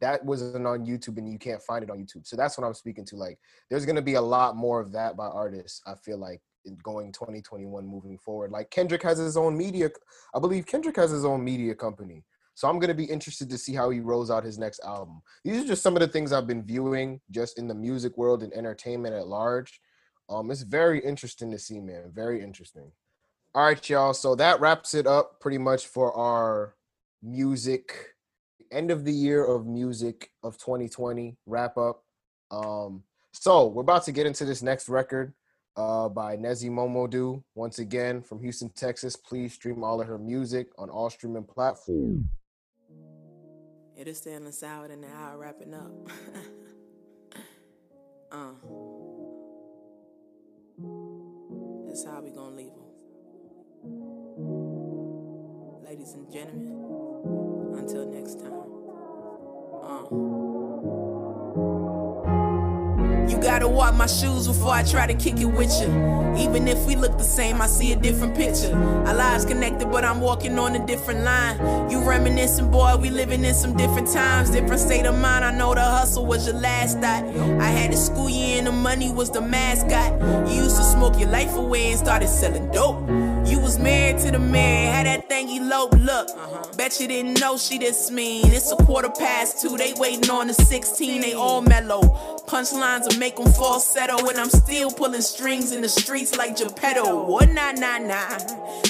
[0.00, 2.26] that wasn't on YouTube and you can't find it on YouTube.
[2.26, 3.16] So that's what I'm speaking to.
[3.16, 5.82] Like, there's gonna be a lot more of that by artists.
[5.86, 6.40] I feel like
[6.82, 8.50] going 2021 moving forward.
[8.50, 9.90] Like Kendrick has his own media.
[10.34, 12.24] I believe Kendrick has his own media company.
[12.54, 15.22] So I'm gonna be interested to see how he rolls out his next album.
[15.44, 18.42] These are just some of the things I've been viewing just in the music world
[18.42, 19.80] and entertainment at large.
[20.28, 22.12] Um, it's very interesting to see, man.
[22.14, 22.92] Very interesting.
[23.54, 24.14] All right, y'all.
[24.14, 26.76] So that wraps it up pretty much for our
[27.22, 28.14] music
[28.70, 32.04] end of the year of music of 2020 wrap up.
[32.50, 35.34] Um, so we're about to get into this next record
[35.76, 37.42] uh, by Nezi Momodu.
[37.54, 39.16] Once again, from Houston, Texas.
[39.16, 42.24] Please stream all of her music on all streaming platforms.
[43.96, 45.92] It is still in sour and hour wrapping up.
[48.32, 48.52] uh.
[51.86, 52.86] That's how we gonna leave them.
[55.84, 58.70] Ladies and gentlemen, until next time.
[59.82, 60.69] Uh.
[63.42, 65.88] Gotta walk my shoes before I try to kick it with you.
[66.36, 68.74] Even if we look the same, I see a different picture.
[68.74, 71.90] Our lives connected, but I'm walking on a different line.
[71.90, 75.44] You reminiscing, boy, we living in some different times, different state of mind.
[75.44, 77.24] I know the hustle was your last thought.
[77.60, 80.20] I had to school you and the money was the mascot.
[80.48, 83.08] You used to smoke your life away and started selling dope.
[83.70, 85.92] Was married to the man, had that thing elope.
[85.92, 86.72] Look, uh-huh.
[86.76, 88.46] bet you didn't know she this mean.
[88.46, 92.00] It's a quarter past two, they waiting on the 16, they all mellow.
[92.48, 97.26] Punchlines will make them falsetto, and I'm still pulling strings in the streets like Geppetto.
[97.26, 98.38] What nah nah nah.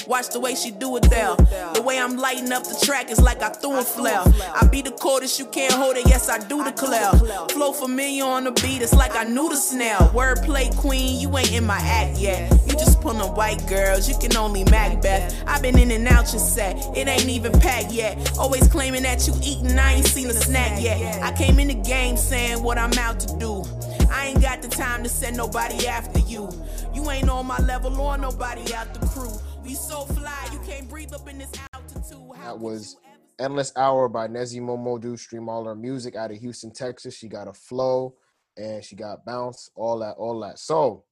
[0.07, 1.35] Watch the way she do it there.
[1.75, 4.23] The way I'm lighting up the track is like I threw a flare.
[4.55, 6.07] I be the coldest, you can't hold it.
[6.07, 7.11] Yes, I do declare.
[7.49, 9.97] Flow familiar on the beat, it's like I knew the snare.
[10.11, 12.51] Wordplay queen, you ain't in my act yet.
[12.65, 15.43] You just pulling white girls, you can only Macbeth.
[15.45, 18.37] I've been in and out your set, it ain't even packed yet.
[18.39, 21.21] Always claiming that you eatin', I ain't seen a snack yet.
[21.21, 23.63] I came in the game saying what I'm out to do.
[24.09, 26.49] I ain't got the time to send nobody after you.
[26.93, 29.33] You ain't on my level or nobody out the crew.
[29.63, 32.35] We so fly, you can't breathe up in this altitude.
[32.35, 32.97] How That was
[33.39, 35.17] Endless Hour by Nezi Momodu.
[35.17, 37.15] Stream all her music out of Houston, Texas.
[37.15, 38.15] She got a flow
[38.57, 40.59] and she got bounce, all that, all that.
[40.59, 41.03] So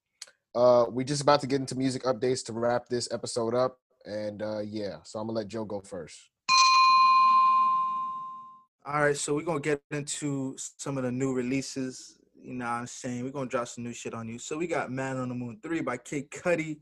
[0.55, 3.79] uh we just about to get into music updates to wrap this episode up.
[4.05, 6.29] And uh yeah, so I'm gonna let Joe go first.
[8.85, 12.17] All right, so we're gonna get into some of the new releases.
[12.41, 13.23] You know what I'm saying?
[13.23, 14.39] We're gonna drop some new shit on you.
[14.39, 16.79] So we got Man on the Moon 3 by Kid Cudi.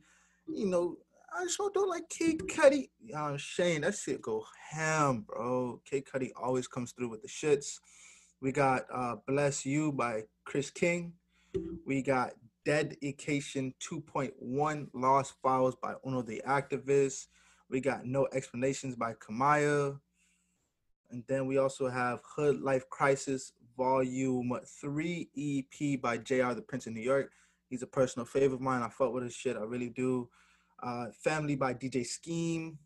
[0.47, 0.97] You know,
[1.37, 2.89] I just don't like Kid Cudi.
[3.03, 3.81] You know I'm saying?
[3.81, 5.81] That shit go ham, bro.
[5.83, 7.79] Kid Cudi always comes through with the shits.
[8.41, 11.13] We got uh Bless You by Chris King.
[11.85, 12.31] We got
[12.67, 17.27] Dedication 2.1 Lost Files by Uno the Activist.
[17.69, 19.97] We got No Explanations by Kamaiyah.
[21.09, 26.87] And then we also have Hood Life Crisis Volume 3 EP by JR the Prince
[26.87, 27.31] of New York.
[27.69, 28.81] He's a personal favorite of mine.
[28.81, 29.55] I fuck with his shit.
[29.55, 30.27] I really do.
[30.83, 32.79] Uh, Family by DJ Scheme.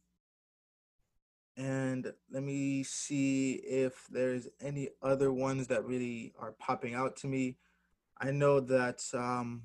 [1.58, 7.28] And let me see if there's any other ones that really are popping out to
[7.28, 7.58] me.
[8.20, 9.64] I know that um,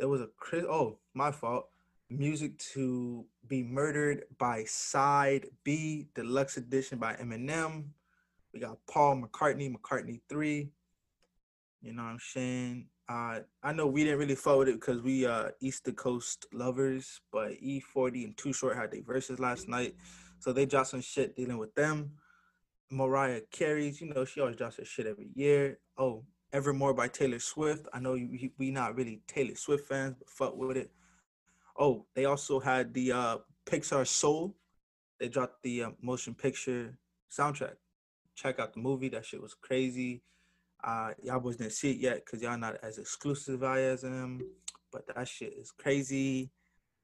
[0.00, 0.64] there was a Chris.
[0.64, 1.68] Oh, my fault.
[2.08, 7.84] Music to Be Murdered by Side B, Deluxe Edition by Eminem.
[8.54, 10.70] We got Paul McCartney, McCartney 3.
[11.82, 12.86] You know what I'm saying?
[13.10, 17.52] Uh, I know we didn't really with it because we uh East Coast lovers, but
[17.60, 19.96] E40 and Too Short had their Verzuz last night.
[20.38, 22.12] So they dropped some shit dealing with them.
[22.90, 25.78] Mariah Carey's, you know, she always drops her shit every year.
[25.98, 27.86] Oh, Evermore by Taylor Swift.
[27.92, 28.12] I know
[28.58, 30.90] we not really Taylor Swift fans, but fuck with it.
[31.78, 34.56] Oh, they also had the uh Pixar Soul.
[35.18, 36.98] They dropped the uh, motion picture
[37.30, 37.74] soundtrack.
[38.34, 39.08] Check out the movie.
[39.10, 40.22] That shit was crazy.
[40.82, 44.40] Uh, y'all boys didn't see it yet because y'all not as exclusive as them,
[44.90, 46.50] but that shit is crazy.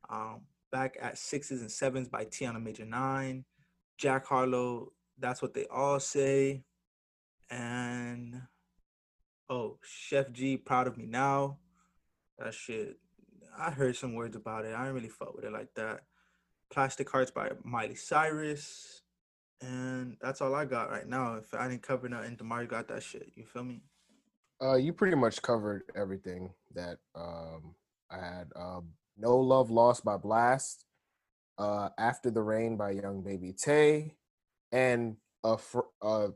[0.09, 0.43] Um,
[0.73, 3.45] back at sixes and sevens by Tiana Major Nine,
[3.99, 4.93] Jack Harlow.
[5.19, 6.63] That's what they all say.
[7.51, 8.41] And
[9.49, 11.59] oh, Chef G, proud of me now.
[12.39, 12.99] That shit.
[13.59, 14.75] I heard some words about it.
[14.75, 16.01] I didn't really fuck with it like that.
[16.71, 19.03] Plastic Hearts by Miley Cyrus.
[19.63, 21.37] And that's all I got right now.
[21.37, 23.33] If I didn't cover nothing, Damari got that shit.
[23.35, 23.81] You feel me?
[24.63, 27.75] Uh you pretty much covered everything that um
[28.11, 28.49] I had.
[28.55, 30.85] Um No Love Lost by Blast,
[31.57, 34.17] uh After the Rain by Young Baby Tay,
[34.73, 36.29] and a fr- uh,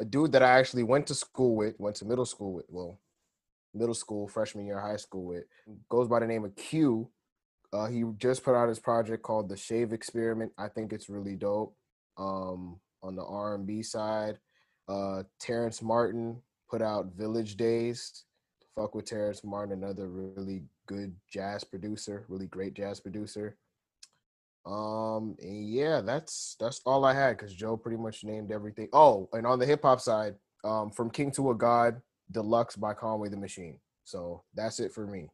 [0.00, 2.98] a dude that I actually went to school with, went to middle school with, well,
[3.74, 5.44] middle school, freshman year, high school with,
[5.88, 7.08] goes by the name of Q.
[7.72, 10.52] Uh, he just put out his project called The Shave Experiment.
[10.58, 11.76] I think it's really dope.
[12.18, 14.38] Um, on the R and B side,
[14.88, 18.24] uh, Terrace Martin put out Village Days.
[18.74, 23.56] Fuck with Terrace Martin, another really good jazz producer, really great jazz producer.
[24.66, 28.88] Um, yeah, that's that's all I had because Joe pretty much named everything.
[28.92, 30.34] Oh, and on the hip hop side,
[30.64, 32.00] um, from King to a God,
[32.30, 33.78] Deluxe by Conway the Machine.
[34.04, 35.30] So that's it for me.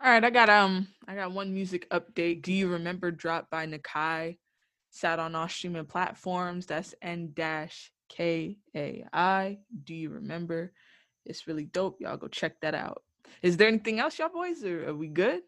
[0.00, 2.42] All right, I got um, I got one music update.
[2.42, 4.38] Do you remember "Drop" by Nakai?
[4.90, 6.66] Sat on all streaming platforms.
[6.66, 9.58] That's N dash K A I.
[9.84, 10.72] Do you remember?
[11.24, 12.00] It's really dope.
[12.00, 13.02] Y'all go check that out.
[13.42, 15.42] Is there anything else, y'all boys, or are we good?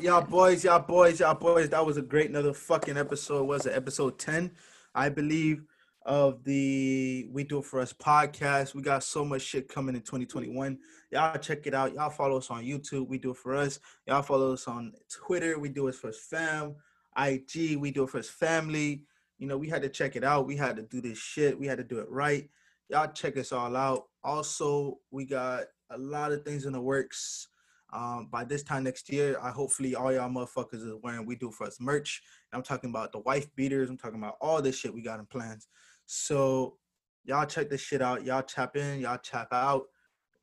[0.00, 1.70] Y'all boys, y'all boys, y'all boys.
[1.70, 3.44] That was a great another fucking episode.
[3.44, 4.50] Was it episode 10?
[4.94, 5.64] I believe
[6.04, 8.74] of the We Do It For Us podcast.
[8.74, 10.78] We got so much shit coming in 2021.
[11.10, 11.94] Y'all check it out.
[11.94, 13.08] Y'all follow us on YouTube.
[13.08, 13.78] We Do It For Us.
[14.06, 15.58] Y'all follow us on Twitter.
[15.58, 16.74] We Do It For Us Fam.
[17.16, 17.76] IG.
[17.76, 19.04] We Do It For Us Family.
[19.38, 20.46] You know, we had to check it out.
[20.46, 21.58] We had to do this shit.
[21.58, 22.48] We had to do it right.
[22.88, 24.04] Y'all check us all out.
[24.22, 27.48] Also, we got a lot of things in the works.
[27.92, 31.50] Um, by this time next year, I hopefully all y'all motherfuckers is wearing we do
[31.50, 32.22] for us merch.
[32.52, 33.90] I'm talking about the wife beaters.
[33.90, 35.68] I'm talking about all this shit we got in plans.
[36.06, 36.76] So
[37.24, 38.24] y'all check this shit out.
[38.24, 39.00] Y'all tap in.
[39.00, 39.84] Y'all tap out.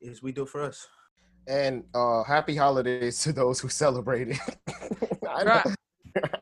[0.02, 0.88] Is we do it for us.
[1.48, 4.38] And uh happy holidays to those who celebrated.
[5.30, 5.62] I know-
[6.16, 6.32] Right.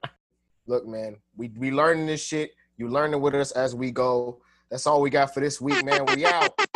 [0.68, 2.52] Look, man, we we learning this shit.
[2.78, 4.42] You learning with us as we go.
[4.70, 6.06] That's all we got for this week, man.
[6.14, 6.52] We out.